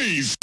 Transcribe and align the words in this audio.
noise. 0.00 0.39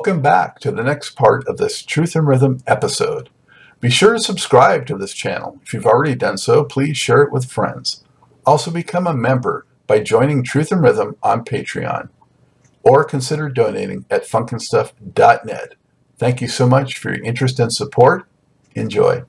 Welcome 0.00 0.22
back 0.22 0.60
to 0.60 0.70
the 0.70 0.82
next 0.82 1.10
part 1.10 1.46
of 1.46 1.58
this 1.58 1.82
Truth 1.82 2.16
in 2.16 2.24
Rhythm 2.24 2.60
episode. 2.66 3.28
Be 3.80 3.90
sure 3.90 4.14
to 4.14 4.18
subscribe 4.18 4.86
to 4.86 4.96
this 4.96 5.12
channel. 5.12 5.60
If 5.62 5.74
you've 5.74 5.84
already 5.84 6.14
done 6.14 6.38
so, 6.38 6.64
please 6.64 6.96
share 6.96 7.20
it 7.20 7.30
with 7.30 7.52
friends. 7.52 8.02
Also 8.46 8.70
become 8.70 9.06
a 9.06 9.12
member 9.12 9.66
by 9.86 10.00
joining 10.00 10.42
Truth 10.42 10.72
in 10.72 10.78
Rhythm 10.78 11.16
on 11.22 11.44
Patreon 11.44 12.08
or 12.82 13.04
consider 13.04 13.50
donating 13.50 14.06
at 14.10 14.24
funknstuff.net. 14.24 15.74
Thank 16.16 16.40
you 16.40 16.48
so 16.48 16.66
much 16.66 16.96
for 16.96 17.10
your 17.14 17.22
interest 17.22 17.60
and 17.60 17.70
support. 17.70 18.26
Enjoy. 18.74 19.24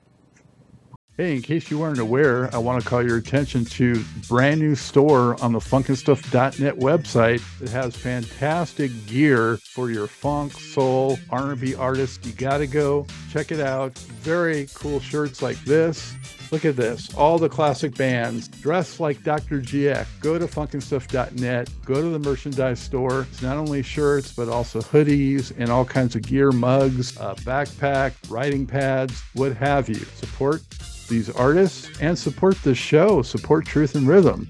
Hey, 1.22 1.36
in 1.36 1.42
case 1.42 1.70
you 1.70 1.78
weren't 1.78 2.00
aware, 2.00 2.52
I 2.52 2.58
want 2.58 2.82
to 2.82 2.88
call 2.88 3.00
your 3.00 3.16
attention 3.16 3.64
to 3.64 4.02
brand 4.28 4.60
new 4.60 4.74
store 4.74 5.40
on 5.40 5.52
the 5.52 5.60
funknstuff.net 5.60 6.76
website 6.76 7.40
that 7.60 7.68
has 7.68 7.94
fantastic 7.94 8.90
gear 9.06 9.56
for 9.58 9.88
your 9.92 10.08
funk, 10.08 10.52
soul, 10.52 11.20
R&B 11.30 11.76
artists. 11.76 12.26
You 12.26 12.32
got 12.32 12.58
to 12.58 12.66
go 12.66 13.06
check 13.30 13.52
it 13.52 13.60
out. 13.60 13.96
Very 13.96 14.66
cool 14.74 14.98
shirts 14.98 15.42
like 15.42 15.64
this. 15.64 16.12
Look 16.52 16.66
at 16.66 16.76
this. 16.76 17.14
All 17.14 17.38
the 17.38 17.48
classic 17.48 17.96
bands 17.96 18.46
dressed 18.46 19.00
like 19.00 19.24
Dr. 19.24 19.62
GX. 19.62 20.06
Go 20.20 20.38
to 20.38 20.46
funknstuff.net. 20.46 21.70
Go 21.86 21.94
to 21.94 22.08
the 22.10 22.18
merchandise 22.18 22.78
store. 22.78 23.22
It's 23.22 23.40
not 23.40 23.56
only 23.56 23.82
shirts, 23.82 24.34
but 24.34 24.50
also 24.50 24.80
hoodies 24.80 25.54
and 25.56 25.70
all 25.70 25.86
kinds 25.86 26.14
of 26.14 26.20
gear, 26.20 26.52
mugs, 26.52 27.12
backpack, 27.12 28.12
writing 28.28 28.66
pads, 28.66 29.22
what 29.32 29.56
have 29.56 29.88
you. 29.88 29.94
Support 29.94 30.60
these 31.08 31.30
artists 31.30 31.88
and 32.02 32.18
support 32.18 32.62
the 32.62 32.74
show, 32.74 33.22
support 33.22 33.64
Truth 33.64 33.96
in 33.96 34.06
Rhythm. 34.06 34.46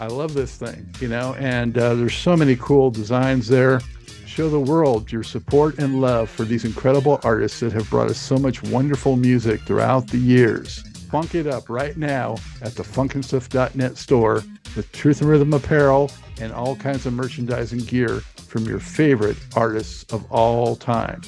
I 0.00 0.06
love 0.06 0.32
this 0.32 0.56
thing, 0.56 0.88
you 1.00 1.08
know, 1.08 1.34
and 1.34 1.76
uh, 1.76 1.94
there's 1.96 2.16
so 2.16 2.34
many 2.34 2.56
cool 2.56 2.90
designs 2.90 3.46
there. 3.46 3.82
Show 4.24 4.48
the 4.48 4.58
world 4.58 5.12
your 5.12 5.22
support 5.22 5.78
and 5.78 6.00
love 6.00 6.30
for 6.30 6.44
these 6.44 6.64
incredible 6.64 7.20
artists 7.22 7.60
that 7.60 7.74
have 7.74 7.90
brought 7.90 8.08
us 8.08 8.18
so 8.18 8.38
much 8.38 8.62
wonderful 8.62 9.16
music 9.16 9.60
throughout 9.60 10.08
the 10.08 10.16
years. 10.16 10.82
Funk 11.12 11.34
it 11.34 11.46
up 11.46 11.68
right 11.68 11.94
now 11.98 12.36
at 12.62 12.74
the 12.74 12.82
funknstuff.net 12.82 13.98
store 13.98 14.42
with 14.74 14.90
Truth 14.92 15.20
in 15.20 15.28
Rhythm 15.28 15.52
apparel 15.52 16.10
and 16.40 16.54
all 16.54 16.74
kinds 16.74 17.04
of 17.04 17.12
merchandise 17.12 17.72
and 17.72 17.86
gear 17.86 18.20
from 18.20 18.64
your 18.64 18.78
favorite 18.78 19.36
artists 19.54 20.10
of 20.10 20.24
all 20.32 20.74
time. 20.74 21.20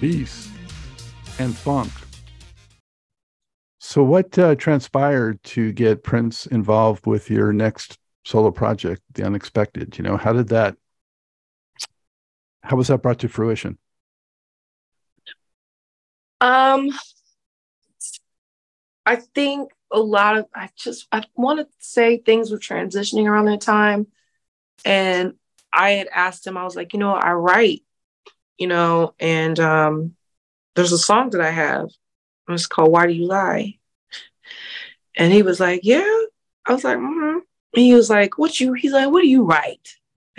Peace 0.00 0.50
and 1.38 1.56
funk. 1.56 1.90
So, 3.78 4.02
what 4.02 4.38
uh, 4.38 4.54
transpired 4.54 5.42
to 5.44 5.72
get 5.72 6.04
Prince 6.04 6.44
involved 6.44 7.06
with 7.06 7.30
your 7.30 7.54
next 7.54 7.96
solo 8.26 8.50
project, 8.50 9.00
The 9.14 9.24
Unexpected? 9.24 9.96
You 9.96 10.04
know, 10.04 10.18
how 10.18 10.34
did 10.34 10.48
that? 10.48 10.76
How 12.62 12.76
was 12.76 12.88
that 12.88 13.00
brought 13.00 13.20
to 13.20 13.30
fruition? 13.30 13.78
Um, 16.42 16.90
I 19.06 19.16
think 19.16 19.70
a 19.92 20.00
lot 20.00 20.36
of 20.36 20.46
I 20.52 20.68
just 20.76 21.06
I 21.12 21.22
want 21.36 21.60
to 21.60 21.68
say 21.78 22.18
things 22.18 22.50
were 22.50 22.58
transitioning 22.58 23.26
around 23.26 23.46
that 23.46 23.60
time, 23.60 24.08
and 24.84 25.34
I 25.72 25.90
had 25.90 26.08
asked 26.12 26.46
him. 26.46 26.56
I 26.56 26.64
was 26.64 26.74
like, 26.74 26.92
you 26.92 26.98
know, 26.98 27.14
I 27.14 27.32
write, 27.32 27.84
you 28.58 28.66
know, 28.66 29.14
and 29.20 29.58
um, 29.60 30.16
there's 30.74 30.92
a 30.92 30.98
song 30.98 31.30
that 31.30 31.40
I 31.40 31.50
have. 31.50 31.88
It's 32.48 32.66
called 32.66 32.90
"Why 32.90 33.06
Do 33.06 33.12
You 33.12 33.26
Lie," 33.26 33.78
and 35.16 35.32
he 35.32 35.42
was 35.42 35.60
like, 35.60 35.80
"Yeah." 35.84 36.16
I 36.66 36.72
was 36.72 36.82
like, 36.82 36.98
mm-hmm. 36.98 37.38
He 37.74 37.94
was 37.94 38.10
like, 38.10 38.38
"What 38.38 38.58
you?" 38.58 38.72
He's 38.72 38.92
like, 38.92 39.10
"What 39.10 39.22
do 39.22 39.28
you 39.28 39.44
write?" 39.44 39.96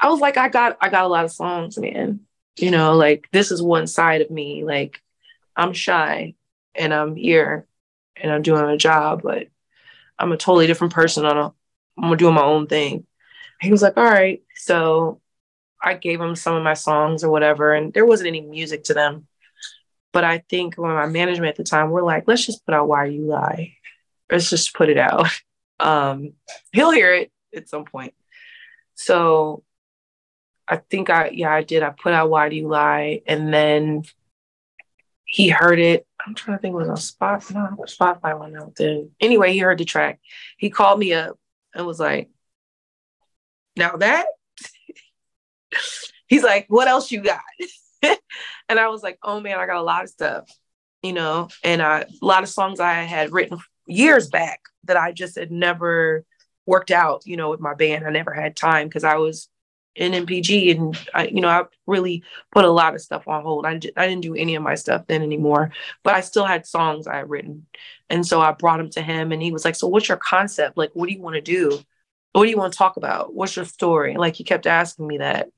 I 0.00 0.08
was 0.08 0.20
like, 0.20 0.36
"I 0.36 0.48
got, 0.48 0.76
I 0.80 0.88
got 0.88 1.04
a 1.04 1.08
lot 1.08 1.24
of 1.24 1.32
songs, 1.32 1.78
man. 1.78 2.20
You 2.58 2.70
know, 2.72 2.94
like 2.94 3.28
this 3.32 3.52
is 3.52 3.62
one 3.62 3.86
side 3.86 4.20
of 4.22 4.30
me. 4.30 4.64
Like 4.64 5.00
I'm 5.56 5.72
shy, 5.72 6.34
and 6.78 6.92
I'm 6.94 7.16
here, 7.16 7.66
and 8.16 8.32
I'm 8.32 8.42
doing 8.42 8.64
a 8.64 8.76
job, 8.76 9.22
but 9.22 9.48
I'm 10.18 10.32
a 10.32 10.36
totally 10.36 10.66
different 10.66 10.94
person. 10.94 11.26
On 11.26 11.36
a, 11.38 11.52
I'm 11.98 12.16
doing 12.16 12.34
my 12.34 12.42
own 12.44 12.66
thing." 12.66 13.06
He 13.60 13.70
was 13.70 13.82
like, 13.82 13.96
"All 13.96 14.04
right." 14.04 14.42
So 14.56 15.20
I 15.82 15.94
gave 15.94 16.20
him 16.20 16.34
some 16.34 16.54
of 16.54 16.62
my 16.62 16.74
songs 16.74 17.22
or 17.22 17.30
whatever, 17.30 17.74
and 17.74 17.92
there 17.92 18.06
wasn't 18.06 18.28
any 18.28 18.40
music 18.40 18.84
to 18.84 18.94
them. 18.94 19.26
But 20.12 20.24
I 20.24 20.38
think 20.48 20.76
when 20.76 20.92
my 20.92 21.06
management 21.06 21.50
at 21.50 21.56
the 21.56 21.64
time, 21.64 21.90
we're 21.90 22.02
like, 22.02 22.24
let's 22.26 22.46
just 22.46 22.64
put 22.64 22.74
out 22.74 22.88
Why 22.88 23.04
You 23.04 23.26
Lie. 23.26 23.74
Let's 24.30 24.50
just 24.50 24.74
put 24.74 24.88
it 24.88 24.98
out. 24.98 25.28
Um, 25.78 26.32
he'll 26.72 26.90
hear 26.90 27.12
it 27.12 27.30
at 27.54 27.68
some 27.68 27.84
point. 27.84 28.14
So 28.94 29.62
I 30.66 30.78
think 30.78 31.10
I, 31.10 31.28
yeah, 31.34 31.52
I 31.52 31.62
did. 31.62 31.82
I 31.82 31.90
put 31.90 32.14
out 32.14 32.30
Why 32.30 32.48
Do 32.48 32.56
You 32.56 32.66
Lie? 32.66 33.20
And 33.26 33.52
then 33.52 34.04
he 35.26 35.48
heard 35.48 35.78
it. 35.78 36.06
I'm 36.24 36.34
trying 36.34 36.56
to 36.56 36.62
think, 36.62 36.72
it 36.72 36.76
was 36.76 36.88
on 36.88 36.96
Spot, 36.96 37.44
no, 37.52 37.76
Spotify 37.86 38.38
one 38.38 38.56
out 38.56 38.74
then. 38.76 39.10
Anyway, 39.20 39.52
he 39.52 39.58
heard 39.58 39.78
the 39.78 39.84
track. 39.84 40.20
He 40.56 40.70
called 40.70 40.98
me 40.98 41.12
up 41.12 41.38
and 41.74 41.86
was 41.86 42.00
like, 42.00 42.30
now 43.76 43.96
that, 43.96 44.26
he's 46.26 46.42
like, 46.42 46.66
what 46.68 46.88
else 46.88 47.10
you 47.10 47.22
got? 47.22 47.42
and 48.68 48.78
I 48.78 48.88
was 48.88 49.02
like, 49.02 49.18
oh 49.22 49.40
man, 49.40 49.58
I 49.58 49.66
got 49.66 49.76
a 49.76 49.82
lot 49.82 50.04
of 50.04 50.10
stuff, 50.10 50.50
you 51.02 51.12
know, 51.12 51.48
and 51.62 51.82
I, 51.82 52.00
a 52.00 52.24
lot 52.24 52.42
of 52.42 52.48
songs 52.48 52.80
I 52.80 52.94
had 52.94 53.32
written 53.32 53.58
years 53.86 54.28
back 54.28 54.60
that 54.84 54.96
I 54.96 55.12
just 55.12 55.36
had 55.36 55.50
never 55.50 56.24
worked 56.66 56.90
out, 56.90 57.26
you 57.26 57.36
know, 57.36 57.50
with 57.50 57.60
my 57.60 57.74
band. 57.74 58.06
I 58.06 58.10
never 58.10 58.32
had 58.32 58.56
time 58.56 58.88
because 58.88 59.04
I 59.04 59.16
was 59.16 59.48
in 59.96 60.12
NPG 60.12 60.70
and 60.76 60.96
I, 61.14 61.26
you 61.28 61.40
know, 61.40 61.48
I 61.48 61.64
really 61.86 62.22
put 62.52 62.64
a 62.64 62.70
lot 62.70 62.94
of 62.94 63.00
stuff 63.00 63.26
on 63.26 63.42
hold. 63.42 63.66
I, 63.66 63.72
I 63.96 64.06
didn't 64.06 64.20
do 64.20 64.34
any 64.34 64.54
of 64.54 64.62
my 64.62 64.74
stuff 64.74 65.06
then 65.06 65.22
anymore, 65.22 65.72
but 66.04 66.14
I 66.14 66.20
still 66.20 66.44
had 66.44 66.66
songs 66.66 67.06
I 67.06 67.16
had 67.16 67.30
written. 67.30 67.66
And 68.10 68.24
so 68.26 68.40
I 68.40 68.52
brought 68.52 68.76
them 68.78 68.90
to 68.90 69.02
him 69.02 69.32
and 69.32 69.42
he 69.42 69.52
was 69.52 69.64
like, 69.64 69.74
so 69.74 69.88
what's 69.88 70.08
your 70.08 70.18
concept? 70.18 70.76
Like, 70.76 70.90
what 70.94 71.08
do 71.08 71.14
you 71.14 71.22
want 71.22 71.36
to 71.36 71.40
do? 71.40 71.78
What 72.32 72.44
do 72.44 72.50
you 72.50 72.58
want 72.58 72.72
to 72.72 72.78
talk 72.78 72.98
about? 72.98 73.34
What's 73.34 73.56
your 73.56 73.64
story? 73.64 74.16
Like 74.16 74.36
he 74.36 74.44
kept 74.44 74.66
asking 74.66 75.06
me 75.06 75.18
that. 75.18 75.48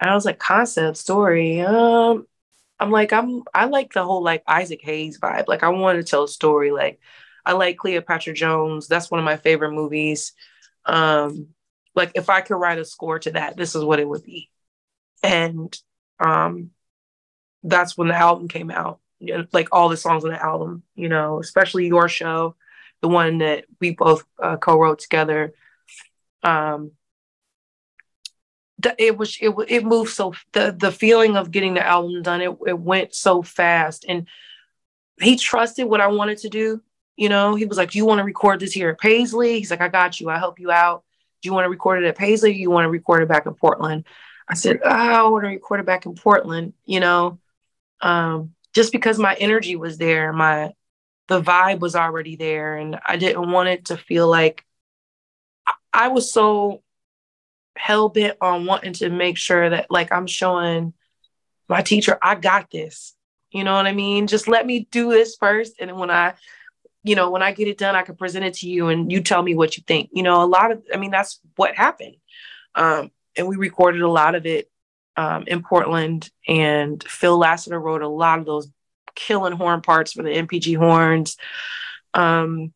And 0.00 0.10
I 0.10 0.14
was 0.14 0.24
like, 0.24 0.38
concept 0.38 0.98
story. 0.98 1.60
Um, 1.62 2.26
I'm 2.78 2.90
like, 2.90 3.12
I'm 3.12 3.42
I 3.54 3.64
like 3.66 3.92
the 3.92 4.04
whole 4.04 4.22
like 4.22 4.42
Isaac 4.46 4.80
Hayes 4.82 5.18
vibe. 5.18 5.48
Like 5.48 5.62
I 5.62 5.68
want 5.68 5.98
to 5.98 6.08
tell 6.08 6.24
a 6.24 6.28
story. 6.28 6.70
Like 6.70 7.00
I 7.44 7.52
like 7.52 7.78
Cleopatra 7.78 8.34
Jones. 8.34 8.88
That's 8.88 9.10
one 9.10 9.18
of 9.18 9.24
my 9.24 9.36
favorite 9.36 9.72
movies. 9.72 10.32
Um, 10.84 11.48
like 11.98 12.12
if 12.14 12.30
I 12.30 12.40
could 12.40 12.56
write 12.56 12.78
a 12.78 12.84
score 12.84 13.18
to 13.18 13.32
that, 13.32 13.56
this 13.56 13.74
is 13.74 13.84
what 13.84 14.00
it 14.00 14.08
would 14.08 14.22
be. 14.24 14.50
And 15.22 15.76
um 16.18 16.70
that's 17.62 17.98
when 17.98 18.08
the 18.08 18.14
album 18.14 18.48
came 18.48 18.70
out. 18.70 19.00
Like 19.52 19.68
all 19.72 19.88
the 19.88 19.96
songs 19.96 20.24
on 20.24 20.30
the 20.30 20.42
album, 20.42 20.84
you 20.94 21.08
know, 21.08 21.40
especially 21.40 21.86
your 21.86 22.08
show, 22.08 22.54
the 23.02 23.08
one 23.08 23.38
that 23.38 23.64
we 23.80 23.90
both 23.90 24.24
uh, 24.40 24.56
co-wrote 24.56 25.00
together. 25.00 25.54
Um, 26.44 26.92
the, 28.78 28.94
it 28.96 29.18
was 29.18 29.36
it 29.40 29.52
it 29.66 29.84
moved 29.84 30.12
so 30.12 30.34
the 30.52 30.74
the 30.78 30.92
feeling 30.92 31.36
of 31.36 31.50
getting 31.50 31.74
the 31.74 31.84
album 31.84 32.22
done 32.22 32.40
it 32.40 32.56
it 32.64 32.78
went 32.78 33.12
so 33.12 33.42
fast 33.42 34.04
and 34.08 34.28
he 35.20 35.36
trusted 35.36 35.86
what 35.86 36.00
I 36.00 36.06
wanted 36.06 36.38
to 36.38 36.48
do. 36.48 36.80
You 37.16 37.28
know, 37.28 37.56
he 37.56 37.64
was 37.64 37.76
like, 37.76 37.90
"Do 37.90 37.98
you 37.98 38.06
want 38.06 38.18
to 38.18 38.24
record 38.24 38.60
this 38.60 38.72
here 38.72 38.90
at 38.90 39.00
Paisley?" 39.00 39.58
He's 39.58 39.70
like, 39.70 39.80
"I 39.80 39.88
got 39.88 40.20
you. 40.20 40.30
I 40.30 40.38
help 40.38 40.60
you 40.60 40.70
out. 40.70 41.02
Do 41.42 41.48
you 41.48 41.52
want 41.52 41.64
to 41.64 41.70
record 41.70 42.02
it 42.02 42.08
at 42.08 42.18
Paisley? 42.18 42.54
you 42.54 42.70
want 42.70 42.84
to 42.84 42.90
record 42.90 43.22
it 43.22 43.28
back 43.28 43.46
in 43.46 43.54
Portland?" 43.54 44.04
I 44.48 44.54
said, 44.54 44.80
oh, 44.84 44.88
"I 44.88 45.22
want 45.28 45.44
to 45.44 45.50
record 45.50 45.80
it 45.80 45.86
back 45.86 46.06
in 46.06 46.14
Portland." 46.14 46.74
You 46.86 47.00
know, 47.00 47.38
um, 48.00 48.54
just 48.74 48.92
because 48.92 49.18
my 49.18 49.34
energy 49.34 49.76
was 49.76 49.98
there, 49.98 50.32
my 50.32 50.72
the 51.28 51.42
vibe 51.42 51.80
was 51.80 51.94
already 51.94 52.36
there, 52.36 52.76
and 52.76 52.98
I 53.06 53.16
didn't 53.16 53.50
want 53.50 53.68
it 53.68 53.86
to 53.86 53.96
feel 53.96 54.28
like 54.28 54.64
I 55.92 56.08
was 56.08 56.32
so 56.32 56.82
hell 57.76 58.08
bent 58.08 58.36
on 58.40 58.66
wanting 58.66 58.92
to 58.94 59.08
make 59.08 59.36
sure 59.36 59.70
that 59.70 59.90
like 59.90 60.12
I'm 60.12 60.26
showing 60.26 60.92
my 61.68 61.82
teacher, 61.82 62.18
I 62.22 62.34
got 62.34 62.70
this. 62.70 63.14
You 63.50 63.64
know 63.64 63.74
what 63.74 63.86
I 63.86 63.92
mean? 63.92 64.26
Just 64.26 64.48
let 64.48 64.66
me 64.66 64.88
do 64.90 65.10
this 65.10 65.36
first. 65.36 65.74
And 65.80 65.96
when 65.96 66.10
I, 66.10 66.34
you 67.08 67.14
know, 67.14 67.30
when 67.30 67.42
I 67.42 67.52
get 67.52 67.68
it 67.68 67.78
done, 67.78 67.96
I 67.96 68.02
can 68.02 68.16
present 68.16 68.44
it 68.44 68.54
to 68.54 68.68
you 68.68 68.88
and 68.88 69.10
you 69.10 69.22
tell 69.22 69.42
me 69.42 69.54
what 69.54 69.78
you 69.78 69.82
think. 69.86 70.10
You 70.12 70.22
know, 70.22 70.42
a 70.42 70.46
lot 70.46 70.70
of, 70.70 70.82
I 70.92 70.98
mean, 70.98 71.10
that's 71.10 71.40
what 71.56 71.74
happened. 71.74 72.16
Um, 72.74 73.10
and 73.34 73.48
we 73.48 73.56
recorded 73.56 74.02
a 74.02 74.10
lot 74.10 74.34
of 74.34 74.44
it 74.44 74.70
um, 75.16 75.44
in 75.46 75.62
Portland. 75.62 76.30
And 76.46 77.02
Phil 77.02 77.38
Lassiter 77.38 77.80
wrote 77.80 78.02
a 78.02 78.08
lot 78.08 78.40
of 78.40 78.44
those 78.44 78.70
killing 79.14 79.54
horn 79.54 79.80
parts 79.80 80.12
for 80.12 80.22
the 80.22 80.28
NPG 80.28 80.76
horns. 80.76 81.38
Um, 82.12 82.74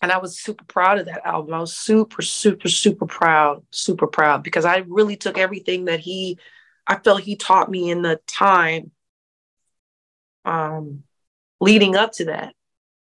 and 0.00 0.10
I 0.10 0.18
was 0.18 0.40
super 0.40 0.64
proud 0.64 0.98
of 0.98 1.06
that 1.06 1.26
album. 1.26 1.52
I 1.52 1.60
was 1.60 1.76
super, 1.76 2.22
super, 2.22 2.68
super 2.68 3.06
proud, 3.06 3.62
super 3.70 4.06
proud 4.06 4.42
because 4.42 4.64
I 4.64 4.84
really 4.88 5.16
took 5.16 5.36
everything 5.36 5.84
that 5.84 6.00
he, 6.00 6.38
I 6.86 6.96
felt 6.96 7.20
he 7.20 7.36
taught 7.36 7.70
me 7.70 7.90
in 7.90 8.00
the 8.00 8.20
time 8.26 8.90
um, 10.46 11.04
leading 11.60 11.94
up 11.94 12.12
to 12.14 12.26
that. 12.26 12.54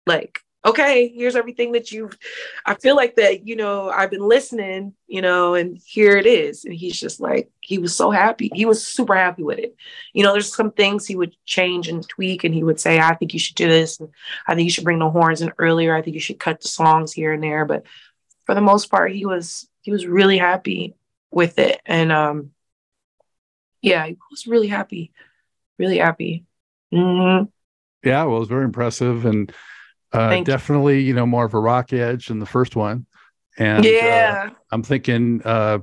Like, 0.06 0.40
okay, 0.66 1.08
here's 1.08 1.36
everything 1.36 1.72
that 1.72 1.92
you've, 1.92 2.16
I 2.64 2.74
feel 2.74 2.96
like 2.96 3.16
that, 3.16 3.46
you 3.46 3.54
know, 3.54 3.90
I've 3.90 4.10
been 4.10 4.26
listening, 4.26 4.94
you 5.06 5.20
know, 5.20 5.54
and 5.54 5.78
here 5.84 6.16
it 6.16 6.24
is. 6.24 6.64
And 6.64 6.72
he's 6.72 6.98
just 6.98 7.20
like, 7.20 7.50
he 7.60 7.76
was 7.76 7.94
so 7.94 8.10
happy. 8.10 8.50
He 8.54 8.64
was 8.64 8.86
super 8.86 9.14
happy 9.14 9.42
with 9.42 9.58
it. 9.58 9.76
You 10.14 10.22
know, 10.22 10.32
there's 10.32 10.54
some 10.54 10.70
things 10.70 11.06
he 11.06 11.16
would 11.16 11.36
change 11.44 11.88
and 11.88 12.08
tweak 12.08 12.44
and 12.44 12.54
he 12.54 12.64
would 12.64 12.80
say, 12.80 12.98
I 12.98 13.14
think 13.14 13.34
you 13.34 13.38
should 13.38 13.56
do 13.56 13.68
this. 13.68 14.00
And 14.00 14.08
I 14.46 14.54
think 14.54 14.64
you 14.64 14.70
should 14.70 14.84
bring 14.84 15.00
the 15.00 15.10
horns 15.10 15.42
in 15.42 15.52
earlier. 15.58 15.94
I 15.94 16.00
think 16.00 16.14
you 16.14 16.20
should 16.20 16.40
cut 16.40 16.62
the 16.62 16.68
songs 16.68 17.12
here 17.12 17.34
and 17.34 17.42
there. 17.42 17.66
But 17.66 17.84
for 18.46 18.54
the 18.54 18.62
most 18.62 18.90
part, 18.90 19.12
he 19.12 19.26
was, 19.26 19.68
he 19.82 19.90
was 19.90 20.06
really 20.06 20.38
happy 20.38 20.94
with 21.30 21.58
it. 21.58 21.78
And, 21.84 22.10
um, 22.10 22.52
yeah, 23.82 24.06
he 24.06 24.16
was 24.30 24.46
really 24.46 24.68
happy, 24.68 25.12
really 25.78 25.98
happy. 25.98 26.46
Mm-hmm. 26.90 27.44
Yeah, 28.02 28.24
well, 28.24 28.36
it 28.36 28.40
was 28.40 28.48
very 28.48 28.64
impressive 28.64 29.26
and 29.26 29.52
uh, 30.14 30.42
definitely, 30.42 31.00
you. 31.00 31.08
you. 31.08 31.14
know, 31.14 31.26
more 31.26 31.44
of 31.44 31.54
a 31.54 31.58
rock 31.58 31.92
edge 31.92 32.28
than 32.28 32.38
the 32.38 32.46
first 32.46 32.76
one. 32.76 33.06
And 33.58 33.84
uh, 33.84 33.88
yeah, 33.88 34.44
uh, 34.46 34.54
I'm 34.72 34.82
thinking, 34.82 35.42
uh, 35.44 35.78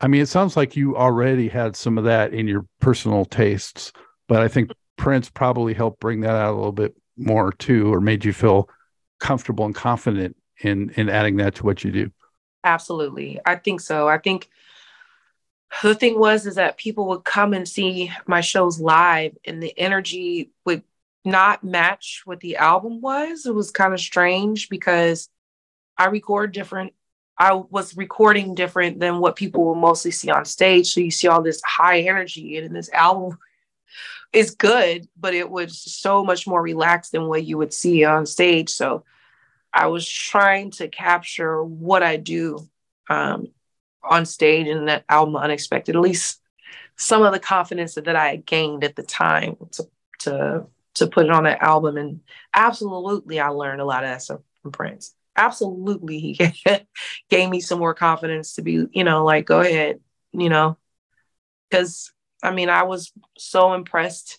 I 0.00 0.08
mean, 0.08 0.20
it 0.20 0.28
sounds 0.28 0.56
like 0.56 0.76
you 0.76 0.96
already 0.96 1.48
had 1.48 1.76
some 1.76 1.98
of 1.98 2.04
that 2.04 2.32
in 2.32 2.46
your 2.46 2.66
personal 2.80 3.24
tastes, 3.24 3.92
but 4.28 4.42
I 4.42 4.48
think 4.48 4.70
Prince 4.96 5.30
probably 5.30 5.74
helped 5.74 6.00
bring 6.00 6.20
that 6.20 6.34
out 6.34 6.52
a 6.52 6.56
little 6.56 6.72
bit 6.72 6.94
more 7.16 7.52
too, 7.52 7.92
or 7.92 8.00
made 8.00 8.24
you 8.24 8.32
feel 8.32 8.68
comfortable 9.20 9.64
and 9.64 9.74
confident 9.74 10.36
in 10.60 10.90
in 10.90 11.08
adding 11.08 11.36
that 11.36 11.54
to 11.56 11.64
what 11.64 11.84
you 11.84 11.90
do. 11.90 12.10
Absolutely, 12.64 13.40
I 13.44 13.56
think 13.56 13.80
so. 13.80 14.08
I 14.08 14.18
think 14.18 14.48
the 15.82 15.94
thing 15.94 16.18
was 16.18 16.46
is 16.46 16.56
that 16.56 16.76
people 16.76 17.08
would 17.08 17.24
come 17.24 17.54
and 17.54 17.66
see 17.66 18.12
my 18.26 18.40
shows 18.40 18.78
live 18.78 19.36
and 19.44 19.62
the 19.62 19.76
energy 19.78 20.50
would 20.64 20.82
not 21.24 21.62
match 21.62 22.22
what 22.24 22.40
the 22.40 22.56
album 22.56 23.00
was. 23.00 23.46
It 23.46 23.54
was 23.54 23.70
kind 23.70 23.94
of 23.94 24.00
strange 24.00 24.68
because 24.68 25.28
i 25.98 26.06
record 26.06 26.52
different 26.52 26.94
i 27.38 27.52
was 27.52 27.94
recording 27.96 28.54
different 28.54 28.98
than 28.98 29.18
what 29.18 29.36
people 29.36 29.64
will 29.64 29.74
mostly 29.74 30.10
see 30.10 30.30
on 30.30 30.44
stage. 30.44 30.92
So 30.92 31.00
you 31.00 31.10
see 31.10 31.28
all 31.28 31.42
this 31.42 31.60
high 31.64 32.00
energy 32.00 32.56
and 32.56 32.66
in 32.66 32.72
this 32.72 32.90
album 32.90 33.38
is 34.32 34.52
good 34.52 35.08
but 35.18 35.34
it 35.34 35.48
was 35.48 35.78
so 35.78 36.24
much 36.24 36.46
more 36.46 36.62
relaxed 36.62 37.12
than 37.12 37.26
what 37.26 37.44
you 37.44 37.58
would 37.58 37.72
see 37.72 38.04
on 38.04 38.26
stage. 38.26 38.70
So 38.70 39.04
i 39.72 39.86
was 39.86 40.08
trying 40.08 40.70
to 40.70 40.88
capture 40.88 41.62
what 41.62 42.02
i 42.02 42.16
do 42.16 42.58
um, 43.08 43.48
on 44.02 44.26
stage 44.26 44.66
in 44.66 44.86
that 44.86 45.04
album 45.08 45.36
unexpected 45.36 45.94
at 45.94 46.02
least 46.02 46.40
some 46.96 47.22
of 47.22 47.32
the 47.32 47.40
confidence 47.40 47.94
that, 47.94 48.16
i 48.16 48.36
gained 48.36 48.84
at 48.84 48.96
the 48.96 49.02
time 49.02 49.56
to 49.72 49.88
to 50.18 50.66
to 50.94 51.06
put 51.06 51.26
it 51.26 51.32
on 51.32 51.44
that 51.44 51.62
album 51.62 51.96
and 51.96 52.20
absolutely 52.54 53.40
i 53.40 53.48
learned 53.48 53.80
a 53.80 53.84
lot 53.84 54.04
of 54.04 54.10
that 54.10 54.22
stuff 54.22 54.40
from 54.62 54.72
prince. 54.72 55.14
Absolutely 55.34 56.18
he 56.18 56.38
gave 57.30 57.48
me 57.48 57.60
some 57.60 57.78
more 57.78 57.94
confidence 57.94 58.54
to 58.54 58.62
be 58.62 58.86
you 58.92 59.04
know 59.04 59.24
like 59.24 59.46
go 59.46 59.60
ahead 59.60 60.00
you 60.32 60.50
know 60.50 60.76
because 61.70 62.12
i 62.42 62.50
mean 62.50 62.68
i 62.68 62.82
was 62.82 63.12
so 63.38 63.72
impressed 63.72 64.38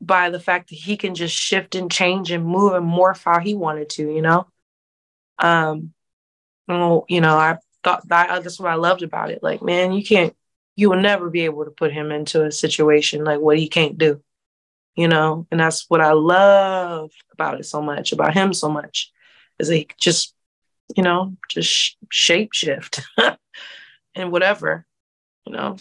by 0.00 0.30
the 0.30 0.40
fact 0.40 0.70
that 0.70 0.76
he 0.76 0.96
can 0.96 1.14
just 1.14 1.36
shift 1.36 1.74
and 1.74 1.92
change 1.92 2.30
and 2.30 2.44
move 2.44 2.72
and 2.72 2.86
morph 2.86 3.22
how 3.24 3.38
he 3.38 3.54
wanted 3.54 3.90
to 3.90 4.10
you 4.10 4.22
know? 4.22 4.46
Um 5.38 5.92
you 6.68 7.20
know 7.20 7.36
i 7.36 7.58
thought 7.82 8.06
that 8.08 8.42
that's 8.42 8.58
what 8.58 8.70
I 8.70 8.74
loved 8.74 9.02
about 9.02 9.30
it. 9.30 9.42
Like, 9.42 9.62
man, 9.62 9.92
you 9.92 10.04
can't, 10.04 10.34
you 10.76 10.90
will 10.90 11.00
never 11.00 11.30
be 11.30 11.42
able 11.42 11.64
to 11.64 11.70
put 11.70 11.92
him 11.92 12.10
into 12.10 12.44
a 12.44 12.52
situation 12.52 13.24
like 13.24 13.40
what 13.40 13.58
he 13.58 13.68
can't 13.68 13.98
do, 13.98 14.22
you 14.96 15.08
know? 15.08 15.46
And 15.50 15.60
that's 15.60 15.86
what 15.88 16.00
I 16.00 16.12
love 16.12 17.10
about 17.32 17.58
it 17.60 17.64
so 17.64 17.82
much, 17.82 18.12
about 18.12 18.34
him 18.34 18.52
so 18.52 18.68
much, 18.68 19.12
is 19.58 19.68
he 19.68 19.88
just, 19.98 20.34
you 20.96 21.02
know, 21.02 21.36
just 21.48 21.96
shape 22.10 22.52
shift 22.52 23.02
and 24.14 24.32
whatever, 24.32 24.86
you 25.46 25.52
know? 25.52 25.76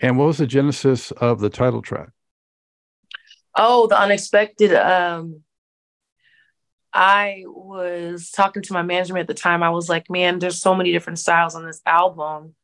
And 0.00 0.18
what 0.18 0.26
was 0.26 0.38
the 0.38 0.46
genesis 0.46 1.10
of 1.12 1.40
the 1.40 1.50
title 1.50 1.82
track? 1.82 2.10
Oh, 3.54 3.86
the 3.86 3.98
unexpected. 3.98 4.74
Um, 4.74 5.42
I 6.92 7.44
was 7.46 8.30
talking 8.30 8.62
to 8.62 8.72
my 8.72 8.82
management 8.82 9.22
at 9.22 9.28
the 9.28 9.40
time. 9.40 9.62
I 9.62 9.70
was 9.70 9.88
like, 9.88 10.10
man, 10.10 10.38
there's 10.38 10.60
so 10.60 10.74
many 10.74 10.92
different 10.92 11.18
styles 11.18 11.54
on 11.54 11.64
this 11.64 11.80
album. 11.86 12.54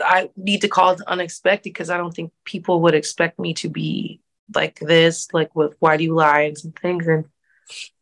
I 0.00 0.30
need 0.36 0.62
to 0.62 0.68
call 0.68 0.92
it 0.92 1.00
unexpected 1.06 1.70
because 1.70 1.90
I 1.90 1.96
don't 1.96 2.14
think 2.14 2.32
people 2.44 2.82
would 2.82 2.94
expect 2.94 3.38
me 3.38 3.54
to 3.54 3.68
be 3.68 4.20
like 4.54 4.78
this, 4.80 5.28
like 5.32 5.54
with 5.54 5.74
Why 5.78 5.96
Do 5.96 6.04
You 6.04 6.14
Lie 6.14 6.42
and 6.42 6.58
some 6.58 6.72
things. 6.72 7.06
And 7.06 7.24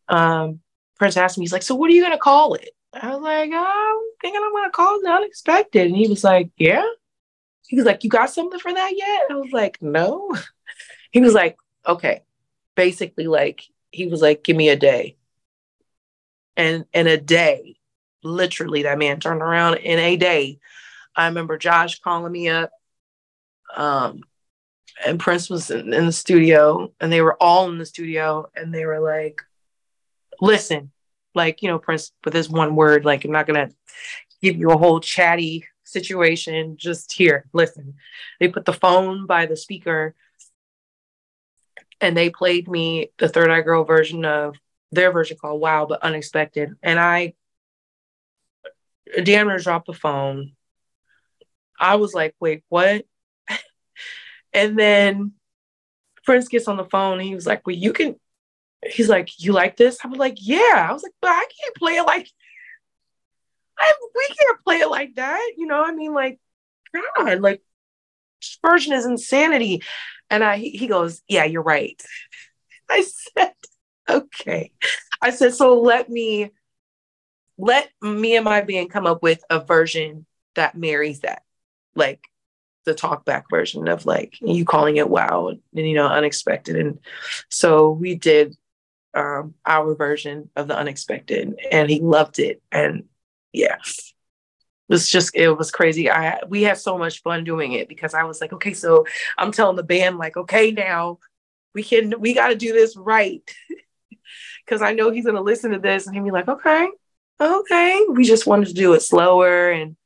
um, 0.09 0.61
Prince 0.99 1.17
asked 1.17 1.39
me, 1.39 1.45
he's 1.45 1.53
like, 1.53 1.63
so 1.63 1.75
what 1.75 1.91
are 1.91 1.95
you 1.95 2.09
to 2.09 2.19
call 2.19 2.55
it? 2.55 2.71
I 2.93 3.15
was 3.15 3.23
like, 3.23 3.51
I'm 3.53 4.01
thinking 4.21 4.41
I'm 4.45 4.65
to 4.65 4.71
call 4.71 5.01
it 5.01 5.07
unexpected. 5.07 5.87
And 5.87 5.97
he 5.97 6.09
was 6.09 6.25
like, 6.25 6.51
yeah. 6.57 6.87
He 7.67 7.77
was 7.77 7.85
like, 7.85 8.03
you 8.03 8.11
got 8.11 8.31
something 8.31 8.59
for 8.59 8.73
that 8.73 8.93
yet? 8.97 9.31
I 9.31 9.35
was 9.35 9.53
like, 9.53 9.79
no. 9.81 10.35
He 11.13 11.21
was 11.21 11.35
like, 11.35 11.57
okay. 11.85 12.23
Basically, 12.77 13.27
like, 13.27 13.65
he 13.91 14.07
was 14.07 14.23
like, 14.23 14.45
give 14.45 14.57
me 14.57 14.69
a 14.69 14.77
day 14.77 15.17
and 16.61 16.85
in 16.93 17.07
a 17.07 17.17
day, 17.17 17.77
literally 18.23 18.82
that 18.82 18.99
man 18.99 19.19
turned 19.19 19.41
around 19.41 19.79
in 19.79 19.99
a 19.99 20.17
day. 20.17 20.59
I 21.17 21.26
remember 21.26 21.58
Josh 21.58 21.98
calling 22.00 22.32
me 22.32 22.48
up. 22.48 22.70
Um, 23.76 24.22
and 25.05 25.20
Prince 25.20 25.48
was 25.48 25.70
in, 25.70 25.93
in 25.93 26.06
the 26.06 26.12
studio 26.12 26.93
and 27.00 27.12
they 27.12 27.22
were 27.22 27.40
all 27.43 27.69
in 27.70 27.79
the 27.79 27.86
studio 27.86 28.50
and 28.55 28.74
they 28.74 28.84
were 28.84 29.00
like, 29.00 29.43
listen, 30.40 30.90
like, 31.34 31.62
you 31.62 31.69
know, 31.69 31.79
Prince 31.79 32.12
with 32.24 32.34
his 32.34 32.48
one 32.48 32.76
word, 32.76 33.05
like, 33.05 33.24
I'm 33.24 33.32
not 33.32 33.46
gonna 33.46 33.70
give 34.43 34.56
you 34.56 34.70
a 34.70 34.76
whole 34.76 35.00
chatty 35.00 35.67
situation. 35.84 36.76
Just 36.76 37.12
here, 37.12 37.46
listen. 37.52 37.94
They 38.38 38.48
put 38.48 38.64
the 38.64 38.72
phone 38.72 39.26
by 39.26 39.46
the 39.46 39.56
speaker 39.56 40.14
and 42.00 42.17
they 42.17 42.31
played 42.31 42.69
me 42.69 43.10
the 43.19 43.29
Third 43.29 43.50
Eye 43.50 43.60
Girl 43.60 43.84
version 43.84 44.24
of 44.24 44.56
their 44.93 45.12
version 45.12 45.36
called 45.40 45.60
Wow, 45.60 45.86
but 45.86 46.02
Unexpected. 46.02 46.70
And 46.82 46.98
I 46.98 47.34
damn 49.22 49.48
near 49.48 49.58
dropped 49.58 49.86
the 49.86 49.93
phone. 49.93 50.52
I 51.81 51.96
was 51.96 52.15
like, 52.15 52.34
wait, 52.39 52.63
what? 52.69 53.05
and 54.53 54.79
then 54.79 55.32
Prince 56.25 56.49
gets 56.49 56.69
on 56.69 56.77
the 56.77 56.84
phone 56.84 57.15
and 57.15 57.22
he 57.22 57.34
was 57.34 57.46
like, 57.46 57.67
well, 57.67 57.75
you 57.75 57.93
can, 57.93 58.17
he's 58.87 59.08
like, 59.08 59.31
you 59.39 59.53
like 59.53 59.77
this? 59.77 59.99
I 60.05 60.08
was 60.08 60.19
like, 60.19 60.37
yeah. 60.41 60.87
I 60.89 60.93
was 60.93 61.03
like, 61.03 61.15
but 61.20 61.31
I 61.31 61.46
can't 61.63 61.77
play 61.77 61.93
it 61.94 62.06
like, 62.06 62.29
I, 63.79 63.93
we 64.15 64.27
can't 64.27 64.65
play 64.65 64.77
it 64.77 64.91
like 64.91 65.15
that. 65.17 65.53
You 65.56 65.67
know, 65.67 65.82
I 65.82 65.93
mean, 65.93 66.13
like, 66.13 66.39
God, 67.17 67.41
like, 67.41 67.63
version 68.65 68.93
is 68.93 69.06
insanity. 69.06 69.82
And 70.29 70.44
I, 70.44 70.58
he 70.58 70.87
goes, 70.87 71.22
yeah, 71.29 71.44
you're 71.44 71.63
right. 71.63 72.01
I 72.91 73.03
said, 73.03 73.53
okay. 74.08 74.72
I 75.22 75.31
said, 75.31 75.55
so 75.55 75.81
let 75.81 76.10
me 76.10 76.51
let 77.60 77.91
me 78.01 78.37
and 78.37 78.44
my 78.44 78.63
band 78.63 78.91
come 78.91 79.06
up 79.06 79.22
with 79.22 79.44
a 79.51 79.60
version 79.60 80.27
that 80.55 80.75
marries 80.75 81.20
that. 81.20 81.43
Like 81.94 82.20
the 82.85 82.94
talkback 82.94 83.44
version 83.51 83.89
of 83.89 84.06
like 84.06 84.39
you 84.41 84.65
calling 84.65 84.97
it 84.97 85.09
wow 85.09 85.49
and 85.49 85.61
you 85.73 85.94
know 85.94 86.06
unexpected. 86.06 86.77
And 86.77 86.99
so 87.49 87.91
we 87.91 88.15
did 88.15 88.56
um 89.15 89.55
our 89.67 89.94
version 89.94 90.51
of 90.56 90.69
the 90.69 90.77
unexpected 90.77 91.55
and 91.70 91.91
he 91.91 92.01
loved 92.01 92.39
it. 92.39 92.63
And 92.73 93.05
yeah. 93.53 93.77
It 94.89 94.94
was 94.94 95.09
just 95.09 95.37
it 95.37 95.51
was 95.51 95.70
crazy. 95.70 96.11
I 96.11 96.41
we 96.49 96.63
had 96.63 96.79
so 96.79 96.99
much 96.99 97.23
fun 97.23 97.44
doing 97.44 97.73
it 97.73 97.89
because 97.89 98.13
I 98.13 98.25
was 98.25 98.41
like, 98.41 98.53
okay, 98.53 98.75
so 98.75 99.06
I'm 99.39 99.53
telling 99.53 99.77
the 99.77 99.85
band 99.85 100.19
like, 100.19 100.37
okay, 100.37 100.73
now 100.73 101.19
we 101.75 101.85
can 101.85 102.20
we 102.20 102.35
got 102.35 102.49
to 102.49 102.56
do 102.56 102.73
this 102.73 102.97
right. 102.97 103.43
because 104.65 104.82
I 104.82 104.93
know 104.93 105.11
he's 105.11 105.25
going 105.25 105.37
to 105.37 105.43
listen 105.43 105.73
to 105.73 105.79
this 105.79 106.06
and 106.06 106.15
he'll 106.15 106.25
be 106.25 106.31
like, 106.31 106.49
okay, 106.49 106.89
okay. 107.41 108.05
We 108.09 108.25
just 108.25 108.47
wanted 108.47 108.69
to 108.69 108.75
do 108.75 108.93
it 108.94 109.01
slower. 109.01 109.70
And 109.70 109.97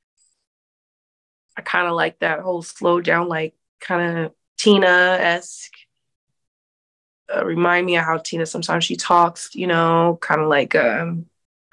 I 1.57 1.63
kind 1.63 1.87
of 1.87 1.95
like 1.95 2.19
that 2.21 2.41
whole 2.41 2.63
slow 2.63 3.01
down, 3.01 3.29
like 3.29 3.55
kind 3.81 4.19
of 4.19 4.33
Tina 4.59 5.19
esque. 5.21 5.73
Uh, 7.35 7.45
remind 7.45 7.87
me 7.87 7.97
of 7.97 8.05
how 8.05 8.19
Tina 8.19 8.45
sometimes 8.47 8.85
she 8.85 8.97
talks, 8.97 9.55
you 9.55 9.67
know, 9.67 10.19
kind 10.21 10.41
of 10.41 10.49
like 10.49 10.75
um, 10.75 11.27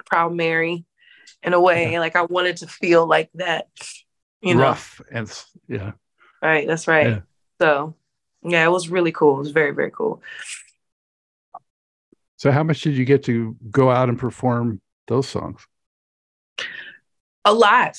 Proud 0.06 0.34
Mary 0.34 0.86
in 1.44 1.54
a 1.54 1.60
way. 1.60 1.92
Yeah. 1.94 2.00
Like 2.00 2.16
I 2.16 2.24
wanted 2.24 2.58
to 2.58 2.68
feel 2.68 3.06
like 3.06 3.30
that, 3.36 3.68
you 4.42 4.56
know. 4.56 4.62
Rough 4.62 5.02
and 5.12 5.32
yeah. 5.68 5.92
Right. 6.42 6.68
That's 6.68 6.88
right. 6.88 7.08
Yeah. 7.08 7.20
So 7.60 7.96
yeah, 8.44 8.66
it 8.66 8.72
was 8.72 8.90
really 8.90 9.12
cool. 9.12 9.36
It 9.36 9.40
was 9.40 9.52
very, 9.52 9.72
very 9.72 9.92
cool. 9.92 10.22
So 12.38 12.52
how 12.52 12.64
much 12.64 12.82
did 12.82 12.98
you 12.98 13.06
get 13.06 13.24
to 13.26 13.56
go 13.70 13.92
out 13.92 14.10
and 14.10 14.18
perform 14.18 14.82
those 15.08 15.28
songs? 15.28 15.68
A 17.46 17.54
lot. 17.54 17.98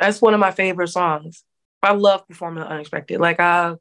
That's 0.00 0.20
one 0.20 0.34
of 0.34 0.40
my 0.40 0.50
favorite 0.50 0.88
songs. 0.88 1.44
I 1.82 1.92
love 1.92 2.26
performing 2.26 2.64
unexpected. 2.64 3.20
Like 3.20 3.40
I 3.40 3.74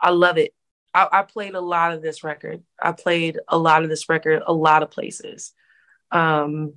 I 0.00 0.10
love 0.10 0.38
it. 0.38 0.54
I, 0.94 1.08
I 1.12 1.22
played 1.22 1.54
a 1.54 1.60
lot 1.60 1.92
of 1.92 2.02
this 2.02 2.24
record. 2.24 2.62
I 2.82 2.92
played 2.92 3.38
a 3.48 3.58
lot 3.58 3.82
of 3.82 3.88
this 3.90 4.08
record 4.08 4.42
a 4.46 4.52
lot 4.52 4.82
of 4.82 4.90
places. 4.90 5.52
Um 6.12 6.74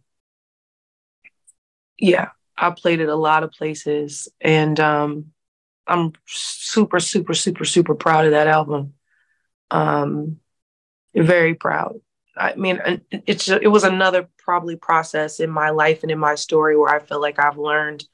yeah, 1.97 2.29
I 2.57 2.71
played 2.71 2.99
it 3.01 3.09
a 3.09 3.15
lot 3.15 3.43
of 3.43 3.51
places 3.51 4.27
and 4.41 4.79
um 4.79 5.25
I'm 5.88 6.13
super, 6.27 6.99
super, 6.99 7.33
super, 7.33 7.65
super 7.65 7.95
proud 7.95 8.25
of 8.25 8.31
that 8.31 8.47
album. 8.47 8.93
Um, 9.71 10.38
very 11.15 11.55
proud. 11.55 12.01
I 12.38 12.55
mean, 12.55 12.81
it's 13.11 13.49
it 13.49 13.71
was 13.71 13.83
another 13.83 14.29
probably 14.39 14.77
process 14.77 15.39
in 15.39 15.49
my 15.49 15.71
life 15.71 16.03
and 16.03 16.11
in 16.11 16.19
my 16.19 16.35
story 16.35 16.77
where 16.77 16.93
I 16.93 16.99
feel 16.99 17.21
like 17.21 17.39
I've 17.39 17.57
learned 17.57 18.05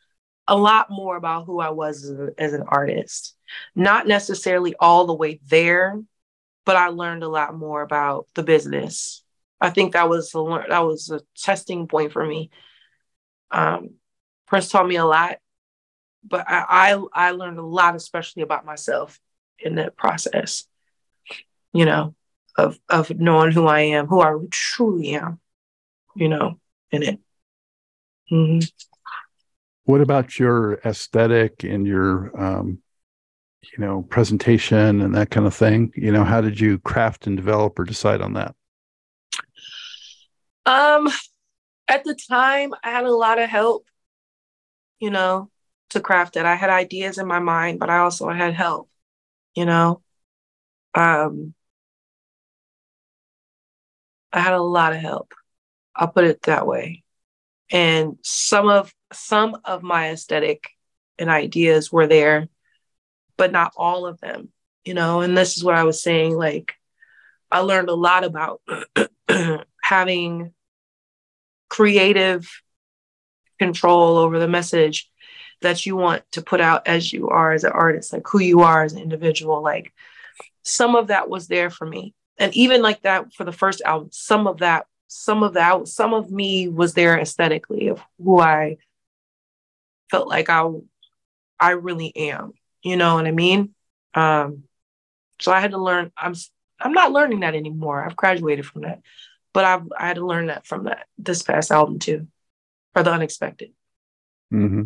a 0.48 0.58
lot 0.58 0.90
more 0.90 1.16
about 1.18 1.46
who 1.46 1.60
I 1.60 1.70
was 1.70 2.04
as, 2.04 2.30
as 2.38 2.54
an 2.54 2.64
artist. 2.68 3.36
Not 3.76 4.08
necessarily 4.08 4.76
all 4.80 5.06
the 5.06 5.14
way 5.14 5.40
there, 5.48 6.02
but 6.66 6.76
I 6.76 6.88
learned 6.90 7.24
a 7.24 7.30
lot 7.30 7.56
more 7.56 7.82
about 7.82 8.28
the 8.36 8.44
business. 8.44 9.24
I 9.62 9.70
think 9.70 9.94
that 9.94 10.10
was 10.10 10.34
a 10.36 10.66
that 10.70 10.86
was 10.86 11.10
a 11.10 11.22
testing 11.38 11.88
point 11.88 12.12
for 12.12 12.26
me. 12.26 12.52
Um, 13.52 13.92
Prince 14.48 14.70
taught 14.70 14.88
me 14.88 14.98
a 14.98 15.06
lot 15.06 15.38
but 16.28 16.46
I, 16.50 16.94
I 16.94 17.28
I 17.28 17.32
learned 17.32 17.60
a 17.60 17.66
lot, 17.66 17.96
especially 17.96 18.42
about 18.42 18.66
myself 18.66 19.20
in 19.60 19.76
that 19.76 19.96
process. 19.96 20.66
You 21.74 21.86
know, 21.86 22.16
of 22.58 22.80
of 22.90 23.12
knowing 23.12 23.52
who 23.52 23.68
I 23.68 23.82
am, 23.82 24.08
who 24.08 24.22
I 24.22 24.36
truly 24.50 25.12
am. 25.16 25.40
You 26.16 26.30
know, 26.30 26.60
in 26.92 27.04
it. 27.04 27.20
Mm-hmm. 28.32 28.95
What 29.86 30.02
about 30.02 30.38
your 30.38 30.80
aesthetic 30.86 31.64
and 31.64 31.88
your, 31.88 32.32
um, 32.40 32.80
you 33.62 33.84
know, 33.84 34.04
presentation 34.04 35.02
and 35.02 35.16
that 35.16 35.30
kind 35.32 35.48
of 35.48 35.54
thing? 35.54 35.92
You 35.96 36.12
know, 36.12 36.24
how 36.24 36.42
did 36.42 36.60
you 36.60 36.80
craft 36.80 37.28
and 37.28 37.38
develop 37.38 37.80
or 37.80 37.84
decide 37.84 38.22
on 38.22 38.34
that? 38.34 38.56
Um, 40.66 41.10
at 41.88 42.04
the 42.04 42.16
time, 42.16 42.74
I 42.84 42.92
had 42.92 43.06
a 43.06 43.12
lot 43.12 43.40
of 43.40 43.50
help. 43.50 43.86
You 45.00 45.12
know, 45.12 45.52
to 45.90 46.00
craft 46.00 46.36
it. 46.38 46.46
I 46.46 46.56
had 46.56 46.70
ideas 46.70 47.18
in 47.18 47.28
my 47.28 47.40
mind, 47.40 47.80
but 47.80 47.90
I 47.90 48.00
also 48.00 48.30
had 48.30 48.54
help, 48.54 48.90
you 49.56 49.66
know. 49.66 50.02
Um, 50.94 51.54
I 54.32 54.40
had 54.40 54.54
a 54.54 54.62
lot 54.62 54.94
of 54.94 55.00
help. 55.00 55.34
I'll 55.96 56.08
put 56.08 56.24
it 56.24 56.42
that 56.44 56.66
way. 56.66 57.04
And 57.72 58.18
some 58.22 58.70
of 58.70 58.94
some 59.14 59.58
of 59.64 59.84
my 59.84 60.12
aesthetic 60.12 60.70
and 61.18 61.30
ideas 61.30 61.92
were 61.92 62.08
there, 62.08 62.48
but 63.38 63.52
not 63.52 63.74
all 63.78 64.06
of 64.06 64.20
them, 64.20 64.50
you 64.84 64.94
know. 64.94 65.22
And 65.22 65.38
this 65.38 65.58
is 65.58 65.64
what 65.64 65.76
I 65.76 65.84
was 65.84 66.02
saying. 66.02 66.36
Like, 66.36 66.74
I 67.52 67.60
learned 67.60 67.90
a 67.90 67.96
lot 67.96 68.24
about 68.24 68.62
having 69.82 70.54
creative 71.70 72.50
control 73.60 74.18
over 74.18 74.40
the 74.40 74.48
message 74.48 75.10
that 75.62 75.86
you 75.86 75.96
want 75.96 76.24
to 76.34 76.42
put 76.42 76.62
out 76.62 76.88
as 76.88 77.12
you 77.12 77.30
are 77.30 77.52
as 77.52 77.64
an 77.64 77.72
artist, 77.72 78.14
like 78.14 78.28
who 78.28 78.40
you 78.40 78.62
are 78.62 78.84
as 78.84 78.94
an 78.94 79.02
individual. 79.02 79.62
Like 79.62 79.94
some 80.64 80.96
of 80.96 81.08
that 81.08 81.30
was 81.30 81.48
there 81.48 81.70
for 81.70 81.86
me. 81.86 82.14
And 82.38 82.54
even 82.56 82.82
like 82.82 83.02
that 83.04 83.34
for 83.34 83.46
the 83.46 83.54
first 83.54 83.82
album, 83.82 84.10
some 84.12 84.48
of 84.48 84.60
that, 84.60 84.86
some 85.08 85.44
of 85.44 85.54
that, 85.54 85.88
some 85.88 86.14
of 86.14 86.30
me 86.30 86.68
was 86.68 86.94
there 86.94 87.18
aesthetically 87.18 87.88
of 87.88 88.02
who 88.22 88.40
I 88.40 88.78
felt 90.10 90.28
like 90.28 90.50
I 90.50 90.70
I 91.60 91.72
really 91.72 92.16
am. 92.16 92.54
You 92.84 92.98
know 92.98 93.16
what 93.16 93.28
I 93.28 93.32
mean? 93.32 93.74
Um, 94.14 94.64
so 95.40 95.52
I 95.52 95.60
had 95.60 95.72
to 95.72 95.78
learn. 95.78 96.12
I'm 96.18 96.36
I'm 96.80 96.94
not 96.94 97.12
learning 97.12 97.42
that 97.42 97.56
anymore. 97.56 98.04
I've 98.04 98.16
graduated 98.16 98.66
from 98.66 98.82
that, 98.82 99.02
but 99.54 99.66
I've 99.66 99.84
I 99.98 100.08
had 100.08 100.18
to 100.18 100.26
learn 100.26 100.48
that 100.48 100.66
from 100.66 100.86
that 100.86 101.08
this 101.18 101.42
past 101.42 101.72
album 101.72 102.00
too, 102.00 102.28
for 102.94 103.04
the 103.04 103.12
unexpected. 103.12 103.72
Mm-hmm 104.54 104.84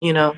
you 0.00 0.12
know. 0.12 0.36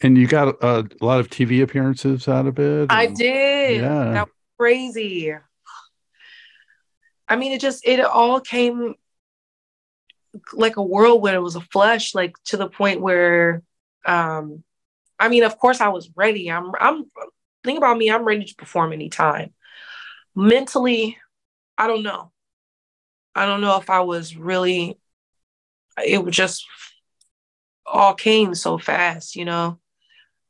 And 0.00 0.16
you 0.16 0.26
got 0.28 0.48
a, 0.62 0.80
a 0.80 1.04
lot 1.04 1.20
of 1.20 1.28
TV 1.28 1.62
appearances 1.62 2.28
out 2.28 2.46
of 2.46 2.58
it. 2.58 2.86
I 2.90 3.06
did. 3.06 3.80
Yeah, 3.80 4.04
that 4.12 4.26
was 4.26 4.34
crazy. 4.58 5.34
I 7.28 7.36
mean, 7.36 7.52
it 7.52 7.60
just 7.60 7.86
it 7.86 8.00
all 8.00 8.40
came 8.40 8.94
like 10.52 10.76
a 10.76 10.82
whirlwind. 10.82 11.36
It 11.36 11.40
was 11.40 11.56
a 11.56 11.60
flush, 11.60 12.14
like 12.14 12.34
to 12.46 12.56
the 12.56 12.68
point 12.68 13.00
where, 13.00 13.62
um, 14.04 14.62
I 15.18 15.28
mean, 15.28 15.44
of 15.44 15.58
course, 15.58 15.80
I 15.80 15.88
was 15.88 16.10
ready. 16.14 16.50
I'm, 16.50 16.72
I'm. 16.78 17.04
Think 17.64 17.78
about 17.78 17.98
me. 17.98 18.10
I'm 18.10 18.24
ready 18.24 18.44
to 18.44 18.54
perform 18.54 18.92
anytime. 18.92 19.52
Mentally, 20.34 21.18
I 21.76 21.86
don't 21.88 22.04
know. 22.04 22.30
I 23.34 23.46
don't 23.46 23.60
know 23.60 23.76
if 23.78 23.90
I 23.90 24.00
was 24.00 24.36
really. 24.36 24.98
It 26.04 26.24
was 26.24 26.36
just 26.36 26.64
all 27.84 28.14
came 28.14 28.54
so 28.54 28.78
fast, 28.78 29.36
you 29.36 29.44
know. 29.44 29.78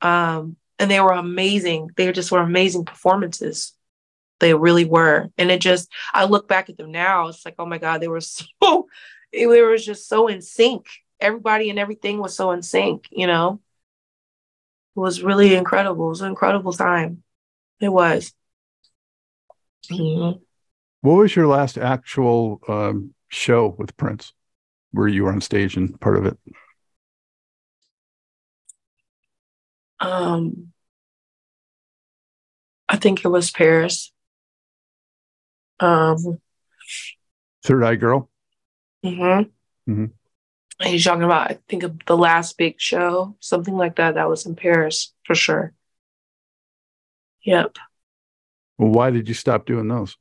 Um, 0.03 0.57
and 0.79 0.91
they 0.91 1.01
were 1.01 1.13
amazing. 1.13 1.91
They 1.97 2.11
just 2.13 2.31
were 2.31 2.41
amazing 2.41 2.85
performances. 2.85 3.73
They 4.41 4.55
really 4.55 4.85
were. 4.85 5.29
And 5.37 5.51
it 5.51 5.61
just, 5.61 5.89
I 6.13 6.25
look 6.25 6.49
back 6.49 6.69
at 6.69 6.77
them 6.77 6.93
now, 6.93 7.29
it's 7.29 7.45
like, 7.45 7.57
oh 7.59 7.67
my 7.67 7.79
God, 7.79 8.01
they 8.01 8.09
were 8.09 8.21
so, 8.21 8.87
it, 9.33 9.47
they 9.49 9.63
were 9.63 9.77
just 9.77 10.09
so 10.09 10.29
in 10.29 10.43
sync. 10.43 10.87
Everybody 11.21 11.71
and 11.71 11.79
everything 11.79 12.19
was 12.19 12.37
so 12.37 12.53
in 12.53 12.63
sync, 12.63 13.09
you 13.11 13.27
know. 13.27 13.61
It 14.97 15.01
was 15.01 15.23
really 15.23 15.55
incredible. 15.55 16.07
It 16.07 16.11
was 16.11 16.21
an 16.21 16.29
incredible 16.29 16.73
time. 16.73 17.23
It 17.81 17.89
was. 17.89 18.33
Mm-hmm. 19.91 20.39
What 21.01 21.15
was 21.15 21.37
your 21.37 21.47
last 21.47 21.79
actual 21.79 22.61
um, 22.69 23.15
show 23.29 23.75
with 23.79 23.97
Prince 23.97 24.33
where 24.93 25.09
you 25.09 25.25
were 25.25 25.33
on 25.33 25.41
stage 25.41 25.77
and 25.77 26.01
part 26.01 26.17
of 26.17 26.27
it? 26.27 26.39
Um, 30.01 30.73
I 32.89 32.97
think 32.97 33.25
it 33.25 33.29
was 33.29 33.51
Paris. 33.51 34.13
Um, 35.81 36.41
Third 37.65 37.85
Eye 37.85 37.97
Girl. 37.97 38.31
Mm-hmm. 39.05 39.91
Mm-hmm. 39.91 40.07
He's 40.83 41.05
talking 41.05 41.25
about, 41.25 41.51
I 41.51 41.59
think, 41.69 42.07
the 42.07 42.17
last 42.17 42.57
big 42.57 42.81
show, 42.81 43.37
something 43.41 43.77
like 43.77 43.97
that. 43.97 44.15
That 44.15 44.29
was 44.29 44.47
in 44.47 44.55
Paris 44.55 45.13
for 45.25 45.35
sure. 45.35 45.73
Yep. 47.43 47.77
Well, 48.79 48.91
why 48.91 49.11
did 49.11 49.29
you 49.29 49.35
stop 49.35 49.67
doing 49.67 49.89
those? 49.89 50.17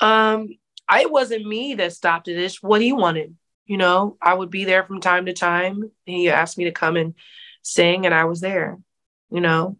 Um, 0.00 0.48
I 0.88 1.02
it 1.02 1.10
wasn't 1.10 1.46
me 1.46 1.74
that 1.74 1.92
stopped 1.92 2.28
it. 2.28 2.36
It's 2.36 2.62
what 2.62 2.80
he 2.80 2.92
wanted. 2.92 3.36
You 3.66 3.78
know, 3.78 4.16
I 4.20 4.34
would 4.34 4.50
be 4.50 4.64
there 4.64 4.84
from 4.84 5.00
time 5.00 5.26
to 5.26 5.32
time. 5.32 5.90
He 6.04 6.28
asked 6.28 6.58
me 6.58 6.64
to 6.64 6.72
come 6.72 6.96
and 6.96 7.14
sing 7.62 8.04
and 8.04 8.14
I 8.14 8.24
was 8.24 8.40
there, 8.40 8.78
you 9.30 9.40
know. 9.40 9.78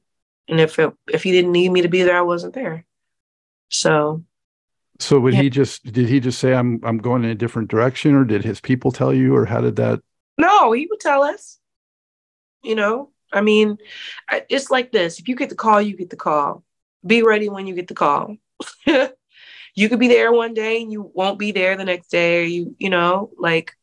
And 0.48 0.60
if 0.60 0.78
it, 0.78 0.92
if 1.08 1.22
he 1.22 1.32
didn't 1.32 1.52
need 1.52 1.70
me 1.70 1.82
to 1.82 1.88
be 1.88 2.02
there, 2.02 2.16
I 2.16 2.22
wasn't 2.22 2.54
there. 2.54 2.86
So 3.70 4.24
So 5.00 5.18
would 5.20 5.34
yeah. 5.34 5.42
he 5.42 5.50
just 5.50 5.84
did 5.84 6.08
he 6.08 6.20
just 6.20 6.38
say 6.38 6.54
I'm 6.54 6.80
I'm 6.84 6.98
going 6.98 7.24
in 7.24 7.30
a 7.30 7.34
different 7.34 7.68
direction 7.68 8.14
or 8.14 8.24
did 8.24 8.44
his 8.44 8.60
people 8.60 8.92
tell 8.92 9.12
you 9.12 9.34
or 9.34 9.44
how 9.44 9.60
did 9.60 9.76
that 9.76 10.00
No, 10.38 10.72
he 10.72 10.86
would 10.88 11.00
tell 11.00 11.22
us. 11.22 11.58
You 12.62 12.74
know, 12.74 13.10
I 13.32 13.40
mean, 13.40 13.76
it's 14.48 14.70
like 14.70 14.92
this. 14.92 15.18
If 15.18 15.28
you 15.28 15.36
get 15.36 15.50
the 15.50 15.54
call, 15.56 15.82
you 15.82 15.96
get 15.96 16.10
the 16.10 16.16
call. 16.16 16.64
Be 17.04 17.22
ready 17.22 17.48
when 17.48 17.66
you 17.66 17.74
get 17.74 17.88
the 17.88 17.94
call. 17.94 18.36
you 18.86 19.88
could 19.88 19.98
be 19.98 20.08
there 20.08 20.32
one 20.32 20.54
day 20.54 20.80
and 20.80 20.90
you 20.90 21.10
won't 21.12 21.38
be 21.38 21.52
there 21.52 21.76
the 21.76 21.84
next 21.84 22.08
day. 22.08 22.46
You, 22.46 22.74
you 22.78 22.88
know, 22.88 23.30
like 23.36 23.76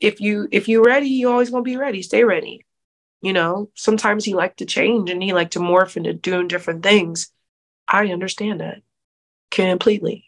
if 0.00 0.20
you 0.20 0.48
if 0.52 0.68
you're 0.68 0.84
ready, 0.84 1.08
you 1.08 1.30
always 1.30 1.50
gonna 1.50 1.62
be 1.62 1.76
ready. 1.76 2.00
Stay 2.02 2.24
ready. 2.24 2.64
You 3.20 3.32
know, 3.32 3.70
sometimes 3.74 4.24
he 4.24 4.34
liked 4.34 4.58
to 4.58 4.66
change 4.66 5.10
and 5.10 5.22
he 5.22 5.32
liked 5.32 5.54
to 5.54 5.58
morph 5.58 5.96
into 5.96 6.12
doing 6.12 6.46
different 6.48 6.82
things. 6.82 7.30
I 7.88 8.08
understand 8.08 8.60
that 8.60 8.82
completely. 9.54 10.24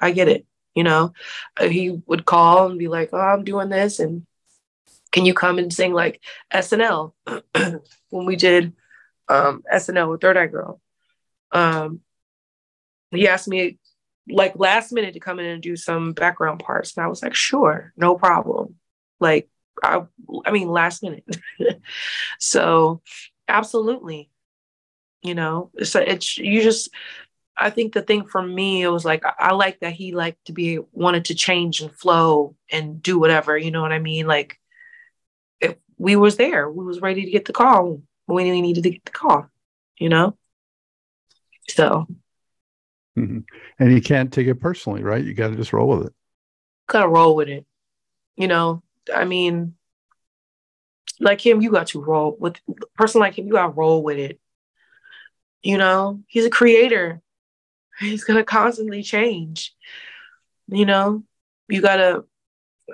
I 0.00 0.10
get 0.10 0.28
it. 0.28 0.46
You 0.74 0.84
know, 0.84 1.12
uh, 1.58 1.68
he 1.68 2.02
would 2.06 2.26
call 2.26 2.66
and 2.66 2.78
be 2.78 2.88
like, 2.88 3.10
"Oh, 3.12 3.18
I'm 3.18 3.44
doing 3.44 3.70
this, 3.70 3.98
and 3.98 4.26
can 5.10 5.24
you 5.24 5.32
come 5.32 5.58
and 5.58 5.72
sing 5.72 5.94
like 5.94 6.20
SNL?" 6.52 7.14
when 8.10 8.26
we 8.26 8.36
did 8.36 8.74
um, 9.28 9.62
SNL 9.72 10.10
with 10.10 10.20
Third 10.20 10.36
Eye 10.36 10.48
Girl, 10.48 10.80
um, 11.50 12.00
he 13.10 13.26
asked 13.26 13.48
me 13.48 13.78
like 14.28 14.58
last 14.58 14.92
minute 14.92 15.14
to 15.14 15.20
come 15.20 15.38
in 15.38 15.46
and 15.46 15.62
do 15.62 15.76
some 15.76 16.12
background 16.12 16.60
parts, 16.60 16.94
and 16.94 17.04
I 17.04 17.08
was 17.08 17.22
like, 17.22 17.34
"Sure, 17.34 17.94
no 17.96 18.16
problem." 18.16 18.74
Like, 19.18 19.48
I, 19.82 20.02
I 20.44 20.50
mean, 20.50 20.68
last 20.68 21.02
minute. 21.02 21.24
so, 22.38 23.00
absolutely, 23.48 24.28
you 25.22 25.34
know, 25.34 25.70
so 25.82 26.00
it's 26.00 26.36
you 26.36 26.62
just 26.62 26.90
I 27.56 27.70
think 27.70 27.94
the 27.94 28.02
thing 28.02 28.26
for 28.26 28.42
me, 28.42 28.82
it 28.82 28.88
was 28.88 29.04
like 29.04 29.22
I, 29.24 29.54
like 29.54 29.80
that 29.80 29.94
he 29.94 30.12
liked 30.12 30.46
to 30.46 30.52
be 30.52 30.78
wanted 30.92 31.26
to 31.26 31.34
change 31.34 31.80
and 31.80 31.90
flow 31.90 32.54
and 32.70 33.02
do 33.02 33.18
whatever. 33.18 33.56
You 33.56 33.70
know 33.70 33.80
what 33.80 33.92
I 33.92 33.98
mean? 33.98 34.26
Like 34.26 34.58
if 35.60 35.76
we 35.96 36.16
was 36.16 36.36
there, 36.36 36.70
we 36.70 36.84
was 36.84 37.00
ready 37.00 37.24
to 37.24 37.30
get 37.30 37.46
the 37.46 37.52
call 37.52 38.02
when 38.26 38.50
we 38.50 38.60
needed 38.60 38.82
to 38.82 38.90
get 38.90 39.04
the 39.04 39.10
call. 39.10 39.46
You 39.98 40.10
know, 40.10 40.36
so. 41.68 42.06
Mm-hmm. 43.18 43.38
And 43.78 43.92
you 43.92 44.02
can't 44.02 44.30
take 44.30 44.46
it 44.46 44.60
personally, 44.60 45.02
right? 45.02 45.24
You 45.24 45.32
got 45.32 45.48
to 45.48 45.56
just 45.56 45.72
roll 45.72 45.88
with 45.88 46.08
it. 46.08 46.12
Gotta 46.86 47.08
roll 47.08 47.34
with 47.34 47.48
it. 47.48 47.64
You 48.36 48.48
know, 48.48 48.82
I 49.14 49.24
mean, 49.24 49.74
like 51.18 51.40
him, 51.40 51.62
you 51.62 51.70
got 51.70 51.88
to 51.88 52.02
roll 52.02 52.36
with 52.38 52.60
person 52.94 53.20
like 53.20 53.38
him. 53.38 53.46
You 53.46 53.54
got 53.54 53.68
to 53.68 53.72
roll 53.72 54.02
with 54.02 54.18
it. 54.18 54.38
You 55.62 55.78
know, 55.78 56.20
he's 56.26 56.44
a 56.44 56.50
creator 56.50 57.22
He's 57.98 58.24
going 58.24 58.38
to 58.38 58.44
constantly 58.44 59.02
change. 59.02 59.74
You 60.68 60.86
know, 60.86 61.22
you 61.68 61.80
got 61.80 61.96
to, 61.96 62.24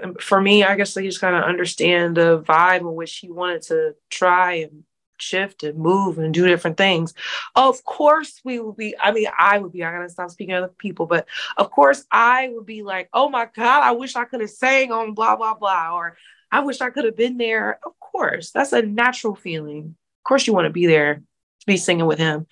um, 0.02 0.14
for 0.16 0.40
me, 0.40 0.64
I 0.64 0.76
guess 0.76 0.96
I 0.96 1.02
just 1.02 1.20
kind 1.20 1.36
of 1.36 1.44
understand 1.44 2.16
the 2.16 2.42
vibe 2.42 2.80
in 2.80 2.94
which 2.94 3.16
he 3.16 3.30
wanted 3.30 3.62
to 3.62 3.94
try 4.10 4.54
and 4.54 4.84
shift 5.18 5.62
and 5.62 5.78
move 5.78 6.18
and 6.18 6.34
do 6.34 6.46
different 6.46 6.76
things. 6.76 7.14
Of 7.54 7.84
course, 7.84 8.40
we 8.44 8.58
would 8.58 8.76
be, 8.76 8.94
I 8.98 9.12
mean, 9.12 9.28
I 9.38 9.58
would 9.58 9.72
be, 9.72 9.84
I 9.84 9.92
gotta 9.92 10.08
stop 10.08 10.30
speaking 10.30 10.54
other 10.54 10.68
people, 10.68 11.06
but 11.06 11.26
of 11.56 11.70
course, 11.70 12.04
I 12.10 12.50
would 12.52 12.66
be 12.66 12.82
like, 12.82 13.08
oh 13.12 13.28
my 13.28 13.48
God, 13.54 13.82
I 13.82 13.92
wish 13.92 14.16
I 14.16 14.24
could 14.24 14.40
have 14.40 14.50
sang 14.50 14.92
on 14.92 15.14
blah, 15.14 15.36
blah, 15.36 15.54
blah, 15.54 15.94
or 15.94 16.16
I 16.50 16.60
wish 16.60 16.80
I 16.80 16.90
could 16.90 17.04
have 17.04 17.16
been 17.16 17.38
there. 17.38 17.78
Of 17.86 17.98
course, 18.00 18.50
that's 18.50 18.72
a 18.72 18.82
natural 18.82 19.34
feeling. 19.34 19.96
Of 20.20 20.24
course, 20.24 20.46
you 20.46 20.52
want 20.52 20.66
to 20.66 20.70
be 20.70 20.86
there 20.86 21.14
to 21.14 21.66
be 21.66 21.76
singing 21.76 22.06
with 22.06 22.18
him, 22.18 22.46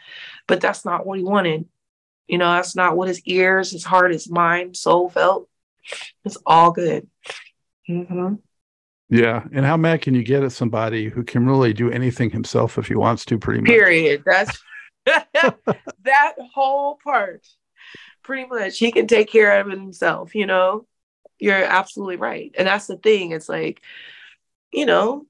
but 0.47 0.61
that's 0.61 0.85
not 0.85 1.05
what 1.05 1.19
he 1.19 1.25
wanted. 1.25 1.67
You 2.31 2.39
know, 2.39 2.53
that's 2.53 2.77
not 2.77 2.97
what 2.97 3.09
his 3.09 3.21
ears, 3.25 3.73
his 3.73 3.83
heart, 3.83 4.13
his 4.13 4.31
mind, 4.31 4.77
soul 4.77 5.09
felt. 5.09 5.49
It's 6.25 6.39
all 6.47 6.71
good. 6.71 7.09
Mm-hmm. 7.89 8.37
Yeah. 9.09 9.43
And 9.53 9.67
how 9.67 9.77
mad 9.77 10.03
can 10.03 10.15
you 10.15 10.23
get 10.23 10.45
at 10.45 10.53
somebody 10.53 11.09
who 11.09 11.25
can 11.25 11.45
really 11.45 11.73
do 11.73 11.91
anything 11.91 12.31
himself 12.31 12.79
if 12.79 12.87
he 12.87 12.95
wants 12.95 13.25
to, 13.25 13.39
pretty 13.39 13.63
much? 13.63 13.71
Period. 13.71 14.23
That's 14.25 14.63
that 15.05 16.35
whole 16.55 17.01
part. 17.03 17.45
Pretty 18.23 18.49
much. 18.49 18.79
He 18.79 18.93
can 18.93 19.09
take 19.09 19.29
care 19.29 19.59
of 19.61 19.69
himself, 19.69 20.37
you 20.37 20.47
know? 20.47 20.87
You're 21.41 21.65
absolutely 21.65 22.17
right. 22.17 22.55
And 22.57 22.69
that's 22.69 22.87
the 22.87 22.97
thing. 22.97 23.33
It's 23.33 23.49
like, 23.49 23.83
you 24.73 24.87
know, 24.87 25.27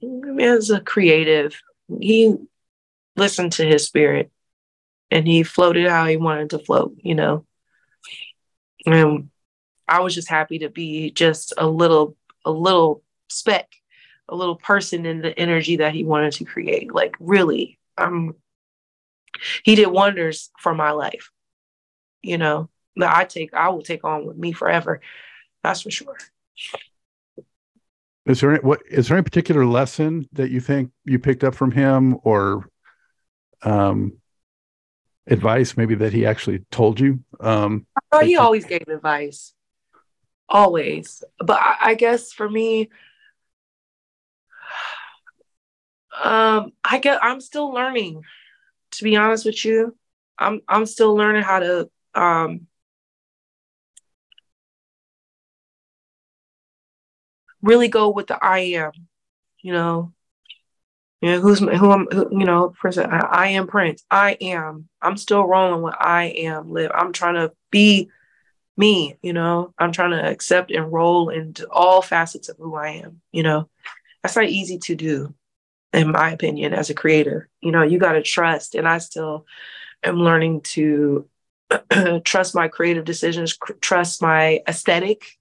man's 0.00 0.70
a 0.70 0.80
creative. 0.80 1.60
He 2.00 2.36
listened 3.16 3.54
to 3.54 3.64
his 3.64 3.84
spirit 3.84 4.30
and 5.12 5.28
he 5.28 5.42
floated 5.42 5.88
how 5.88 6.06
he 6.06 6.16
wanted 6.16 6.50
to 6.50 6.58
float, 6.58 6.96
you 7.02 7.14
know. 7.14 7.44
And 8.86 9.28
I 9.86 10.00
was 10.00 10.14
just 10.14 10.28
happy 10.28 10.60
to 10.60 10.68
be 10.68 11.10
just 11.10 11.52
a 11.56 11.66
little, 11.66 12.16
a 12.44 12.50
little 12.50 13.02
speck, 13.28 13.68
a 14.28 14.34
little 14.34 14.56
person 14.56 15.06
in 15.06 15.20
the 15.20 15.38
energy 15.38 15.76
that 15.76 15.92
he 15.92 16.02
wanted 16.02 16.32
to 16.34 16.44
create. 16.44 16.92
Like 16.92 17.14
really, 17.20 17.78
um, 17.98 18.34
he 19.62 19.74
did 19.74 19.88
wonders 19.88 20.50
for 20.58 20.74
my 20.74 20.92
life, 20.92 21.30
you 22.22 22.38
know. 22.38 22.68
That 22.96 23.16
I 23.16 23.24
take, 23.24 23.54
I 23.54 23.70
will 23.70 23.82
take 23.82 24.04
on 24.04 24.26
with 24.26 24.36
me 24.36 24.52
forever. 24.52 25.00
That's 25.62 25.82
for 25.82 25.90
sure. 25.90 26.18
Is 28.26 28.40
there 28.40 28.52
any, 28.52 28.60
what 28.60 28.80
is 28.88 29.08
there 29.08 29.16
any 29.16 29.24
particular 29.24 29.66
lesson 29.66 30.28
that 30.32 30.50
you 30.50 30.60
think 30.60 30.90
you 31.04 31.18
picked 31.18 31.42
up 31.42 31.54
from 31.54 31.70
him, 31.70 32.18
or 32.22 32.68
um, 33.62 34.18
advice 35.26 35.76
maybe 35.76 35.94
that 35.96 36.12
he 36.12 36.26
actually 36.26 36.60
told 36.70 37.00
you? 37.00 37.20
Um, 37.40 37.86
oh, 38.10 38.24
he 38.24 38.36
always 38.36 38.64
gave 38.64 38.84
advice, 38.88 39.54
always. 40.48 41.22
But 41.38 41.60
I, 41.60 41.76
I 41.80 41.94
guess 41.94 42.32
for 42.32 42.48
me, 42.48 42.90
um, 46.22 46.72
I 46.84 46.98
get 46.98 47.22
I'm 47.22 47.40
still 47.40 47.72
learning. 47.72 48.22
To 48.92 49.04
be 49.04 49.16
honest 49.16 49.46
with 49.46 49.64
you, 49.64 49.96
I'm 50.38 50.60
I'm 50.68 50.86
still 50.86 51.14
learning 51.14 51.42
how 51.42 51.60
to 51.60 51.90
um, 52.14 52.66
really 57.62 57.88
go 57.88 58.10
with 58.10 58.26
the 58.26 58.42
I 58.42 58.58
am. 58.58 58.92
You 59.62 59.72
know, 59.72 60.12
you 61.22 61.30
know, 61.30 61.40
who's 61.40 61.60
who 61.60 61.90
I'm, 61.92 62.08
who, 62.10 62.28
you 62.32 62.44
know, 62.44 62.70
person, 62.70 63.08
I, 63.08 63.20
I, 63.20 63.46
am 63.50 63.68
Prince. 63.68 64.04
I 64.10 64.32
am. 64.40 64.88
I'm 65.00 65.16
still 65.16 65.46
rolling 65.46 65.80
with 65.80 65.94
I 65.96 66.24
am 66.24 66.72
live. 66.72 66.90
I'm 66.92 67.12
trying 67.12 67.34
to 67.34 67.52
be 67.70 68.10
me, 68.76 69.16
you 69.22 69.32
know, 69.32 69.72
I'm 69.78 69.92
trying 69.92 70.10
to 70.10 70.28
accept 70.28 70.72
and 70.72 70.92
roll 70.92 71.28
into 71.28 71.68
all 71.70 72.02
facets 72.02 72.48
of 72.48 72.56
who 72.56 72.74
I 72.74 72.88
am, 73.04 73.20
you 73.30 73.44
know. 73.44 73.68
That's 74.22 74.34
not 74.34 74.46
easy 74.46 74.78
to 74.78 74.96
do, 74.96 75.34
in 75.92 76.10
my 76.10 76.32
opinion, 76.32 76.74
as 76.74 76.90
a 76.90 76.94
creator. 76.94 77.48
You 77.60 77.70
know, 77.70 77.82
you 77.82 77.98
got 77.98 78.12
to 78.12 78.22
trust. 78.22 78.74
And 78.74 78.88
I 78.88 78.98
still 78.98 79.46
am 80.02 80.16
learning 80.16 80.62
to 80.62 81.28
trust 82.24 82.54
my 82.56 82.66
creative 82.66 83.04
decisions, 83.04 83.52
cr- 83.52 83.74
trust 83.74 84.22
my 84.22 84.60
aesthetic, 84.66 85.38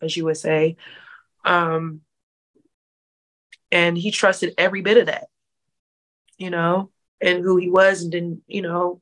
as 0.00 0.16
you 0.16 0.24
would 0.26 0.36
say. 0.36 0.76
Um, 1.44 2.02
and 3.72 3.96
he 3.96 4.10
trusted 4.10 4.54
every 4.58 4.82
bit 4.82 4.96
of 4.96 5.06
that, 5.06 5.28
you 6.38 6.50
know, 6.50 6.90
and 7.20 7.42
who 7.42 7.56
he 7.56 7.70
was 7.70 8.02
and 8.02 8.12
didn't, 8.12 8.42
you 8.46 8.62
know, 8.62 9.00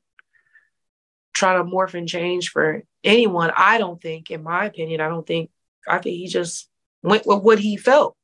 try 1.33 1.55
to 1.55 1.63
morph 1.63 1.93
and 1.93 2.07
change 2.07 2.49
for 2.49 2.83
anyone. 3.03 3.51
I 3.55 3.77
don't 3.77 4.01
think, 4.01 4.29
in 4.29 4.43
my 4.43 4.65
opinion, 4.65 5.01
I 5.01 5.07
don't 5.09 5.25
think, 5.25 5.49
I 5.87 5.99
think 5.99 6.17
he 6.17 6.27
just 6.27 6.69
went 7.01 7.25
with 7.25 7.41
what 7.41 7.59
he 7.59 7.77
felt, 7.77 8.15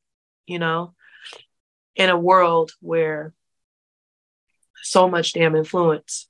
you 0.46 0.60
know, 0.60 0.94
in 1.96 2.10
a 2.10 2.18
world 2.18 2.72
where 2.82 3.34
so 4.84 5.10
much 5.10 5.34
damn 5.34 5.56
influence, 5.56 6.28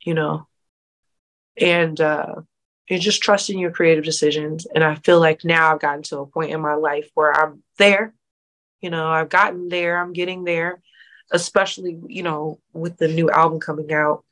you 0.00 0.14
know, 0.14 0.46
and 1.56 2.00
uh, 2.00 2.34
you're 2.88 2.98
just 2.98 3.22
trusting 3.22 3.58
your 3.58 3.70
creative 3.70 4.04
decisions. 4.04 4.66
And 4.66 4.82
I 4.82 4.96
feel 4.96 5.20
like 5.20 5.44
now 5.44 5.72
I've 5.72 5.80
gotten 5.80 6.02
to 6.04 6.18
a 6.18 6.26
point 6.26 6.50
in 6.50 6.60
my 6.60 6.74
life 6.74 7.08
where 7.14 7.32
I'm 7.32 7.62
there 7.78 8.14
you 8.84 8.90
know, 8.90 9.08
I've 9.08 9.30
gotten 9.30 9.70
there, 9.70 9.98
I'm 9.98 10.12
getting 10.12 10.44
there, 10.44 10.82
especially, 11.32 11.98
you 12.06 12.22
know, 12.22 12.60
with 12.74 12.98
the 12.98 13.08
new 13.08 13.30
album 13.30 13.58
coming 13.58 13.90
out. 13.94 14.24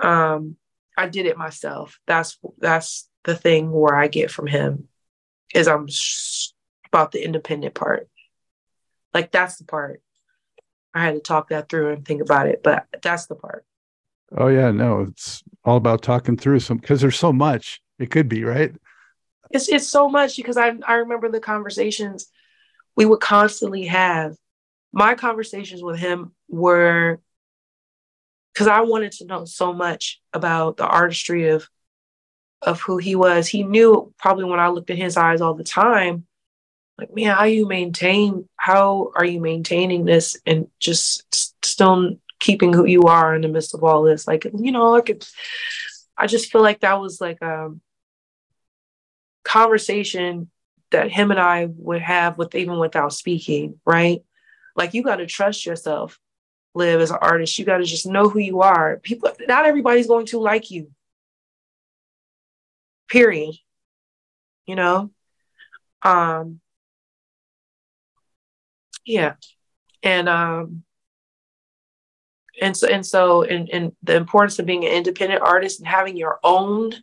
Um, 0.00 0.56
I 0.96 1.06
did 1.06 1.26
it 1.26 1.38
myself. 1.38 2.00
That's 2.04 2.36
that's 2.58 3.08
the 3.22 3.36
thing 3.36 3.70
where 3.70 3.94
I 3.94 4.08
get 4.08 4.32
from 4.32 4.48
him 4.48 4.88
is 5.54 5.68
I'm 5.68 5.86
about 6.88 7.12
the 7.12 7.24
independent 7.24 7.74
part. 7.74 8.08
Like 9.14 9.30
that's 9.30 9.58
the 9.58 9.64
part. 9.64 10.02
I 10.92 11.04
had 11.04 11.14
to 11.14 11.20
talk 11.20 11.50
that 11.50 11.68
through 11.68 11.92
and 11.92 12.04
think 12.04 12.22
about 12.22 12.48
it, 12.48 12.60
but 12.64 12.86
that's 13.02 13.26
the 13.26 13.36
part. 13.36 13.64
Oh 14.36 14.48
yeah, 14.48 14.72
no, 14.72 15.02
it's 15.02 15.44
all 15.64 15.76
about 15.76 16.02
talking 16.02 16.36
through 16.36 16.58
some 16.58 16.78
because 16.78 17.00
there's 17.02 17.16
so 17.16 17.32
much 17.32 17.80
it 18.00 18.10
could 18.10 18.28
be, 18.28 18.42
right? 18.42 18.74
It's 19.52 19.68
it's 19.68 19.88
so 19.88 20.08
much 20.08 20.36
because 20.36 20.56
I 20.56 20.72
I 20.86 20.94
remember 20.94 21.30
the 21.30 21.40
conversations 21.40 22.28
we 22.96 23.04
would 23.04 23.20
constantly 23.20 23.86
have. 23.86 24.36
My 24.92 25.14
conversations 25.14 25.82
with 25.82 25.98
him 25.98 26.32
were 26.48 27.20
because 28.52 28.66
I 28.66 28.80
wanted 28.82 29.12
to 29.12 29.26
know 29.26 29.44
so 29.44 29.72
much 29.72 30.20
about 30.32 30.76
the 30.76 30.86
artistry 30.86 31.48
of 31.48 31.68
of 32.60 32.80
who 32.80 32.98
he 32.98 33.16
was. 33.16 33.48
He 33.48 33.62
knew 33.62 34.12
probably 34.18 34.44
when 34.44 34.60
I 34.60 34.68
looked 34.68 34.90
in 34.90 34.96
his 34.96 35.16
eyes 35.16 35.40
all 35.40 35.54
the 35.54 35.64
time, 35.64 36.26
like, 36.98 37.14
man, 37.14 37.34
how 37.34 37.44
you 37.44 37.66
maintain, 37.66 38.48
how 38.56 39.10
are 39.16 39.24
you 39.24 39.40
maintaining 39.40 40.04
this 40.04 40.36
and 40.46 40.68
just 40.78 41.64
still 41.64 42.16
keeping 42.38 42.72
who 42.72 42.84
you 42.84 43.04
are 43.04 43.34
in 43.34 43.42
the 43.42 43.48
midst 43.48 43.74
of 43.74 43.82
all 43.82 44.02
this? 44.02 44.26
Like, 44.26 44.46
you 44.56 44.72
know, 44.72 44.94
I 44.94 45.00
could 45.00 45.26
I 46.16 46.26
just 46.26 46.52
feel 46.52 46.62
like 46.62 46.80
that 46.80 47.00
was 47.00 47.20
like 47.20 47.42
um 47.42 47.80
conversation 49.44 50.50
that 50.90 51.10
him 51.10 51.30
and 51.30 51.40
I 51.40 51.68
would 51.76 52.02
have 52.02 52.38
with 52.38 52.54
even 52.54 52.78
without 52.78 53.12
speaking, 53.12 53.80
right? 53.86 54.22
Like 54.76 54.94
you 54.94 55.02
got 55.02 55.16
to 55.16 55.26
trust 55.26 55.66
yourself, 55.66 56.18
live 56.74 57.00
as 57.00 57.10
an 57.10 57.18
artist. 57.20 57.58
You 57.58 57.64
got 57.64 57.78
to 57.78 57.84
just 57.84 58.06
know 58.06 58.28
who 58.28 58.38
you 58.38 58.60
are. 58.62 58.98
People, 58.98 59.30
not 59.48 59.66
everybody's 59.66 60.06
going 60.06 60.26
to 60.26 60.38
like 60.38 60.70
you. 60.70 60.90
period. 63.12 63.54
You 64.66 64.76
know? 64.76 65.10
Um 66.02 66.60
yeah. 69.04 69.34
And 70.02 70.28
um 70.28 70.84
and 72.60 72.76
so 72.76 72.88
and 72.88 73.04
so 73.06 73.42
and, 73.42 73.68
and 73.70 73.92
the 74.02 74.16
importance 74.16 74.58
of 74.58 74.66
being 74.66 74.84
an 74.84 74.92
independent 74.92 75.42
artist 75.42 75.80
and 75.80 75.88
having 75.88 76.16
your 76.16 76.40
own 76.42 76.94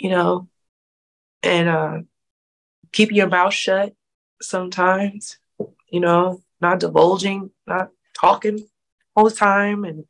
you 0.00 0.08
know 0.10 0.48
and 1.42 1.68
uh 1.68 1.98
keeping 2.90 3.16
your 3.16 3.28
mouth 3.28 3.52
shut 3.52 3.94
sometimes 4.40 5.38
you 5.90 6.00
know 6.00 6.42
not 6.60 6.80
divulging 6.80 7.50
not 7.66 7.90
talking 8.14 8.66
all 9.14 9.28
the 9.28 9.34
time 9.34 9.84
and 9.84 10.04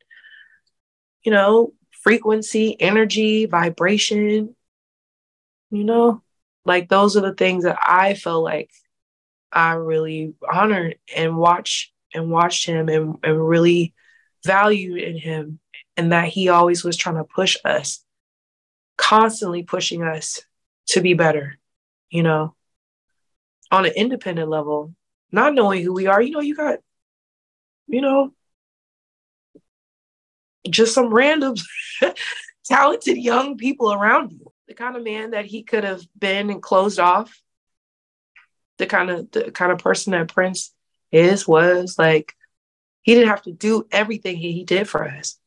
you 1.25 1.33
know 1.33 1.73
frequency 1.91 2.81
energy 2.81 3.47
vibration 3.47 4.55
you 5.71 5.85
know 5.85 6.23
like 6.65 6.89
those 6.89 7.17
are 7.17 7.21
the 7.23 7.35
things 7.35 7.65
that 7.65 7.79
i 7.85 8.15
feel 8.15 8.43
like 8.43 8.71
i 9.53 9.73
really 9.73 10.35
honored 10.51 10.97
and 11.15 11.37
watch 11.37 11.93
and 12.15 12.31
watched 12.31 12.67
him 12.67 12.89
and, 12.89 13.17
and 13.23 13.49
really 13.49 13.93
valued 14.45 14.99
in 14.99 15.19
him 15.19 15.59
and 15.97 16.13
that 16.13 16.29
he 16.29 16.49
always 16.49 16.85
was 16.85 16.97
trying 16.97 17.17
to 17.17 17.25
push 17.25 17.57
us 17.65 18.05
constantly 19.01 19.63
pushing 19.63 20.03
us 20.03 20.43
to 20.87 21.01
be 21.01 21.15
better 21.15 21.59
you 22.11 22.23
know 22.23 22.55
on 23.71 23.87
an 23.87 23.93
independent 23.97 24.49
level 24.49 24.95
not 25.33 25.55
knowing 25.55 25.83
who 25.83 25.93
we 25.93 26.07
are 26.07 26.21
you 26.21 26.31
know 26.31 26.41
you 26.41 26.55
got 26.55 26.79
you 27.87 28.01
know 28.01 28.33
just 30.69 30.95
some 30.95 31.13
random 31.13 31.55
talented 32.65 33.17
young 33.17 33.57
people 33.57 33.93
around 33.93 34.33
you 34.33 34.53
the 34.69 34.75
kind 34.75 34.97
of 34.97 35.03
man 35.03 35.31
that 35.31 35.47
he 35.47 35.63
could 35.63 35.85
have 35.85 36.03
been 36.19 36.51
and 36.51 36.63
closed 36.63 37.01
off 37.01 37.41
the 38.79 38.87
kind 38.87 39.11
of 39.11 39.31
the 39.31 39.51
kind 39.51 39.73
of 39.73 39.79
person 39.79 40.13
that 40.13 40.29
prince 40.29 40.75
is 41.13 41.49
was 41.49 41.97
like 41.99 42.35
he 43.03 43.15
didn't 43.15 43.29
have 43.29 43.43
to 43.43 43.53
do 43.53 43.87
everything 43.91 44.37
he, 44.37 44.65
did 44.65 44.89
for 44.89 45.07
us. 45.07 45.39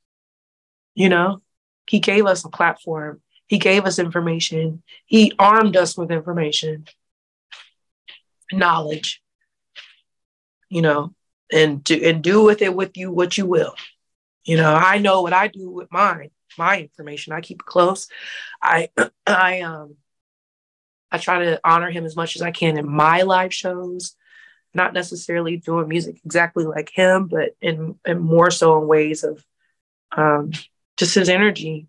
You 0.96 1.10
know, 1.10 1.42
he 1.88 2.00
gave 2.00 2.26
us 2.26 2.46
a 2.46 2.50
platform. 2.50 3.22
He 3.54 3.60
gave 3.60 3.86
us 3.86 4.00
information. 4.00 4.82
He 5.06 5.32
armed 5.38 5.78
us 5.78 5.96
with 5.96 6.10
information, 6.10 6.88
knowledge, 8.52 9.22
you 10.70 10.82
know, 10.82 11.14
and 11.52 11.84
do 11.84 12.02
and 12.04 12.24
do 12.24 12.42
with 12.44 12.64
it 12.64 12.76
with 12.76 12.98
you 12.98 13.12
what 13.12 13.38
you 13.38 13.46
will. 13.46 13.76
You 14.44 14.58
know, 14.58 14.74
I 14.74 14.98
know 14.98 15.22
what 15.22 15.34
I 15.34 15.50
do 15.50 15.70
with 15.70 15.92
mine, 15.92 16.32
my 16.58 16.80
information. 16.80 17.32
I 17.32 17.42
keep 17.42 17.62
it 17.62 17.66
close. 17.68 18.08
I 18.60 18.90
I 19.28 19.62
um 19.62 19.98
I 21.12 21.20
try 21.20 21.46
to 21.46 21.60
honor 21.64 21.92
him 21.92 22.06
as 22.06 22.16
much 22.16 22.36
as 22.36 22.42
I 22.42 22.50
can 22.50 22.80
in 22.80 22.90
my 22.90 23.22
live 23.22 23.54
shows 23.54 24.16
not 24.74 24.96
necessarily 24.96 25.58
doing 25.58 25.88
music 25.88 26.20
exactly 26.26 26.66
like 26.66 26.90
him, 26.90 27.28
but 27.28 27.52
in, 27.62 28.00
in 28.04 28.18
more 28.18 28.50
so 28.50 28.82
in 28.82 28.88
ways 28.88 29.24
of 29.24 29.46
um, 30.18 30.50
just 30.98 31.14
his 31.14 31.30
energy, 31.30 31.88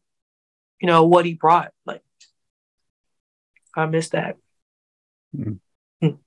you 0.81 0.87
know, 0.87 1.05
what 1.05 1.25
he 1.25 1.35
brought. 1.35 1.73
Like, 1.87 2.03
I 3.77 3.87
miss 3.87 4.11
that. 4.11 4.37
Mm. 5.37 5.59
Mm. 6.03 6.19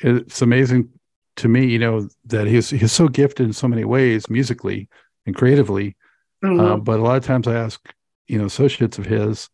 It's 0.00 0.42
amazing 0.42 0.90
to 1.36 1.48
me, 1.48 1.66
you 1.66 1.78
know, 1.78 2.08
that 2.26 2.46
he's 2.46 2.70
he's 2.70 2.92
so 2.92 3.08
gifted 3.08 3.46
in 3.46 3.52
so 3.52 3.68
many 3.68 3.84
ways, 3.84 4.28
musically 4.28 4.88
and 5.26 5.34
creatively. 5.34 5.96
Mm-hmm. 6.44 6.60
Uh, 6.60 6.76
but 6.76 6.98
a 6.98 7.02
lot 7.02 7.16
of 7.16 7.24
times 7.24 7.46
I 7.46 7.54
ask, 7.54 7.80
you 8.26 8.38
know, 8.38 8.46
associates 8.46 8.98
of 8.98 9.06
his, 9.06 9.48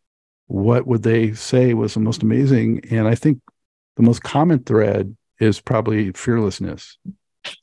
what 0.47 0.87
would 0.87 1.03
they 1.03 1.35
say 1.35 1.75
was 1.75 1.95
the 1.95 2.01
most 2.01 2.23
amazing? 2.23 2.83
And 2.91 3.07
I 3.07 3.15
think 3.15 3.41
the 3.97 4.03
most 4.03 4.23
common 4.23 4.65
thread 4.65 5.15
is 5.39 5.61
probably 5.61 6.13
fearlessness, 6.13 6.97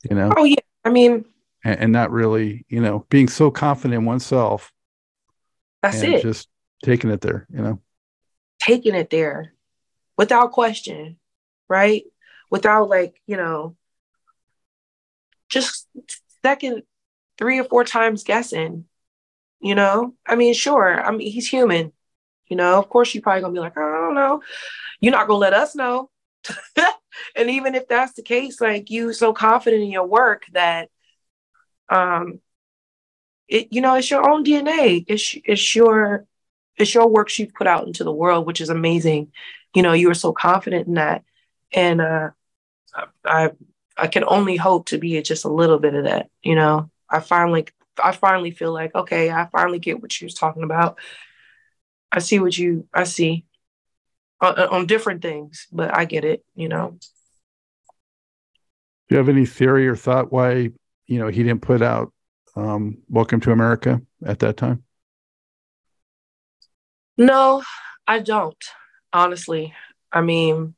you 0.08 0.14
know? 0.14 0.32
Oh, 0.36 0.44
yeah. 0.44 0.60
I 0.84 0.90
mean, 0.90 1.24
and, 1.64 1.80
and 1.80 1.92
not 1.92 2.12
really, 2.12 2.64
you 2.68 2.80
know, 2.80 3.04
being 3.10 3.28
so 3.28 3.50
confident 3.50 3.94
in 3.94 4.04
oneself. 4.04 4.72
That's 5.92 6.02
it. 6.02 6.22
Just 6.22 6.48
taking 6.84 7.10
it 7.10 7.20
there, 7.20 7.46
you 7.52 7.60
know? 7.60 7.80
Taking 8.60 8.94
it 8.94 9.10
there 9.10 9.52
without 10.16 10.52
question, 10.52 11.18
right? 11.68 12.04
Without, 12.50 12.88
like, 12.88 13.20
you 13.26 13.36
know, 13.36 13.76
just 15.48 15.88
second, 16.42 16.82
three 17.38 17.58
or 17.58 17.64
four 17.64 17.84
times 17.84 18.24
guessing, 18.24 18.84
you 19.60 19.74
know? 19.74 20.14
I 20.26 20.36
mean, 20.36 20.54
sure. 20.54 21.00
I 21.00 21.10
mean, 21.10 21.30
he's 21.30 21.48
human. 21.48 21.92
You 22.48 22.56
know, 22.56 22.78
of 22.78 22.88
course, 22.88 23.14
you're 23.14 23.22
probably 23.22 23.42
gonna 23.42 23.54
be 23.54 23.60
like, 23.60 23.76
oh, 23.76 23.82
I 23.82 24.06
don't 24.06 24.14
know. 24.14 24.42
You're 25.00 25.12
not 25.12 25.26
gonna 25.26 25.38
let 25.38 25.52
us 25.52 25.74
know. 25.74 26.10
and 27.36 27.50
even 27.50 27.74
if 27.74 27.88
that's 27.88 28.12
the 28.12 28.22
case, 28.22 28.60
like 28.60 28.88
you 28.88 29.12
so 29.12 29.32
confident 29.32 29.82
in 29.82 29.90
your 29.90 30.06
work 30.06 30.44
that 30.52 30.88
um 31.88 32.40
it 33.48 33.68
you 33.70 33.80
know 33.80 33.94
it's 33.94 34.10
your 34.10 34.28
own 34.28 34.44
DNA. 34.44 35.04
It's 35.06 35.36
it's 35.44 35.74
your 35.74 36.26
it's 36.76 36.94
your 36.94 37.08
works 37.08 37.38
you've 37.38 37.54
put 37.54 37.66
out 37.66 37.86
into 37.86 38.04
the 38.04 38.12
world, 38.12 38.46
which 38.46 38.60
is 38.60 38.68
amazing. 38.68 39.32
You 39.74 39.82
know, 39.82 39.92
you 39.92 40.08
were 40.08 40.14
so 40.14 40.32
confident 40.32 40.86
in 40.86 40.94
that. 40.94 41.24
And 41.72 42.00
uh 42.00 42.30
I 43.24 43.52
I 43.96 44.06
can 44.08 44.24
only 44.26 44.56
hope 44.56 44.86
to 44.88 44.98
be 44.98 45.20
just 45.22 45.44
a 45.44 45.52
little 45.52 45.78
bit 45.78 45.94
of 45.94 46.04
that, 46.04 46.28
you 46.42 46.54
know. 46.54 46.90
I 47.08 47.20
finally 47.20 47.66
I 48.02 48.12
finally 48.12 48.50
feel 48.50 48.72
like, 48.72 48.94
okay, 48.94 49.30
I 49.30 49.46
finally 49.46 49.78
get 49.78 50.00
what 50.00 50.20
you 50.20 50.26
was 50.26 50.34
talking 50.34 50.62
about. 50.62 50.98
I 52.12 52.18
see 52.18 52.38
what 52.38 52.56
you 52.56 52.86
I 52.92 53.04
see 53.04 53.44
on, 54.40 54.58
on 54.58 54.86
different 54.86 55.22
things, 55.22 55.66
but 55.72 55.94
I 55.94 56.04
get 56.04 56.24
it, 56.24 56.44
you 56.54 56.68
know. 56.68 56.98
Do 59.08 59.14
you 59.14 59.18
have 59.18 59.28
any 59.28 59.46
theory 59.46 59.86
or 59.86 59.96
thought 59.96 60.32
why, 60.32 60.70
you 61.06 61.18
know, 61.18 61.28
he 61.28 61.42
didn't 61.42 61.62
put 61.62 61.80
out 61.80 62.12
um, 62.56 62.98
Welcome 63.08 63.40
to 63.40 63.52
America 63.52 64.00
at 64.24 64.40
that 64.40 64.56
time? 64.56 64.82
No, 67.18 67.62
I 68.06 68.18
don't, 68.20 68.62
honestly. 69.12 69.74
I 70.12 70.22
mean, 70.22 70.74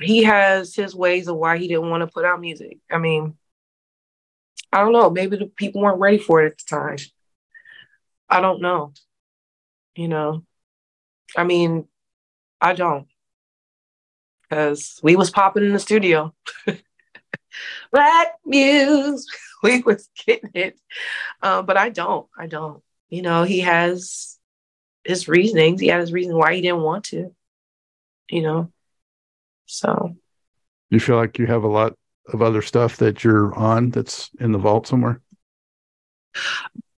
he 0.00 0.24
has 0.24 0.74
his 0.74 0.94
ways 0.94 1.28
of 1.28 1.36
why 1.36 1.58
he 1.58 1.68
didn't 1.68 1.90
want 1.90 2.02
to 2.02 2.12
put 2.12 2.24
out 2.24 2.40
music. 2.40 2.78
I 2.90 2.98
mean, 2.98 3.36
I 4.72 4.80
don't 4.80 4.92
know. 4.92 5.10
Maybe 5.10 5.36
the 5.36 5.46
people 5.46 5.82
weren't 5.82 6.00
ready 6.00 6.18
for 6.18 6.42
it 6.42 6.52
at 6.52 6.58
the 6.58 6.64
time. 6.66 6.96
I 8.28 8.40
don't 8.40 8.60
know. 8.60 8.92
You 9.96 10.08
know, 10.08 10.44
I 11.36 11.44
mean, 11.44 11.88
I 12.60 12.74
don't. 12.74 13.08
Because 14.42 15.00
we 15.02 15.16
was 15.16 15.30
popping 15.30 15.64
in 15.64 15.72
the 15.72 15.78
studio. 15.78 16.34
Black 17.92 18.28
Muse. 18.44 19.26
We 19.60 19.80
was 19.80 20.08
getting 20.24 20.52
it. 20.54 20.78
Um, 21.42 21.66
but 21.66 21.76
I 21.76 21.88
don't. 21.88 22.28
I 22.38 22.46
don't. 22.46 22.80
You 23.08 23.22
know, 23.22 23.42
he 23.42 23.58
has 23.58 24.38
his 25.02 25.26
reasonings. 25.26 25.80
He 25.80 25.88
had 25.88 26.00
his 26.00 26.12
reason 26.12 26.36
why 26.36 26.54
he 26.54 26.60
didn't 26.60 26.82
want 26.82 27.06
to. 27.06 27.34
You 28.30 28.42
know. 28.42 28.72
So 29.66 30.14
you 30.90 31.00
feel 31.00 31.16
like 31.16 31.40
you 31.40 31.46
have 31.46 31.64
a 31.64 31.68
lot 31.68 31.94
of 32.32 32.42
other 32.42 32.62
stuff 32.62 32.98
that 32.98 33.24
you're 33.24 33.54
on 33.54 33.90
that's 33.90 34.30
in 34.40 34.52
the 34.52 34.58
vault 34.58 34.86
somewhere? 34.86 35.20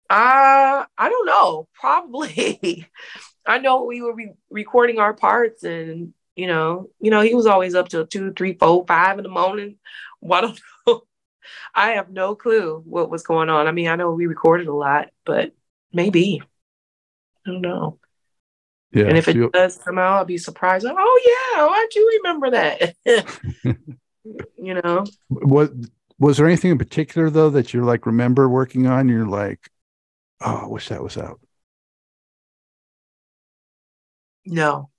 Uh, 0.09 0.85
I 0.99 1.09
don't 1.09 1.27
know. 1.27 1.69
Probably. 1.75 2.87
I 3.47 3.59
know 3.59 3.85
we 3.85 4.03
were 4.03 4.15
re- 4.15 4.35
recording 4.51 4.99
our 4.99 5.15
parts, 5.15 5.63
and 5.63 6.13
you 6.37 6.47
know, 6.47 6.91
you 7.01 7.11
know, 7.11 7.21
he 7.21 7.35
was 7.35 7.47
always 7.47 7.75
up 7.75 7.89
till 7.89 8.07
two, 8.07 8.33
three, 8.33 8.55
four, 8.55 8.85
five 8.87 9.19
in 9.19 9.23
the 9.23 9.31
morning. 9.31 9.77
Well, 10.21 10.39
I 10.39 10.41
don't 10.43 10.61
know. 10.87 11.03
I 11.75 11.91
have 11.93 12.11
no 12.11 12.35
clue 12.35 12.83
what 12.85 13.11
was 13.11 13.23
going 13.23 13.49
on. 13.49 13.67
I 13.67 13.73
mean, 13.73 13.89
I 13.89 13.97
know 13.97 14.13
we 14.13 14.27
recorded 14.27 14.67
a 14.67 14.75
lot, 14.75 15.11
but 15.25 15.53
maybe 15.93 16.43
I 17.47 17.51
don't 17.51 17.63
know. 17.63 17.99
Yeah, 18.93 19.05
and 19.05 19.17
if 19.17 19.29
it 19.29 19.53
does 19.53 19.79
come 19.79 19.99
out, 19.99 20.19
I'll 20.19 20.25
be 20.25 20.39
surprised. 20.39 20.85
Like, 20.85 20.97
oh 20.99 21.53
yeah, 21.55 21.67
why'd 21.67 21.95
you 21.95 22.21
remember 22.23 22.51
that? 22.51 22.97
you 24.59 24.75
know. 24.75 25.05
What 25.29 25.73
was 26.19 26.37
there 26.37 26.47
anything 26.47 26.73
in 26.73 26.79
particular 26.79 27.31
though 27.31 27.51
that 27.51 27.73
you're 27.73 27.85
like 27.85 28.05
remember 28.05 28.49
working 28.49 28.87
on? 28.87 29.09
You're 29.09 29.27
like, 29.27 29.71
oh, 30.41 30.63
I 30.65 30.67
wish 30.67 30.89
that 30.89 31.03
was 31.03 31.17
out. 31.17 31.41
No. 34.45 34.91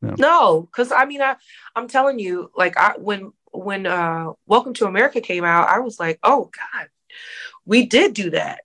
No, 0.00 0.62
because 0.62 0.92
I 0.92 1.06
mean, 1.06 1.20
I 1.22 1.36
I'm 1.74 1.88
telling 1.88 2.20
you, 2.20 2.50
like 2.56 2.76
I 2.76 2.94
when 2.98 3.32
when 3.52 3.86
uh 3.86 4.32
Welcome 4.46 4.74
to 4.74 4.86
America 4.86 5.20
came 5.20 5.44
out, 5.44 5.68
I 5.68 5.80
was 5.80 5.98
like, 5.98 6.18
oh 6.22 6.50
God, 6.74 6.88
we 7.64 7.86
did 7.86 8.14
do 8.14 8.30
that. 8.30 8.60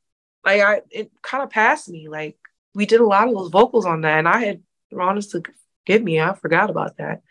Like 0.45 0.61
I 0.61 0.81
it 0.89 1.11
kind 1.21 1.43
of 1.43 1.49
passed 1.49 1.89
me. 1.89 2.09
Like 2.09 2.37
we 2.75 2.85
did 2.85 3.01
a 3.01 3.05
lot 3.05 3.27
of 3.27 3.33
those 3.33 3.51
vocals 3.51 3.85
on 3.85 4.01
that, 4.01 4.19
and 4.19 4.27
I 4.27 4.39
had 4.43 4.63
honestly 4.97 5.41
give 5.85 6.03
me, 6.03 6.19
I 6.19 6.33
forgot 6.33 6.69
about 6.69 6.97
that. 6.97 7.21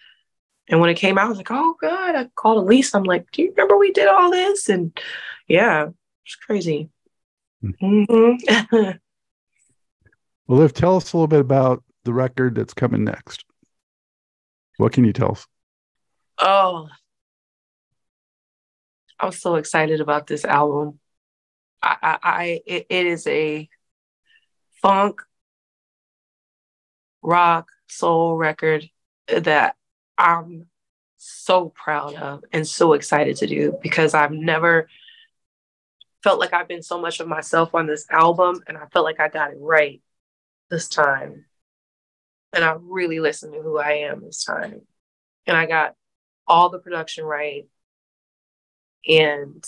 And 0.69 0.81
when 0.81 0.91
it 0.91 0.95
came 0.95 1.19
out, 1.19 1.27
I 1.27 1.29
was 1.29 1.39
like, 1.39 1.51
oh 1.51 1.77
God, 1.81 2.15
I 2.15 2.29
called 2.37 2.59
Elise. 2.59 2.95
I'm 2.95 3.03
like, 3.05 3.31
do 3.33 3.43
you 3.43 3.51
remember 3.51 3.77
we 3.77 3.93
did 3.93 4.09
all 4.09 4.31
this? 4.31 4.69
And 4.69 4.97
yeah, 5.49 5.89
it's 6.25 6.37
crazy. 6.37 6.89
Mm-hmm. 7.63 8.75
well, 8.77 8.95
Well, 10.47 10.59
Liv, 10.59 10.73
tell 10.73 10.97
us 10.97 11.13
a 11.13 11.17
little 11.17 11.29
bit 11.29 11.41
about 11.41 11.83
the 12.05 12.13
record 12.13 12.57
that's 12.57 12.75
coming 12.75 13.05
next. 13.05 13.45
What 14.77 14.93
can 14.93 15.05
you 15.05 15.13
tell 15.13 15.33
us? 15.33 15.47
Oh, 16.39 16.89
I'm 19.23 19.33
so 19.33 19.55
excited 19.55 20.01
about 20.01 20.27
this 20.27 20.45
album. 20.45 20.99
I, 21.81 21.97
I, 22.03 22.19
I 22.23 22.61
it, 22.67 22.87
it 22.91 23.07
is 23.07 23.27
a 23.29 23.69
funk, 24.83 25.23
rock, 27.23 27.69
soul 27.89 28.37
record 28.37 28.89
that 29.29 29.77
I'm 30.19 30.67
so 31.19 31.69
proud 31.69 32.15
of 32.15 32.43
and 32.53 32.67
so 32.67 32.95
excited 32.95 33.37
to 33.37 33.47
do 33.47 33.79
because 33.81 34.13
I've 34.13 34.33
never 34.33 34.89
felt 36.25 36.41
like 36.41 36.53
I've 36.53 36.69
been 36.69 36.83
so 36.83 37.01
much 37.01 37.21
of 37.21 37.29
myself 37.29 37.75
on 37.77 37.87
this 37.87 38.07
album 38.11 38.61
and 38.67 38.77
I 38.77 38.87
felt 38.93 39.05
like 39.05 39.21
I 39.21 39.29
got 39.29 39.53
it 39.53 39.59
right 39.61 40.03
this 40.69 40.89
time. 40.89 41.45
And 42.53 42.65
I 42.65 42.77
really 42.81 43.21
listened 43.21 43.55
to 43.55 43.63
who 43.63 43.79
I 43.79 43.93
am 44.11 44.23
this 44.23 44.45
time. 44.45 44.83
And 45.47 45.57
I 45.57 45.67
got 45.67 45.95
all 46.47 46.71
the 46.71 46.79
production 46.81 47.25
right. 47.25 47.67
And 49.09 49.65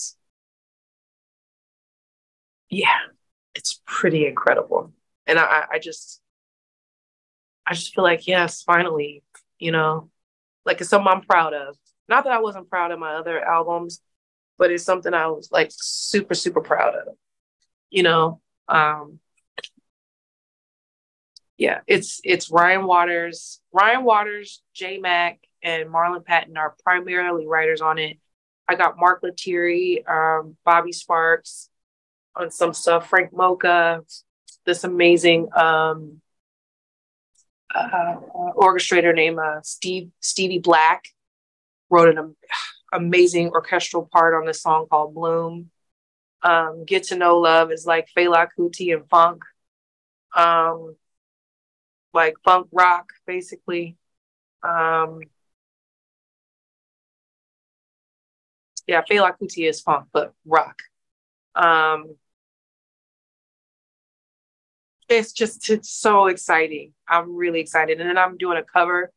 yeah, 2.70 2.98
it's 3.54 3.80
pretty 3.86 4.26
incredible. 4.26 4.92
And 5.26 5.38
I, 5.38 5.64
I 5.72 5.78
just, 5.78 6.20
I 7.66 7.74
just 7.74 7.94
feel 7.94 8.04
like, 8.04 8.26
yes, 8.26 8.62
finally, 8.62 9.22
you 9.58 9.72
know, 9.72 10.10
like 10.64 10.80
it's 10.80 10.90
something 10.90 11.08
I'm 11.10 11.22
proud 11.22 11.54
of. 11.54 11.76
Not 12.08 12.24
that 12.24 12.32
I 12.32 12.40
wasn't 12.40 12.68
proud 12.68 12.90
of 12.90 12.98
my 12.98 13.14
other 13.14 13.42
albums, 13.42 14.00
but 14.58 14.70
it's 14.70 14.84
something 14.84 15.14
I 15.14 15.28
was 15.28 15.50
like 15.50 15.68
super, 15.72 16.34
super 16.34 16.60
proud 16.60 16.94
of. 16.94 17.14
You 17.90 18.02
know, 18.02 18.40
um, 18.68 19.20
yeah, 21.56 21.80
it's 21.86 22.20
it's 22.24 22.50
Ryan 22.50 22.84
Waters, 22.84 23.60
Ryan 23.72 24.04
Waters, 24.04 24.62
J 24.74 24.98
Mac, 24.98 25.38
and 25.62 25.88
Marlon 25.88 26.24
Patton 26.24 26.56
are 26.56 26.74
primarily 26.82 27.46
writers 27.46 27.80
on 27.80 27.98
it. 27.98 28.18
I 28.68 28.74
got 28.76 28.98
Mark 28.98 29.22
Lettieri, 29.22 30.04
um, 30.06 30.56
Bobby 30.64 30.92
Sparks 30.92 31.68
on 32.34 32.50
some 32.50 32.72
stuff, 32.72 33.08
Frank 33.08 33.32
Mocha, 33.32 34.02
this 34.64 34.84
amazing 34.84 35.48
um, 35.56 36.20
uh, 37.74 38.16
orchestrator 38.56 39.14
named 39.14 39.38
uh, 39.38 39.60
Steve 39.62 40.10
Stevie 40.20 40.58
Black 40.58 41.04
wrote 41.90 42.16
an 42.16 42.34
amazing 42.92 43.50
orchestral 43.50 44.08
part 44.10 44.34
on 44.34 44.46
this 44.46 44.62
song 44.62 44.86
called 44.88 45.14
Bloom. 45.14 45.70
Um, 46.42 46.84
Get 46.84 47.04
to 47.04 47.16
Know 47.16 47.38
Love 47.38 47.72
is 47.72 47.86
like 47.86 48.08
Fela 48.16 48.48
Kuti 48.58 48.94
and 48.94 49.08
funk, 49.08 49.42
um, 50.34 50.96
like 52.12 52.34
funk 52.44 52.68
rock, 52.72 53.08
basically. 53.26 53.96
Um, 54.62 55.20
yeah, 58.86 59.02
Fela 59.08 59.32
Kuti 59.38 59.68
is 59.68 59.80
funk, 59.80 60.06
but 60.12 60.32
rock. 60.44 60.82
Um, 61.54 62.16
it's 65.08 65.32
just 65.32 65.70
it's 65.70 65.90
so 65.90 66.26
exciting. 66.26 66.92
I'm 67.08 67.36
really 67.36 67.60
excited, 67.60 68.00
and 68.00 68.08
then 68.08 68.18
I'm 68.18 68.36
doing 68.36 68.58
a 68.58 68.62
cover 68.62 69.12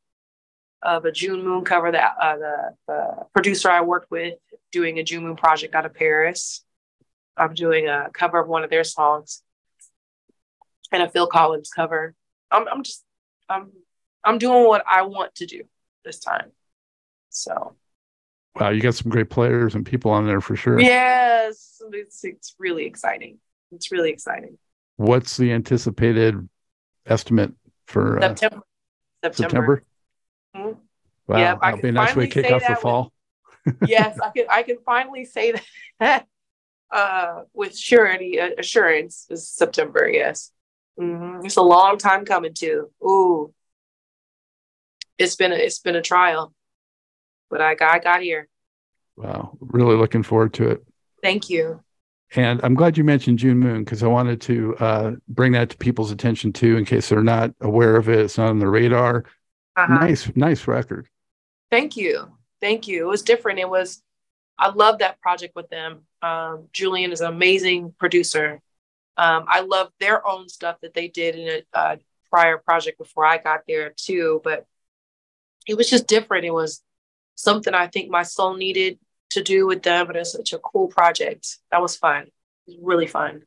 of 0.82 1.06
a 1.06 1.12
June 1.12 1.44
Moon 1.44 1.66
cover 1.66 1.92
that 1.92 2.16
uh, 2.22 2.38
the, 2.38 2.76
the 2.88 3.26
producer 3.34 3.70
I 3.70 3.82
worked 3.82 4.12
with 4.12 4.36
doing 4.72 5.00
a 5.00 5.04
June 5.04 5.24
Moon 5.24 5.36
project 5.36 5.76
out 5.76 5.86
of 5.86 5.94
Paris. 5.94 6.64
I'm 7.36 7.54
doing 7.54 7.88
a 7.88 8.10
cover 8.14 8.40
of 8.40 8.48
one 8.48 8.64
of 8.64 8.70
their 8.70 8.84
songs 8.84 9.42
and 10.92 11.04
a 11.04 11.10
Phil 11.10 11.28
Collins 11.28 11.70
cover. 11.70 12.14
I'm 12.52 12.68
I'm 12.68 12.84
just 12.84 13.04
I'm 13.50 13.72
I'm 14.24 14.38
doing 14.38 14.66
what 14.66 14.84
I 14.90 15.04
want 15.04 15.36
to 15.36 15.46
do 15.46 15.64
this 16.06 16.20
time. 16.20 16.52
So 17.30 17.76
Wow, 18.60 18.70
you 18.70 18.82
got 18.82 18.96
some 18.96 19.12
great 19.12 19.30
players 19.30 19.76
and 19.76 19.86
people 19.86 20.12
on 20.12 20.26
there 20.26 20.42
for 20.42 20.56
sure. 20.56 20.80
Yes, 20.80 21.82
it's 21.92 22.24
it's 22.24 22.56
really 22.58 22.86
exciting. 22.86 23.38
It's 23.72 23.92
really 23.92 24.10
exciting. 24.10 24.58
What's 24.96 25.38
the 25.38 25.52
anticipated 25.52 26.48
estimate 27.06 27.54
for 27.86 28.18
uh, 28.18 28.30
September? 28.30 28.66
September. 29.24 29.50
September? 29.50 29.84
Mm-hmm. 30.56 30.80
Wow, 31.28 31.38
yeah, 31.38 31.56
that'll 31.62 31.82
be 31.82 31.90
a 31.90 31.92
nice 31.92 32.16
way 32.16 32.28
to 32.28 32.32
kick 32.42 32.52
off 32.52 32.64
the 32.68 32.76
fall. 32.76 33.12
With, 33.66 33.76
yes, 33.88 34.18
I 34.20 34.30
can. 34.30 34.46
I 34.50 34.64
can 34.64 34.78
finally 34.86 35.26
say 35.26 35.54
that 36.00 36.26
uh, 36.92 37.42
with 37.54 37.78
surety, 37.78 38.40
uh, 38.40 38.52
assurance 38.58 39.28
is 39.30 39.48
September. 39.48 40.10
Yes, 40.10 40.52
mm-hmm. 41.00 41.46
it's 41.46 41.58
a 41.58 41.62
long 41.62 41.98
time 41.98 42.26
coming 42.26 42.54
too. 42.54 42.90
Ooh, 43.04 43.54
it's 45.18 45.36
been 45.36 45.52
a 45.52 45.56
it's 45.56 45.80
been 45.80 45.96
a 45.96 46.02
trial, 46.02 46.54
but 47.50 47.62
I 47.62 47.76
got 47.76 47.96
I 47.96 48.00
got 48.00 48.22
here. 48.22 48.48
Wow, 49.16 49.58
really 49.60 49.96
looking 49.96 50.24
forward 50.24 50.54
to 50.56 50.70
it. 50.70 50.86
Thank 51.24 51.50
you. 51.50 51.82
And 52.36 52.60
I'm 52.64 52.76
glad 52.76 52.98
you 52.98 53.04
mentioned 53.04 53.40
June 53.40 53.58
Moon 53.58 53.84
because 53.84 54.04
I 54.04 54.08
wanted 54.08 54.42
to 54.42 54.76
uh, 54.78 55.12
bring 55.30 55.54
that 55.54 55.70
to 55.70 55.78
people's 55.78 56.12
attention 56.12 56.52
too, 56.52 56.78
in 56.78 56.86
case 56.86 57.10
they're 57.10 57.24
not 57.24 57.52
aware 57.62 57.96
of 57.96 58.10
it. 58.10 58.20
It's 58.20 58.38
not 58.38 58.50
on 58.50 58.60
the 58.60 58.68
radar. 58.68 59.24
Uh-huh. 59.76 60.00
Nice, 60.00 60.30
nice 60.36 60.68
record. 60.68 61.08
Thank 61.72 61.96
you. 61.96 62.32
Thank 62.60 62.88
you. 62.88 63.06
It 63.06 63.10
was 63.10 63.22
different. 63.22 63.60
It 63.60 63.70
was, 63.70 64.04
I 64.58 64.70
love 64.70 65.00
that 65.00 65.22
project 65.22 65.56
with 65.56 65.70
them. 65.70 66.02
Um, 66.22 66.68
Julian 66.74 67.12
is 67.12 67.22
an 67.22 67.28
amazing 67.28 67.94
producer. 67.98 68.62
Um, 69.16 69.46
I 69.48 69.62
love 69.62 69.90
their 70.00 70.28
own 70.28 70.50
stuff 70.50 70.78
that 70.82 70.94
they 70.94 71.08
did 71.08 71.36
in 71.36 71.64
a 71.74 71.78
uh, 71.78 71.96
prior 72.30 72.58
project 72.58 72.98
before 72.98 73.26
I 73.26 73.38
got 73.38 73.62
there 73.68 73.94
too. 73.96 74.42
But 74.44 74.66
it 75.66 75.78
was 75.78 75.90
just 75.90 76.08
different. 76.08 76.46
It 76.46 76.54
was 76.54 76.82
something 77.38 77.74
I 77.74 77.88
think 77.88 78.10
my 78.10 78.24
soul 78.24 78.56
needed 78.56 79.00
to 79.30 79.42
do 79.42 79.66
with 79.66 79.84
them, 79.84 80.08
but 80.08 80.16
it's 80.18 80.34
such 80.34 80.52
a 80.52 80.60
cool 80.60 80.88
project. 80.88 81.58
That 81.72 81.82
was 81.82 81.96
fun. 81.96 82.24
It 82.24 82.32
was 82.68 82.78
really 82.82 83.08
fun. 83.08 83.44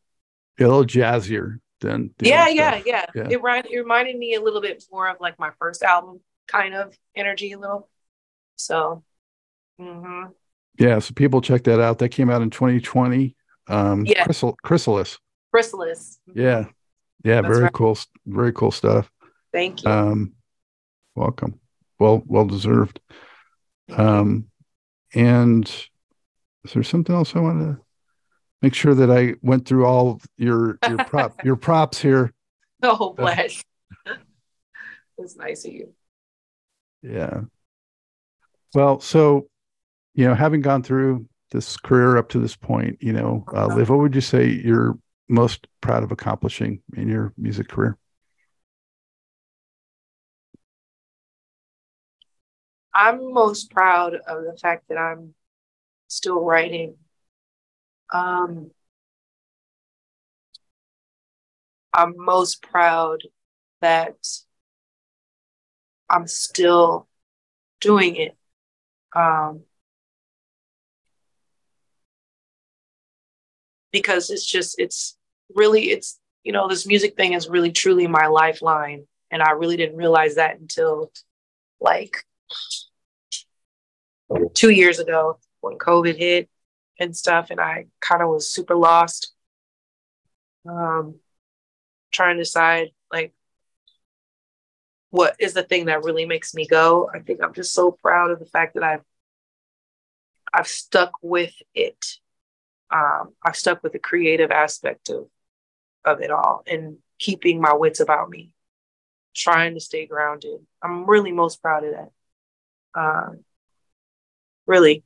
A 0.58 0.62
little 0.62 0.84
jazzier 0.84 1.58
than 1.80 2.14
yeah, 2.20 2.48
yeah, 2.48 2.80
yeah, 2.84 3.06
yeah. 3.14 3.28
It, 3.28 3.40
it 3.70 3.78
reminded 3.78 4.16
me 4.16 4.34
a 4.34 4.40
little 4.40 4.60
bit 4.60 4.84
more 4.92 5.08
of 5.08 5.16
like 5.20 5.38
my 5.38 5.50
first 5.58 5.82
album 5.82 6.20
kind 6.46 6.74
of 6.74 6.96
energy, 7.16 7.52
a 7.52 7.58
little. 7.58 7.88
So, 8.56 9.02
mm-hmm. 9.80 10.30
yeah. 10.78 10.98
So 10.98 11.14
people 11.14 11.40
check 11.40 11.64
that 11.64 11.80
out. 11.80 11.98
That 11.98 12.10
came 12.10 12.30
out 12.30 12.42
in 12.42 12.50
2020. 12.50 13.34
Um, 13.68 14.04
yeah. 14.04 14.24
Chrysal- 14.26 14.56
Chrysalis. 14.62 15.18
Chrysalis. 15.50 16.20
Yeah. 16.34 16.66
Yeah. 17.24 17.40
That's 17.40 17.48
very 17.48 17.64
right. 17.64 17.72
cool. 17.72 17.98
Very 18.26 18.52
cool 18.52 18.70
stuff. 18.70 19.10
Thank 19.52 19.82
you. 19.82 19.90
Um, 19.90 20.32
welcome. 21.14 21.58
Well, 21.98 22.22
well 22.26 22.44
deserved. 22.44 23.00
Um, 23.92 24.46
and 25.14 25.66
is 26.64 26.72
there 26.72 26.82
something 26.82 27.14
else 27.14 27.34
I 27.34 27.40
want 27.40 27.60
to 27.60 27.82
make 28.62 28.74
sure 28.74 28.94
that 28.94 29.10
I 29.10 29.34
went 29.42 29.66
through 29.66 29.86
all 29.86 30.20
your 30.36 30.78
your 30.88 30.98
prop 31.04 31.44
your 31.44 31.56
props 31.56 32.00
here? 32.00 32.32
Oh, 32.82 33.12
bless. 33.12 33.62
That's 35.18 35.36
nice 35.36 35.64
of 35.64 35.72
you. 35.72 35.92
Yeah. 37.02 37.42
Well, 38.74 39.00
so 39.00 39.48
you 40.14 40.26
know, 40.26 40.34
having 40.34 40.60
gone 40.60 40.82
through 40.82 41.26
this 41.50 41.76
career 41.76 42.16
up 42.16 42.28
to 42.30 42.38
this 42.38 42.56
point, 42.56 42.98
you 43.00 43.12
know, 43.12 43.44
uh, 43.54 43.66
Liv, 43.66 43.90
what 43.90 43.98
would 43.98 44.14
you 44.14 44.20
say 44.20 44.46
you're 44.46 44.98
most 45.28 45.66
proud 45.80 46.02
of 46.02 46.12
accomplishing 46.12 46.82
in 46.96 47.08
your 47.08 47.32
music 47.36 47.68
career? 47.68 47.96
I'm 52.94 53.32
most 53.32 53.70
proud 53.70 54.14
of 54.14 54.44
the 54.44 54.56
fact 54.60 54.84
that 54.88 54.98
I'm 54.98 55.34
still 56.08 56.44
writing. 56.44 56.96
Um, 58.12 58.70
I'm 61.92 62.14
most 62.16 62.62
proud 62.62 63.22
that 63.80 64.16
I'm 66.08 66.26
still 66.26 67.08
doing 67.80 68.16
it. 68.16 68.36
Um, 69.14 69.64
because 73.92 74.30
it's 74.30 74.46
just, 74.46 74.78
it's 74.78 75.16
really, 75.54 75.90
it's, 75.90 76.18
you 76.44 76.52
know, 76.52 76.68
this 76.68 76.86
music 76.86 77.16
thing 77.16 77.32
is 77.32 77.48
really 77.48 77.72
truly 77.72 78.06
my 78.06 78.26
lifeline. 78.26 79.06
And 79.30 79.42
I 79.42 79.52
really 79.52 79.76
didn't 79.76 79.96
realize 79.96 80.36
that 80.36 80.58
until 80.58 81.12
like 81.80 82.24
two 84.54 84.70
years 84.70 84.98
ago 84.98 85.38
when 85.60 85.78
COVID 85.78 86.16
hit 86.16 86.48
and 86.98 87.16
stuff, 87.16 87.50
and 87.50 87.60
I 87.60 87.86
kind 88.00 88.22
of 88.22 88.28
was 88.28 88.50
super 88.50 88.76
lost. 88.76 89.32
Um, 90.68 91.16
trying 92.12 92.36
to 92.36 92.42
decide 92.42 92.90
like 93.12 93.32
what 95.10 95.34
is 95.38 95.54
the 95.54 95.62
thing 95.62 95.86
that 95.86 96.04
really 96.04 96.26
makes 96.26 96.54
me 96.54 96.66
go. 96.66 97.10
I 97.12 97.20
think 97.20 97.42
I'm 97.42 97.54
just 97.54 97.74
so 97.74 97.90
proud 97.90 98.30
of 98.30 98.38
the 98.38 98.46
fact 98.46 98.74
that 98.74 98.82
I've 98.82 99.04
I've 100.52 100.68
stuck 100.68 101.12
with 101.22 101.54
it. 101.74 102.04
Um, 102.90 103.34
I've 103.44 103.56
stuck 103.56 103.82
with 103.82 103.92
the 103.92 103.98
creative 103.98 104.50
aspect 104.50 105.10
of 105.10 105.28
of 106.04 106.20
it 106.20 106.30
all, 106.30 106.62
and 106.66 106.98
keeping 107.18 107.60
my 107.60 107.74
wits 107.74 108.00
about 108.00 108.30
me, 108.30 108.52
trying 109.34 109.74
to 109.74 109.80
stay 109.80 110.06
grounded. 110.06 110.60
I'm 110.82 111.06
really 111.08 111.32
most 111.32 111.62
proud 111.62 111.84
of 111.84 111.92
that. 111.92 112.10
Um, 112.94 113.44
really, 114.66 115.04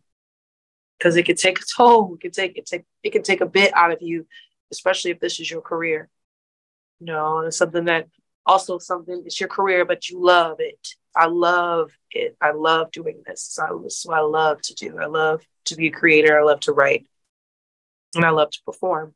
because 0.98 1.16
it 1.16 1.24
could 1.24 1.38
take 1.38 1.58
a 1.60 1.64
toll. 1.76 2.14
It 2.14 2.20
could 2.20 2.32
take 2.32 2.56
it 2.56 2.66
take 2.66 2.84
it 3.02 3.10
can 3.10 3.22
take 3.22 3.40
a 3.40 3.46
bit 3.46 3.74
out 3.74 3.92
of 3.92 4.00
you, 4.00 4.26
especially 4.72 5.10
if 5.10 5.20
this 5.20 5.40
is 5.40 5.50
your 5.50 5.60
career. 5.60 6.08
You 7.00 7.06
know, 7.06 7.38
and 7.38 7.48
it's 7.48 7.58
something 7.58 7.84
that 7.86 8.06
also 8.46 8.78
something 8.78 9.22
it's 9.26 9.40
your 9.40 9.48
career, 9.48 9.84
but 9.84 10.08
you 10.08 10.22
love 10.24 10.56
it. 10.60 10.88
I 11.16 11.26
love 11.26 11.92
it. 12.10 12.36
I 12.40 12.52
love 12.52 12.90
doing 12.90 13.22
this. 13.26 13.58
I, 13.58 13.68
this 13.82 14.00
is 14.00 14.06
what 14.06 14.18
I 14.18 14.22
love 14.22 14.60
to 14.62 14.74
do. 14.74 14.98
I 14.98 15.06
love 15.06 15.42
to 15.66 15.76
be 15.76 15.88
a 15.88 15.92
creator. 15.92 16.38
I 16.38 16.44
love 16.44 16.60
to 16.60 16.72
write, 16.72 17.06
and 18.14 18.24
I 18.24 18.30
love 18.30 18.50
to 18.50 18.60
perform. 18.64 19.14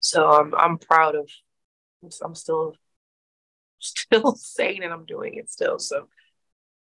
So 0.00 0.28
I'm 0.28 0.54
I'm 0.54 0.78
proud 0.78 1.14
of. 1.16 1.30
I'm 2.22 2.34
still 2.34 2.74
still 3.78 4.34
saying 4.36 4.82
it. 4.82 4.90
I'm 4.90 5.06
doing 5.06 5.34
it 5.34 5.50
still. 5.50 5.78
So 5.78 6.08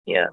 yeah. 0.07 0.29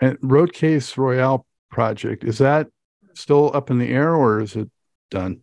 And 0.00 0.18
Roadcase 0.18 0.96
Royale 0.96 1.46
project 1.70 2.24
is 2.24 2.38
that 2.38 2.68
still 3.14 3.50
up 3.54 3.70
in 3.70 3.78
the 3.78 3.90
air 3.90 4.14
or 4.14 4.40
is 4.40 4.56
it 4.56 4.70
done? 5.10 5.40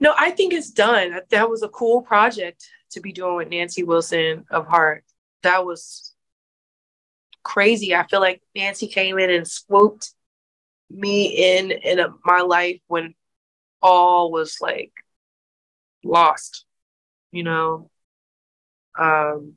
No, 0.00 0.14
I 0.18 0.30
think 0.30 0.52
it's 0.52 0.70
done. 0.70 1.20
That 1.30 1.48
was 1.48 1.62
a 1.62 1.68
cool 1.68 2.02
project 2.02 2.66
to 2.90 3.00
be 3.00 3.12
doing 3.12 3.36
with 3.36 3.48
Nancy 3.48 3.82
Wilson 3.82 4.44
of 4.50 4.66
Heart. 4.66 5.04
That 5.42 5.64
was 5.64 6.14
crazy. 7.42 7.94
I 7.94 8.06
feel 8.06 8.20
like 8.20 8.42
Nancy 8.54 8.88
came 8.88 9.18
in 9.18 9.30
and 9.30 9.46
swooped 9.46 10.12
me 10.90 11.56
in 11.56 11.70
in 11.70 11.98
a, 11.98 12.08
my 12.24 12.40
life 12.40 12.80
when 12.86 13.14
all 13.80 14.30
was 14.30 14.58
like 14.60 14.92
lost, 16.02 16.64
you 17.32 17.42
know. 17.42 17.90
Um, 18.98 19.54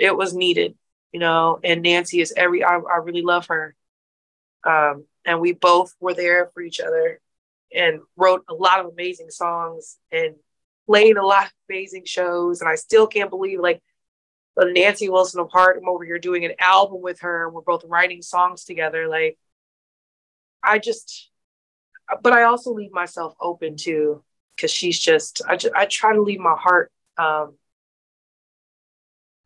it 0.00 0.16
was 0.16 0.34
needed, 0.34 0.76
you 1.12 1.20
know. 1.20 1.58
And 1.62 1.82
Nancy 1.82 2.20
is 2.20 2.32
every. 2.36 2.64
I, 2.64 2.76
I 2.76 2.96
really 2.96 3.22
love 3.22 3.46
her. 3.48 3.74
Um, 4.64 5.04
and 5.24 5.40
we 5.40 5.52
both 5.52 5.94
were 6.00 6.14
there 6.14 6.50
for 6.52 6.62
each 6.62 6.80
other 6.80 7.20
and 7.74 8.00
wrote 8.16 8.44
a 8.48 8.54
lot 8.54 8.80
of 8.80 8.86
amazing 8.86 9.30
songs 9.30 9.98
and 10.10 10.34
played 10.86 11.16
a 11.16 11.24
lot 11.24 11.46
of 11.46 11.52
amazing 11.68 12.04
shows. 12.04 12.60
And 12.60 12.68
I 12.68 12.74
still 12.74 13.06
can't 13.06 13.30
believe 13.30 13.60
like 13.60 13.82
the 14.56 14.66
Nancy 14.66 15.08
Wilson 15.08 15.46
Heart, 15.50 15.78
I'm 15.80 15.88
over 15.88 16.04
here 16.04 16.18
doing 16.18 16.44
an 16.44 16.54
album 16.58 17.00
with 17.00 17.20
her. 17.20 17.48
We're 17.48 17.62
both 17.62 17.84
writing 17.84 18.22
songs 18.22 18.64
together. 18.64 19.08
Like, 19.08 19.38
I 20.62 20.78
just, 20.78 21.30
but 22.22 22.32
I 22.32 22.44
also 22.44 22.72
leave 22.72 22.92
myself 22.92 23.34
open 23.40 23.76
to 23.78 24.22
because 24.56 24.70
she's 24.70 24.98
just, 24.98 25.40
I, 25.48 25.56
just, 25.56 25.74
I 25.74 25.86
try 25.86 26.14
to 26.14 26.20
leave 26.20 26.40
my 26.40 26.56
heart 26.58 26.90
um, 27.16 27.54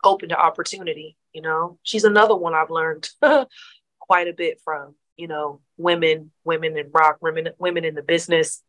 open 0.04 0.30
to 0.30 0.38
opportunity. 0.38 1.16
You 1.32 1.42
know, 1.42 1.78
she's 1.82 2.04
another 2.04 2.36
one 2.36 2.54
I've 2.54 2.70
learned 2.70 3.08
quite 4.00 4.28
a 4.28 4.32
bit 4.32 4.60
from 4.64 4.94
you 5.16 5.28
know, 5.28 5.60
women, 5.76 6.30
women 6.44 6.76
in 6.76 6.90
rock, 6.92 7.18
women, 7.20 7.48
women 7.58 7.84
in 7.84 7.94
the 7.94 8.02
business. 8.02 8.62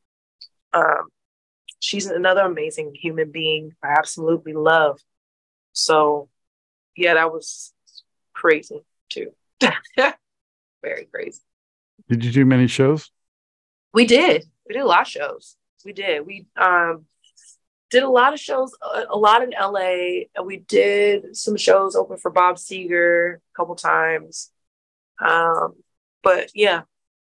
Um, 0.74 1.08
she's 1.80 2.08
another 2.08 2.42
amazing 2.42 2.94
human 2.96 3.32
being. 3.32 3.74
I 3.84 3.94
absolutely 3.98 4.54
love. 4.54 5.00
So, 5.74 6.30
yeah, 6.96 7.16
that 7.16 7.32
was 7.32 7.74
crazy 8.34 8.84
too. 9.10 9.32
Very 10.84 11.06
crazy. 11.12 11.42
Did 12.10 12.24
you 12.24 12.32
do 12.32 12.46
many 12.46 12.68
shows? 12.68 13.12
We 13.94 14.06
did. 14.06 14.46
We 14.68 14.74
did 14.74 14.84
a 14.84 14.88
lot 14.88 15.02
of 15.02 15.08
shows. 15.08 15.56
We 15.84 15.94
did. 15.94 16.26
We 16.26 16.48
um 16.56 17.06
did 17.96 18.04
a 18.04 18.10
lot 18.10 18.34
of 18.34 18.42
shows, 18.42 18.76
a, 19.10 19.18
lot 19.18 19.42
in 19.42 19.52
LA. 19.52 20.26
We 20.44 20.58
did 20.58 21.38
some 21.38 21.56
shows 21.56 21.96
open 21.96 22.18
for 22.18 22.30
Bob 22.30 22.58
Seger 22.58 23.36
a 23.36 23.40
couple 23.56 23.76
times. 23.76 24.52
Um, 25.26 25.76
but 26.22 26.50
yeah, 26.54 26.82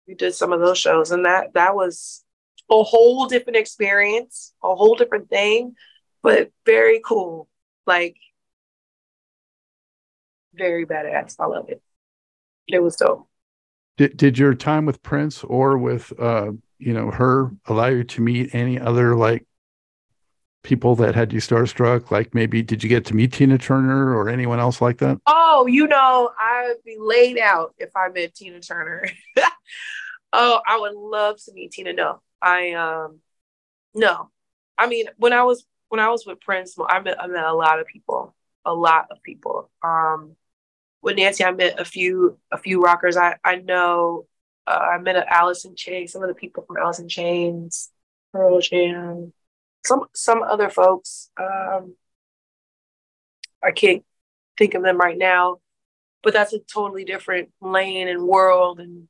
we 0.08 0.13
did 0.13 0.34
some 0.34 0.54
of 0.54 0.62
those 0.62 0.78
shows, 0.78 1.12
and 1.12 1.26
that 1.26 1.54
that 1.56 1.76
was 1.76 2.23
a 2.71 2.82
whole 2.82 3.28
different 3.28 3.58
experience, 3.58 4.54
a 4.63 4.73
whole 4.73 4.95
different 4.95 5.30
thing, 5.30 5.76
but 6.21 6.49
very 6.65 7.02
cool. 7.04 7.49
Like 7.86 8.15
very 10.54 10.86
badass. 10.86 11.36
I 11.39 11.47
love 11.47 11.67
it. 11.67 11.82
It 12.69 12.82
was 12.82 12.95
dope. 12.95 13.28
Did 13.97 14.15
did 14.15 14.38
your 14.38 14.56
time 14.56 14.86
with 14.86 15.04
Prince 15.04 15.43
or 15.43 15.78
with 15.78 16.17
uh 16.17 16.52
you 16.80 16.93
know 16.93 17.12
her 17.12 17.52
allow 17.65 17.88
you 17.88 18.06
to 18.06 18.21
meet 18.21 18.56
any 18.56 18.80
other 18.80 19.13
like 19.13 19.45
people 20.63 20.95
that 20.95 21.13
had 21.13 21.32
you 21.32 21.39
starstruck? 21.39 22.10
Like 22.10 22.34
maybe 22.34 22.62
did 22.62 22.84
you 22.84 22.89
get 22.89 23.06
to 23.06 23.15
meet 23.15 23.34
Tina 23.34 23.58
Turner 23.58 24.15
or 24.15 24.30
anyone 24.30 24.60
else 24.60 24.82
like 24.82 24.97
that? 24.99 25.19
Oh, 25.28 25.67
you 25.67 25.88
know, 25.88 26.32
I'd 26.39 26.76
be 26.86 26.97
laid 26.99 27.38
out 27.38 27.76
if 27.78 27.91
I 27.95 28.10
met 28.10 28.34
Tina 28.34 28.60
Turner. 28.60 29.08
oh, 30.34 30.62
I 30.67 30.80
would 30.80 30.95
love 30.95 31.38
to 31.45 31.54
meet 31.54 31.71
Tina. 31.71 31.93
No, 31.93 32.21
I 32.41 32.71
um, 32.71 33.19
no. 33.93 34.32
I 34.78 34.88
mean, 34.88 35.06
when 35.17 35.34
I 35.34 35.43
was 35.43 35.65
when 35.89 35.99
I 35.99 36.10
was 36.10 36.26
with 36.26 36.41
Prince, 36.41 36.76
I 36.89 36.99
met 37.02 37.21
I 37.21 37.28
met 37.28 37.43
a 37.43 37.54
lot 37.54 37.80
of 37.80 37.86
people, 37.86 38.34
a 38.65 38.73
lot 38.73 39.08
of 39.12 39.21
people. 39.21 39.69
Um, 39.84 40.36
with 41.02 41.17
Nancy, 41.17 41.43
I 41.43 41.52
met 41.52 41.80
a 41.80 41.86
few 41.86 42.39
a 42.52 42.58
few 42.58 42.82
rockers. 42.82 43.17
I 43.17 43.36
I 43.43 43.58
know. 43.58 44.26
Uh, 44.65 44.80
I 44.93 44.97
met 44.97 45.17
Alice 45.28 45.65
in 45.65 45.76
Chains, 45.76 46.13
some 46.13 46.23
of 46.23 46.30
the 46.30 46.34
people 46.34 46.63
from 46.65 46.78
in 46.97 47.10
Chains, 47.10 47.91
Pearl 48.32 48.62
Jam, 48.62 49.34
some 49.85 50.05
some 50.13 50.43
other 50.43 50.69
folks. 50.69 51.29
Um, 51.39 51.95
I 53.63 53.71
can't 53.71 54.03
think 54.57 54.73
of 54.73 54.83
them 54.83 54.97
right 54.97 55.17
now, 55.17 55.57
but 56.21 56.33
that's 56.33 56.53
a 56.53 56.59
totally 56.59 57.05
different 57.05 57.49
lane 57.61 58.07
and 58.07 58.23
world 58.23 58.79
and 58.79 59.07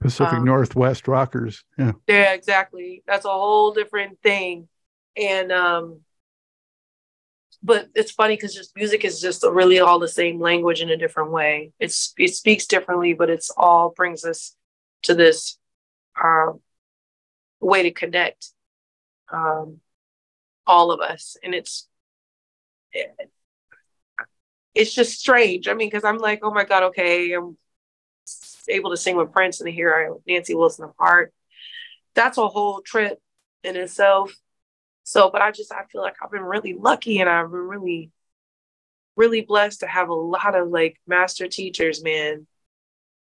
Pacific 0.00 0.38
um, 0.38 0.44
Northwest 0.44 1.06
rockers. 1.08 1.64
Yeah. 1.78 1.92
Yeah, 2.06 2.32
exactly. 2.32 3.02
That's 3.06 3.24
a 3.24 3.30
whole 3.30 3.72
different 3.72 4.20
thing. 4.22 4.68
And 5.16 5.52
um 5.52 6.00
but 7.62 7.88
it's 7.94 8.10
funny 8.10 8.34
because 8.34 8.54
just 8.54 8.74
music 8.74 9.04
is 9.04 9.20
just 9.20 9.44
really 9.44 9.78
all 9.78 9.98
the 9.98 10.08
same 10.08 10.40
language 10.40 10.80
in 10.80 10.90
a 10.90 10.96
different 10.96 11.30
way. 11.30 11.72
It's 11.78 12.12
it 12.18 12.34
speaks 12.34 12.66
differently, 12.66 13.12
but 13.12 13.30
it's 13.30 13.50
all 13.56 13.90
brings 13.90 14.24
us 14.24 14.56
to 15.02 15.14
this 15.14 15.58
um, 16.22 16.60
way 17.60 17.84
to 17.84 17.92
connect. 17.92 18.50
Um, 19.32 19.78
all 20.66 20.90
of 20.90 21.00
us 21.00 21.36
and 21.42 21.54
it's 21.54 21.88
it's 24.74 24.94
just 24.94 25.18
strange. 25.18 25.68
I 25.68 25.74
mean 25.74 25.88
because 25.88 26.04
i'm 26.04 26.18
like 26.18 26.40
oh 26.42 26.50
my 26.50 26.64
god 26.64 26.84
okay 26.84 27.32
i'm 27.32 27.56
able 28.68 28.90
to 28.90 28.96
sing 28.96 29.16
with 29.16 29.32
prince 29.32 29.60
and 29.60 29.68
i 29.68 30.08
nancy 30.26 30.54
wilson 30.54 30.84
apart. 30.84 31.32
that's 32.14 32.38
a 32.38 32.48
whole 32.48 32.80
trip 32.80 33.20
in 33.64 33.76
itself. 33.76 34.32
So 35.04 35.30
but 35.30 35.42
i 35.42 35.50
just 35.50 35.72
i 35.72 35.84
feel 35.90 36.02
like 36.02 36.16
i've 36.22 36.30
been 36.30 36.42
really 36.42 36.74
lucky 36.74 37.20
and 37.20 37.28
i've 37.28 37.50
been 37.50 37.60
really 37.68 38.10
really 39.16 39.42
blessed 39.42 39.80
to 39.80 39.86
have 39.86 40.08
a 40.08 40.14
lot 40.14 40.54
of 40.54 40.68
like 40.68 40.98
master 41.06 41.48
teachers 41.48 42.02
man 42.02 42.46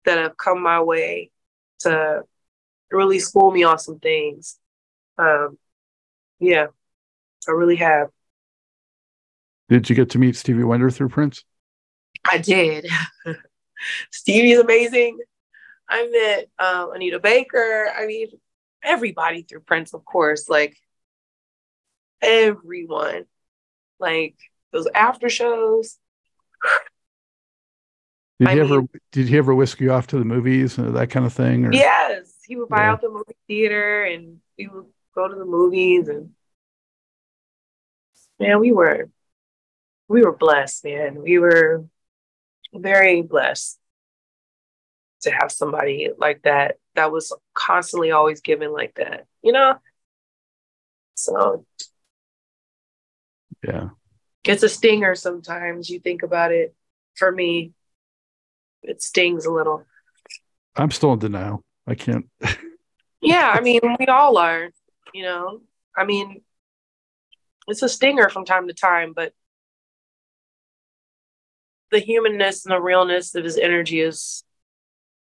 that 0.04 0.18
have 0.18 0.36
come 0.36 0.62
my 0.62 0.80
way 0.80 1.30
to 1.80 2.22
really 2.90 3.18
school 3.18 3.50
me 3.50 3.62
on 3.62 3.78
some 3.78 3.98
things. 3.98 4.58
Um 5.18 5.58
yeah 6.38 6.68
I 7.48 7.52
really 7.52 7.76
have. 7.76 8.08
Did 9.68 9.88
you 9.88 9.96
get 9.96 10.10
to 10.10 10.18
meet 10.18 10.36
Stevie 10.36 10.64
Wonder 10.64 10.90
through 10.90 11.10
Prince? 11.10 11.44
I 12.28 12.38
did. 12.38 12.88
Stevie's 14.10 14.58
amazing. 14.58 15.18
I 15.88 16.08
met 16.08 16.48
um, 16.58 16.92
Anita 16.92 17.18
Baker. 17.18 17.90
I 17.96 18.06
mean, 18.06 18.28
everybody 18.82 19.42
through 19.42 19.60
Prince, 19.60 19.94
of 19.94 20.04
course. 20.04 20.48
Like 20.48 20.76
everyone. 22.20 23.24
Like 23.98 24.36
those 24.72 24.88
after 24.94 25.28
shows. 25.28 25.98
Did 28.38 28.48
I 28.48 28.54
he 28.54 28.60
mean, 28.60 28.72
ever 28.72 28.86
did 29.12 29.28
he 29.28 29.36
ever 29.36 29.54
whisk 29.54 29.80
you 29.80 29.92
off 29.92 30.06
to 30.08 30.18
the 30.18 30.24
movies 30.24 30.78
and 30.78 30.96
that 30.96 31.10
kind 31.10 31.26
of 31.26 31.32
thing? 31.32 31.66
Or? 31.66 31.72
Yes, 31.72 32.34
he 32.46 32.56
would 32.56 32.68
buy 32.68 32.84
yeah. 32.84 32.92
out 32.92 33.02
the 33.02 33.10
movie 33.10 33.36
theater 33.46 34.04
and 34.04 34.38
we 34.58 34.66
would 34.66 34.86
go 35.14 35.28
to 35.28 35.34
the 35.34 35.44
movies 35.44 36.08
and 36.08 36.30
man, 38.40 38.58
we 38.58 38.72
were 38.72 39.10
we 40.08 40.22
were 40.22 40.36
blessed, 40.36 40.84
man. 40.84 41.22
We 41.22 41.38
were 41.38 41.84
very 42.74 43.22
blessed 43.22 43.78
to 45.22 45.30
have 45.30 45.52
somebody 45.52 46.08
like 46.18 46.42
that 46.42 46.78
that 46.94 47.12
was 47.12 47.32
constantly 47.54 48.10
always 48.10 48.40
giving 48.40 48.72
like 48.72 48.94
that, 48.96 49.26
you 49.42 49.52
know? 49.52 49.76
So 51.14 51.64
yeah. 53.62 53.90
It's 54.44 54.62
a 54.62 54.68
stinger 54.68 55.14
sometimes 55.14 55.90
you 55.90 56.00
think 56.00 56.22
about 56.22 56.50
it. 56.50 56.74
For 57.14 57.30
me, 57.30 57.72
it 58.82 59.02
stings 59.02 59.44
a 59.44 59.52
little. 59.52 59.84
I'm 60.76 60.90
still 60.90 61.12
in 61.12 61.18
denial. 61.18 61.62
I 61.86 61.94
can't 61.94 62.26
Yeah, 63.20 63.50
I 63.54 63.60
mean, 63.62 63.80
we 63.98 64.06
all 64.06 64.38
are, 64.38 64.70
you 65.12 65.22
know. 65.24 65.60
I 65.94 66.04
mean, 66.04 66.40
it's 67.70 67.82
a 67.82 67.88
stinger 67.88 68.28
from 68.28 68.44
time 68.44 68.68
to 68.68 68.74
time, 68.74 69.12
but 69.14 69.32
the 71.90 71.98
humanness 71.98 72.64
and 72.64 72.72
the 72.72 72.80
realness 72.80 73.34
of 73.34 73.44
his 73.44 73.58
energy 73.58 74.00
is 74.00 74.44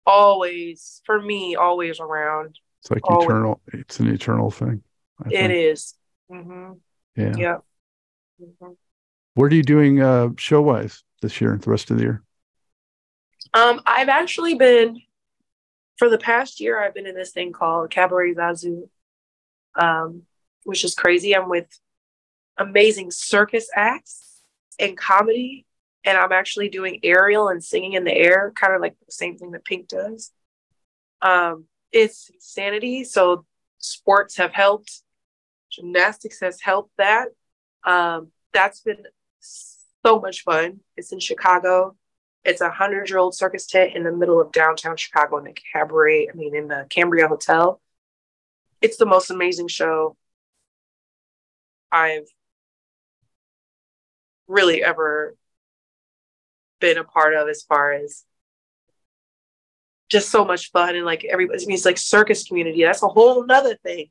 always, 0.06 1.02
for 1.06 1.22
me, 1.22 1.56
always 1.56 2.00
around. 2.00 2.60
It's 2.82 2.92
like 2.92 3.02
Always. 3.04 3.26
eternal. 3.26 3.62
It's 3.74 4.00
an 4.00 4.08
eternal 4.08 4.52
thing. 4.52 4.84
I 5.24 5.30
It 5.32 5.52
is. 5.52 5.96
Mm-hmm. 6.32 6.74
Yeah. 7.16 7.36
Yeah. 7.38 7.58
Mhm. 8.42 8.76
What 9.36 9.52
are 9.52 9.56
you 9.56 9.64
doing 9.64 10.02
uh, 10.02 10.30
show 10.38 10.62
wise 10.62 11.04
this 11.22 11.40
year, 11.42 11.58
the 11.58 11.70
rest 11.70 11.92
of 11.92 11.98
the 11.98 12.04
year? 12.04 12.24
Um, 13.54 13.82
I've 13.86 14.10
actually 14.10 14.56
been 14.56 15.02
for 15.98 16.10
the 16.10 16.18
past 16.18 16.60
year. 16.60 16.82
I've 16.82 16.94
been 16.94 17.08
in 17.08 17.16
this 17.16 17.32
thing 17.32 17.54
called 17.54 17.90
Cabaret 17.90 18.34
Zazu, 18.34 18.90
um, 19.76 20.24
which 20.64 20.84
is 20.84 20.96
crazy. 20.96 21.36
I'm 21.36 21.50
with 21.50 21.68
amazing 22.58 23.12
circus 23.12 23.70
acts 23.76 24.42
and 24.80 24.98
comedy, 24.98 25.66
and 26.04 26.18
I'm 26.18 26.32
actually 26.32 26.70
doing 26.70 27.00
aerial 27.04 27.50
and 27.50 27.64
singing 27.64 27.94
in 27.94 28.04
the 28.04 28.16
air, 28.16 28.54
kind 28.56 28.74
of 28.74 28.82
like 28.82 28.96
the 29.06 29.12
same 29.12 29.38
thing 29.38 29.52
that 29.52 29.66
Pink 29.66 29.88
does. 29.88 30.32
Um, 31.22 31.66
it's 31.92 32.30
insanity. 32.30 33.04
So 33.04 33.46
sports 33.78 34.38
have 34.38 34.54
helped. 34.54 35.02
Gymnastics 35.72 36.40
has 36.42 36.62
helped 36.62 36.92
that. 36.98 37.30
Um, 37.84 38.32
that's 38.54 38.82
been 38.82 39.04
so 39.40 40.20
much 40.20 40.44
fun. 40.44 40.80
It's 40.96 41.12
in 41.12 41.20
Chicago. 41.20 41.96
It's 42.44 42.62
a 42.62 42.70
hundred 42.70 43.10
year 43.10 43.18
old 43.18 43.36
circus 43.36 43.66
tent 43.66 43.96
in 43.96 44.04
the 44.04 44.12
middle 44.12 44.40
of 44.40 44.52
downtown 44.52 44.98
Chicago 44.98 45.38
in 45.38 45.46
the 45.46 45.58
cabaret, 45.74 46.30
I 46.30 46.36
mean, 46.36 46.56
in 46.56 46.68
the 46.68 46.86
Cambria 46.90 47.28
Hotel. 47.28 47.82
It's 48.82 48.98
the 48.98 49.06
most 49.06 49.32
amazing 49.32 49.68
show 49.68 50.16
I've 51.92 52.28
really 54.48 54.84
ever 54.84 55.36
been 56.80 56.98
a 56.98 57.04
part 57.04 57.34
of 57.34 57.48
as 57.48 57.64
far 57.64 57.94
as 57.94 58.24
just 60.10 60.30
so 60.30 60.46
much 60.46 60.72
fun 60.72 60.96
and 60.96 61.06
like 61.06 61.26
everybody 61.26 61.64
I 61.64 61.66
mean, 61.66 61.76
it's 61.76 61.86
like 61.86 61.98
circus 61.98 62.48
community. 62.48 62.84
That's 62.84 63.04
a 63.04 63.08
whole 63.08 63.46
nother 63.46 63.76
thing. 63.76 64.10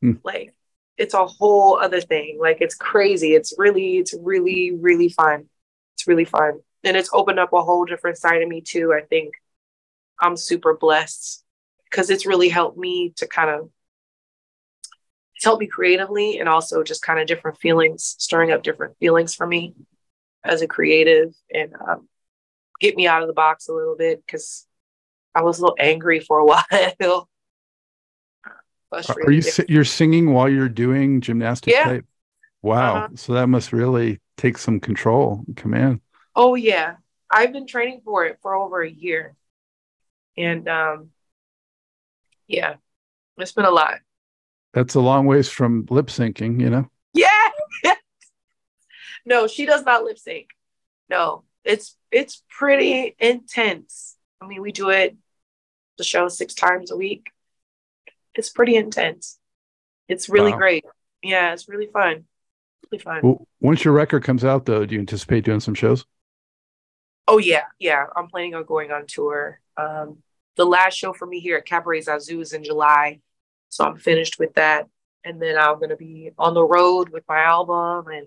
Hmm. 0.00 0.12
Like 0.22 0.54
it's 0.98 1.14
a 1.14 1.26
whole 1.26 1.78
other 1.78 2.00
thing. 2.00 2.38
Like 2.40 2.58
it's 2.60 2.74
crazy. 2.74 3.34
It's 3.34 3.54
really, 3.56 3.98
it's 3.98 4.14
really, 4.20 4.72
really 4.72 5.08
fun. 5.08 5.48
It's 5.94 6.06
really 6.06 6.24
fun. 6.24 6.60
And 6.84 6.96
it's 6.96 7.10
opened 7.12 7.38
up 7.38 7.52
a 7.52 7.62
whole 7.62 7.84
different 7.84 8.18
side 8.18 8.42
of 8.42 8.48
me 8.48 8.60
too. 8.60 8.92
I 8.92 9.02
think 9.02 9.34
I'm 10.20 10.36
super 10.36 10.76
blessed 10.76 11.44
because 11.84 12.10
it's 12.10 12.26
really 12.26 12.48
helped 12.48 12.76
me 12.76 13.12
to 13.16 13.26
kind 13.26 13.50
of 13.50 13.70
it's 15.42 15.46
helped 15.46 15.60
me 15.60 15.66
creatively 15.66 16.38
and 16.38 16.48
also 16.48 16.84
just 16.84 17.02
kind 17.02 17.18
of 17.18 17.26
different 17.26 17.58
feelings, 17.58 18.14
stirring 18.16 18.52
up 18.52 18.62
different 18.62 18.96
feelings 18.98 19.34
for 19.34 19.44
me 19.44 19.74
as 20.44 20.62
a 20.62 20.68
creative 20.68 21.34
and 21.52 21.72
um, 21.74 22.08
get 22.78 22.94
me 22.94 23.08
out 23.08 23.22
of 23.22 23.26
the 23.26 23.34
box 23.34 23.66
a 23.66 23.72
little 23.72 23.96
bit 23.96 24.22
because 24.24 24.68
I 25.34 25.42
was 25.42 25.58
a 25.58 25.62
little 25.62 25.76
angry 25.80 26.20
for 26.20 26.38
a 26.38 26.44
while. 26.44 27.28
Are 28.92 29.32
you 29.32 29.42
you're 29.68 29.84
singing 29.84 30.32
while 30.32 30.48
you're 30.48 30.68
doing 30.68 31.20
gymnastics? 31.20 31.76
Yeah. 31.76 31.84
type? 31.86 32.06
Wow. 32.62 32.96
Uh-huh. 32.98 33.08
So 33.16 33.32
that 33.32 33.48
must 33.48 33.72
really 33.72 34.20
take 34.36 34.58
some 34.58 34.78
control, 34.78 35.42
and 35.48 35.56
command. 35.56 36.02
Oh 36.36 36.54
yeah. 36.54 36.98
I've 37.28 37.52
been 37.52 37.66
training 37.66 38.02
for 38.04 38.26
it 38.26 38.38
for 38.42 38.54
over 38.54 38.80
a 38.80 38.88
year. 38.88 39.34
And 40.38 40.68
um 40.68 41.10
yeah, 42.46 42.74
it's 43.38 43.50
been 43.50 43.64
a 43.64 43.70
lot. 43.72 43.94
That's 44.72 44.94
a 44.94 45.00
long 45.00 45.26
ways 45.26 45.48
from 45.48 45.86
lip 45.90 46.06
syncing, 46.06 46.60
you 46.60 46.70
know? 46.70 46.90
Yeah. 47.12 47.50
no, 49.26 49.46
she 49.46 49.66
does 49.66 49.84
not 49.84 50.04
lip 50.04 50.18
sync. 50.18 50.48
No. 51.08 51.44
It's 51.64 51.96
it's 52.10 52.42
pretty 52.48 53.14
intense. 53.18 54.16
I 54.40 54.46
mean, 54.46 54.60
we 54.62 54.72
do 54.72 54.90
it 54.90 55.16
the 55.98 56.04
show 56.04 56.28
six 56.28 56.54
times 56.54 56.90
a 56.90 56.96
week. 56.96 57.30
It's 58.34 58.50
pretty 58.50 58.74
intense. 58.76 59.38
It's 60.08 60.28
really 60.28 60.52
Wow. 60.52 60.58
great. 60.58 60.84
Yeah, 61.22 61.52
it's 61.52 61.68
really 61.68 61.86
fun. 61.86 62.24
Really 62.90 63.02
fun. 63.02 63.20
Well, 63.22 63.46
once 63.60 63.84
your 63.84 63.94
record 63.94 64.24
comes 64.24 64.44
out, 64.44 64.66
though, 64.66 64.84
do 64.84 64.94
you 64.94 65.00
anticipate 65.00 65.44
doing 65.44 65.60
some 65.60 65.74
shows? 65.74 66.04
Oh 67.28 67.38
yeah, 67.38 67.64
yeah. 67.78 68.06
I'm 68.16 68.26
planning 68.26 68.54
on 68.54 68.64
going 68.64 68.90
on 68.90 69.06
tour. 69.06 69.60
Um, 69.76 70.18
the 70.56 70.66
last 70.66 70.94
show 70.94 71.12
for 71.12 71.26
me 71.26 71.38
here 71.38 71.56
at 71.56 71.64
Cabaret 71.64 72.00
Zazu 72.00 72.40
is 72.40 72.52
in 72.52 72.64
July, 72.64 73.20
so 73.72 73.86
I'm 73.86 73.96
finished 73.96 74.38
with 74.38 74.52
that, 74.56 74.86
and 75.24 75.40
then 75.40 75.56
I'm 75.56 75.80
gonna 75.80 75.96
be 75.96 76.30
on 76.38 76.52
the 76.52 76.62
road 76.62 77.08
with 77.08 77.24
my 77.26 77.40
album 77.40 78.08
and 78.08 78.26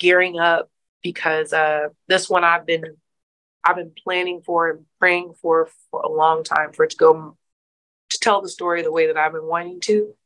gearing 0.00 0.40
up 0.40 0.68
because 1.04 1.52
uh, 1.52 1.90
this 2.08 2.28
one 2.28 2.42
I've 2.42 2.66
been 2.66 2.96
I've 3.62 3.76
been 3.76 3.92
planning 4.02 4.42
for 4.44 4.68
and 4.68 4.86
praying 4.98 5.34
for 5.40 5.68
for 5.92 6.00
a 6.00 6.10
long 6.10 6.42
time 6.42 6.72
for 6.72 6.82
it 6.82 6.90
to 6.90 6.96
go 6.96 7.36
to 8.08 8.18
tell 8.18 8.42
the 8.42 8.48
story 8.48 8.82
the 8.82 8.90
way 8.90 9.06
that 9.06 9.16
I've 9.16 9.32
been 9.32 9.46
wanting 9.46 9.78
to 9.82 10.16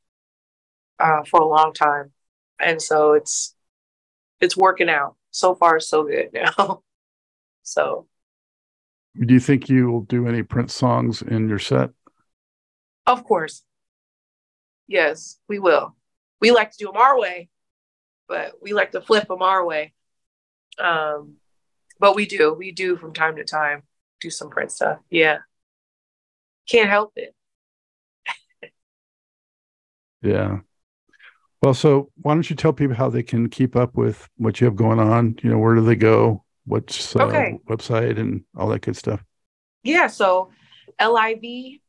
uh, 0.99 1.25
for 1.25 1.41
a 1.41 1.47
long 1.47 1.75
time, 1.75 2.13
and 2.59 2.81
so 2.81 3.13
it's 3.13 3.55
it's 4.41 4.57
working 4.57 4.89
out 4.89 5.17
so 5.33 5.55
far 5.55 5.81
so 5.81 6.05
good 6.05 6.31
now. 6.33 6.83
so 7.63 8.07
Do 9.21 9.35
you 9.35 9.41
think 9.41 9.69
you 9.69 9.91
will 9.91 10.01
do 10.01 10.27
any 10.27 10.43
Prince 10.43 10.73
songs 10.73 11.21
in 11.21 11.47
your 11.47 11.59
set? 11.59 11.91
Of 13.07 13.23
course. 13.25 13.63
Yes, 14.87 15.39
we 15.49 15.59
will. 15.59 15.97
We 16.41 16.51
like 16.51 16.71
to 16.73 16.79
do 16.79 16.87
them 16.87 16.97
our 16.97 17.19
way, 17.19 17.49
but 18.29 18.53
we 18.63 18.73
like 18.73 18.93
to 18.93 19.01
flip 19.01 19.29
them 19.29 19.43
our 19.43 19.65
way. 19.65 19.93
Um, 20.79 21.35
but 22.01 22.15
we 22.15 22.27
do. 22.27 22.53
We 22.53 22.73
do 22.73 22.97
from 22.97 23.13
time 23.15 23.37
to 23.37 23.45
time 23.45 23.83
do 24.21 24.31
some 24.31 24.51
Prince 24.51 24.75
stuff. 24.75 24.99
Yeah. 25.11 25.39
Can't 26.69 26.89
help 26.89 27.13
it. 27.17 27.35
Yeah. 30.23 30.61
Well, 31.63 31.75
so 31.75 32.11
why 32.23 32.33
don't 32.33 32.49
you 32.49 32.57
tell 32.57 32.73
people 32.73 32.97
how 32.97 33.11
they 33.11 33.23
can 33.23 33.51
keep 33.51 33.77
up 33.77 33.95
with 33.95 34.27
what 34.37 34.59
you 34.59 34.65
have 34.67 34.75
going 34.75 34.99
on? 34.99 35.37
You 35.43 35.51
know, 35.51 35.59
where 35.59 35.75
do 35.75 35.83
they 35.85 35.97
go? 35.97 36.45
What's 36.65 37.15
uh, 37.15 37.25
Okay. 37.25 37.59
website 37.69 38.19
and 38.19 38.43
all 38.57 38.69
that 38.69 38.81
good 38.81 38.97
stuff? 38.97 39.23
Yeah. 39.83 40.07
So 40.07 40.51
L 40.99 41.17
I 41.17 41.35
V 41.35 41.83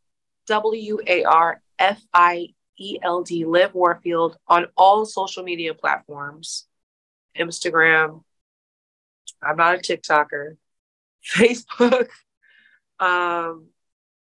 W 0.47 0.99
A 1.07 1.23
R 1.23 1.61
F 1.79 2.01
I 2.13 2.47
E 2.77 2.97
L 3.01 3.23
D, 3.23 3.45
Liv 3.45 3.73
Warfield 3.73 4.37
on 4.47 4.67
all 4.75 5.05
social 5.05 5.43
media 5.43 5.73
platforms 5.73 6.67
Instagram. 7.37 8.23
I'm 9.41 9.57
not 9.57 9.75
a 9.75 9.77
TikToker, 9.79 10.57
Facebook, 11.25 12.07
um, 12.99 13.67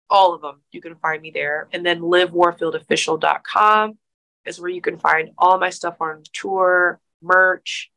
all 0.09 0.33
of 0.33 0.41
them. 0.41 0.61
You 0.71 0.81
can 0.81 0.95
find 0.95 1.21
me 1.21 1.31
there. 1.31 1.67
And 1.71 1.85
then 1.85 2.01
livwarfieldofficial.com 2.01 3.97
is 4.45 4.59
where 4.59 4.69
you 4.69 4.81
can 4.81 4.97
find 4.97 5.31
all 5.37 5.57
my 5.57 5.69
stuff 5.69 5.97
on 6.01 6.23
tour, 6.33 6.99
merch, 7.21 7.91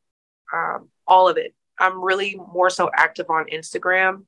um, 0.53 0.89
all 1.07 1.29
of 1.29 1.37
it. 1.37 1.55
I'm 1.79 2.03
really 2.03 2.37
more 2.37 2.71
so 2.71 2.91
active 2.95 3.29
on 3.31 3.47
Instagram. 3.53 4.25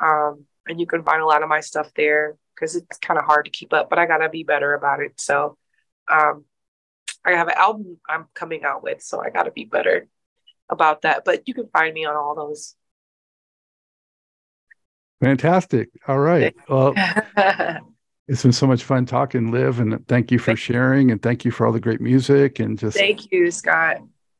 Um, 0.00 0.46
and 0.66 0.80
you 0.80 0.86
can 0.86 1.02
find 1.02 1.22
a 1.22 1.26
lot 1.26 1.42
of 1.42 1.48
my 1.48 1.60
stuff 1.60 1.92
there 1.94 2.36
because 2.54 2.76
it's 2.76 2.98
kind 2.98 3.18
of 3.18 3.24
hard 3.26 3.44
to 3.44 3.50
keep 3.50 3.72
up, 3.72 3.90
but 3.90 3.98
I 3.98 4.06
gotta 4.06 4.28
be 4.28 4.44
better 4.44 4.74
about 4.74 5.00
it. 5.00 5.20
So 5.20 5.56
um, 6.10 6.44
I 7.24 7.32
have 7.32 7.48
an 7.48 7.54
album 7.56 7.98
I'm 8.08 8.26
coming 8.34 8.64
out 8.64 8.82
with, 8.82 9.02
so 9.02 9.20
I 9.20 9.30
gotta 9.30 9.50
be 9.50 9.64
better 9.64 10.08
about 10.68 11.02
that. 11.02 11.24
But 11.24 11.46
you 11.46 11.54
can 11.54 11.68
find 11.68 11.94
me 11.94 12.04
on 12.06 12.16
all 12.16 12.34
those. 12.34 12.74
Fantastic. 15.22 15.90
All 16.06 16.18
right. 16.18 16.54
Well, 16.68 16.94
it's 18.28 18.42
been 18.42 18.52
so 18.52 18.66
much 18.66 18.84
fun 18.84 19.06
talking, 19.06 19.50
Liv, 19.50 19.80
and 19.80 20.06
thank 20.06 20.30
you 20.30 20.38
for 20.38 20.54
sharing 20.56 21.10
and 21.10 21.20
thank 21.20 21.44
you 21.44 21.50
for 21.50 21.66
all 21.66 21.72
the 21.72 21.80
great 21.80 22.00
music 22.00 22.60
and 22.60 22.78
just 22.78 22.96
Thank 22.96 23.32
you, 23.32 23.50
Scott. 23.50 23.98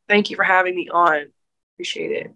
Thank 0.09 0.31
you 0.31 0.37
for 0.37 0.45
having 0.45 0.77
me 0.77 0.89
on. 0.89 1.27
Appreciate 1.75 2.13
it. 2.13 2.35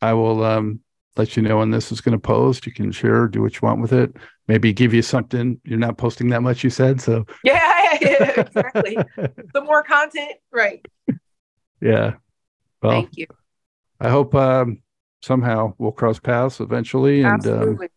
I 0.00 0.12
will 0.12 0.44
um 0.44 0.80
let 1.16 1.36
you 1.36 1.42
know 1.42 1.58
when 1.58 1.70
this 1.70 1.90
is 1.90 2.00
going 2.00 2.12
to 2.12 2.18
post. 2.20 2.64
You 2.64 2.72
can 2.72 2.92
share, 2.92 3.26
do 3.26 3.42
what 3.42 3.54
you 3.54 3.60
want 3.62 3.80
with 3.80 3.92
it. 3.92 4.14
Maybe 4.46 4.72
give 4.72 4.94
you 4.94 5.02
something. 5.02 5.60
You're 5.64 5.78
not 5.78 5.98
posting 5.98 6.28
that 6.28 6.42
much, 6.42 6.62
you 6.62 6.70
said. 6.70 7.00
So 7.00 7.26
Yeah, 7.42 7.77
yeah, 8.00 8.40
exactly. 8.40 8.96
the 9.54 9.60
more 9.62 9.82
content, 9.82 10.32
right? 10.52 10.84
yeah. 11.80 12.14
Well, 12.82 12.92
Thank 12.92 13.16
you. 13.16 13.26
I 14.00 14.08
hope 14.08 14.34
um 14.34 14.82
somehow 15.22 15.74
we'll 15.78 15.92
cross 15.92 16.18
paths 16.18 16.60
eventually. 16.60 17.22
And 17.22 17.44
um, 17.46 17.52
Absolutely. 17.52 17.88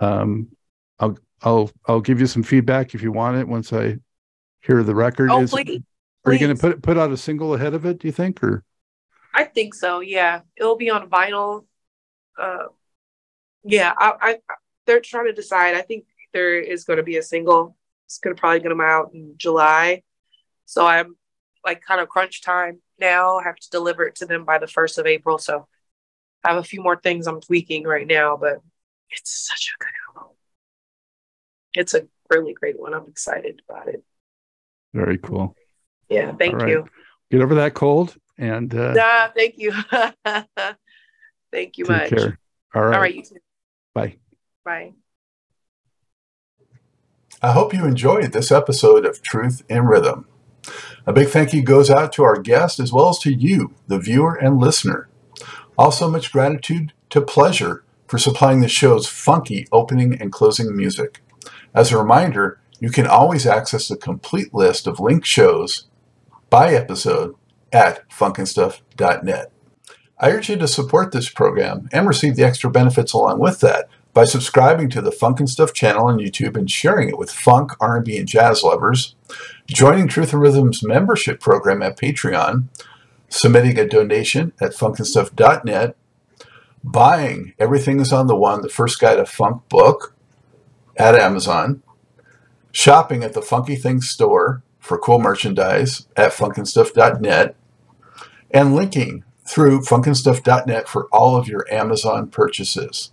um 0.00 0.48
I'll 0.98 1.18
I'll 1.42 1.70
I'll 1.86 2.00
give 2.00 2.20
you 2.20 2.26
some 2.26 2.42
feedback 2.42 2.94
if 2.94 3.02
you 3.02 3.12
want 3.12 3.36
it 3.36 3.46
once 3.46 3.72
I 3.72 3.98
hear 4.60 4.82
the 4.82 4.94
record. 4.94 5.30
oh, 5.30 5.42
Is- 5.42 5.50
please. 5.50 5.82
Are 6.26 6.32
you 6.32 6.40
going 6.40 6.54
to 6.54 6.60
put 6.60 6.82
put 6.82 6.98
out 6.98 7.10
a 7.10 7.16
single 7.16 7.54
ahead 7.54 7.72
of 7.72 7.86
it? 7.86 8.00
Do 8.00 8.08
you 8.08 8.12
think, 8.12 8.42
or 8.42 8.62
I 9.34 9.44
think 9.44 9.74
so. 9.74 10.00
Yeah, 10.00 10.40
it'll 10.56 10.76
be 10.76 10.90
on 10.90 11.08
vinyl. 11.08 11.64
Uh, 12.38 12.64
yeah, 13.64 13.94
I, 13.96 14.12
I, 14.20 14.54
they're 14.84 15.00
trying 15.00 15.26
to 15.26 15.32
decide. 15.32 15.74
I 15.74 15.80
think 15.80 16.04
there 16.34 16.60
is 16.60 16.84
going 16.84 16.98
to 16.98 17.02
be 17.02 17.16
a 17.16 17.22
single, 17.22 17.77
It's 18.08 18.18
gonna 18.18 18.34
probably 18.34 18.60
get 18.60 18.70
them 18.70 18.80
out 18.80 19.10
in 19.12 19.34
July. 19.36 20.02
So 20.64 20.86
I'm 20.86 21.16
like 21.62 21.82
kind 21.82 22.00
of 22.00 22.08
crunch 22.08 22.42
time 22.42 22.80
now. 22.98 23.36
I 23.36 23.44
have 23.44 23.56
to 23.56 23.68
deliver 23.70 24.06
it 24.06 24.14
to 24.16 24.26
them 24.26 24.46
by 24.46 24.56
the 24.56 24.66
first 24.66 24.96
of 24.96 25.06
April. 25.06 25.36
So 25.36 25.68
I 26.42 26.48
have 26.48 26.56
a 26.56 26.62
few 26.62 26.82
more 26.82 26.96
things 26.96 27.26
I'm 27.26 27.42
tweaking 27.42 27.84
right 27.84 28.06
now, 28.06 28.38
but 28.38 28.60
it's 29.10 29.46
such 29.46 29.74
a 29.74 29.84
good 29.84 29.92
album. 30.16 30.36
It's 31.74 31.92
a 31.92 32.08
really 32.30 32.54
great 32.54 32.80
one. 32.80 32.94
I'm 32.94 33.08
excited 33.08 33.60
about 33.68 33.88
it. 33.88 34.02
Very 34.94 35.18
cool. 35.18 35.54
Yeah, 36.08 36.32
thank 36.32 36.54
right. 36.54 36.70
you. 36.70 36.86
Get 37.30 37.42
over 37.42 37.56
that 37.56 37.74
cold 37.74 38.16
and 38.38 38.74
uh, 38.74 38.94
Nah, 38.94 39.28
thank 39.36 39.58
you. 39.58 39.72
thank 41.52 41.76
you 41.76 41.84
take 41.84 41.88
much. 41.88 42.08
care. 42.08 42.38
All 42.74 42.82
right. 42.82 42.94
All 42.94 43.00
right, 43.02 43.14
you 43.14 43.22
too. 43.22 43.36
Bye. 43.92 44.16
Bye. 44.64 44.94
I 47.40 47.52
hope 47.52 47.72
you 47.72 47.84
enjoyed 47.84 48.32
this 48.32 48.50
episode 48.50 49.06
of 49.06 49.22
Truth 49.22 49.62
in 49.68 49.84
Rhythm. 49.84 50.26
A 51.06 51.12
big 51.12 51.28
thank 51.28 51.52
you 51.52 51.62
goes 51.62 51.88
out 51.88 52.12
to 52.14 52.24
our 52.24 52.40
guest 52.40 52.80
as 52.80 52.92
well 52.92 53.10
as 53.10 53.18
to 53.20 53.32
you, 53.32 53.76
the 53.86 54.00
viewer 54.00 54.34
and 54.34 54.58
listener. 54.58 55.08
Also, 55.76 56.10
much 56.10 56.32
gratitude 56.32 56.92
to 57.10 57.20
Pleasure 57.20 57.84
for 58.08 58.18
supplying 58.18 58.60
the 58.60 58.68
show's 58.68 59.06
funky 59.06 59.68
opening 59.70 60.20
and 60.20 60.32
closing 60.32 60.76
music. 60.76 61.20
As 61.72 61.92
a 61.92 61.98
reminder, 61.98 62.60
you 62.80 62.90
can 62.90 63.06
always 63.06 63.46
access 63.46 63.86
the 63.86 63.96
complete 63.96 64.52
list 64.52 64.88
of 64.88 64.98
linked 64.98 65.26
shows 65.26 65.86
by 66.50 66.74
episode 66.74 67.36
at 67.72 68.08
funknstuff.net. 68.10 69.52
I 70.18 70.30
urge 70.32 70.48
you 70.48 70.56
to 70.56 70.66
support 70.66 71.12
this 71.12 71.28
program 71.28 71.88
and 71.92 72.08
receive 72.08 72.34
the 72.34 72.42
extra 72.42 72.68
benefits 72.68 73.12
along 73.12 73.38
with 73.38 73.60
that 73.60 73.88
by 74.18 74.24
subscribing 74.24 74.90
to 74.90 75.00
the 75.00 75.12
Funk 75.12 75.38
and 75.38 75.48
Stuff 75.48 75.72
channel 75.72 76.06
on 76.06 76.18
YouTube 76.18 76.56
and 76.56 76.68
sharing 76.68 77.08
it 77.08 77.16
with 77.16 77.30
funk, 77.30 77.70
R&B, 77.78 78.18
and 78.18 78.26
jazz 78.26 78.64
lovers, 78.64 79.14
joining 79.68 80.08
Truth 80.08 80.32
in 80.32 80.40
Rhythm's 80.40 80.82
membership 80.82 81.38
program 81.38 81.82
at 81.82 81.96
Patreon, 81.96 82.64
submitting 83.28 83.78
a 83.78 83.86
donation 83.86 84.52
at 84.60 84.72
funknstuff.net, 84.72 85.96
buying 86.82 87.54
Everything 87.60 88.00
is 88.00 88.12
on 88.12 88.26
the 88.26 88.34
One, 88.34 88.62
the 88.62 88.68
first 88.68 88.98
guide 88.98 89.18
to 89.18 89.24
funk 89.24 89.62
book 89.68 90.16
at 90.96 91.14
Amazon, 91.14 91.84
shopping 92.72 93.22
at 93.22 93.34
the 93.34 93.40
Funky 93.40 93.76
Things 93.76 94.10
store 94.10 94.64
for 94.80 94.98
cool 94.98 95.20
merchandise 95.20 96.08
at 96.16 96.32
funknstuff.net, 96.32 97.54
and 98.50 98.74
linking 98.74 99.22
through 99.46 99.82
funknstuff.net 99.82 100.88
for 100.88 101.06
all 101.12 101.36
of 101.36 101.46
your 101.46 101.64
Amazon 101.72 102.28
purchases. 102.28 103.12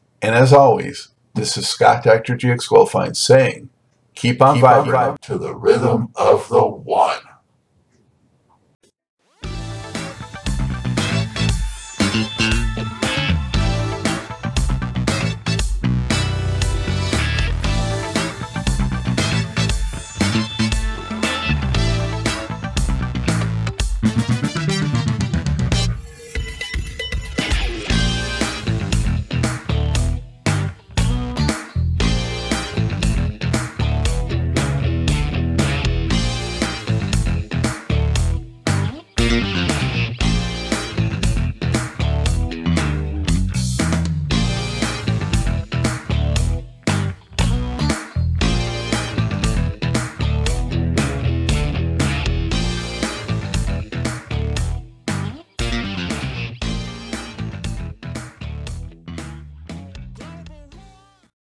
and 0.21 0.35
as 0.35 0.53
always, 0.53 1.09
this 1.33 1.57
is 1.57 1.67
Scott 1.67 2.03
Dr. 2.03 2.35
GX 2.35 2.67
Goldfine 2.69 3.15
saying, 3.15 3.69
keep 4.15 4.41
on 4.41 4.55
Keep 4.55 4.63
on 4.63 4.87
vibing 4.87 5.19
to 5.19 5.37
the 5.37 5.55
rhythm 5.55 6.09
of 6.15 6.47
the 6.49 6.61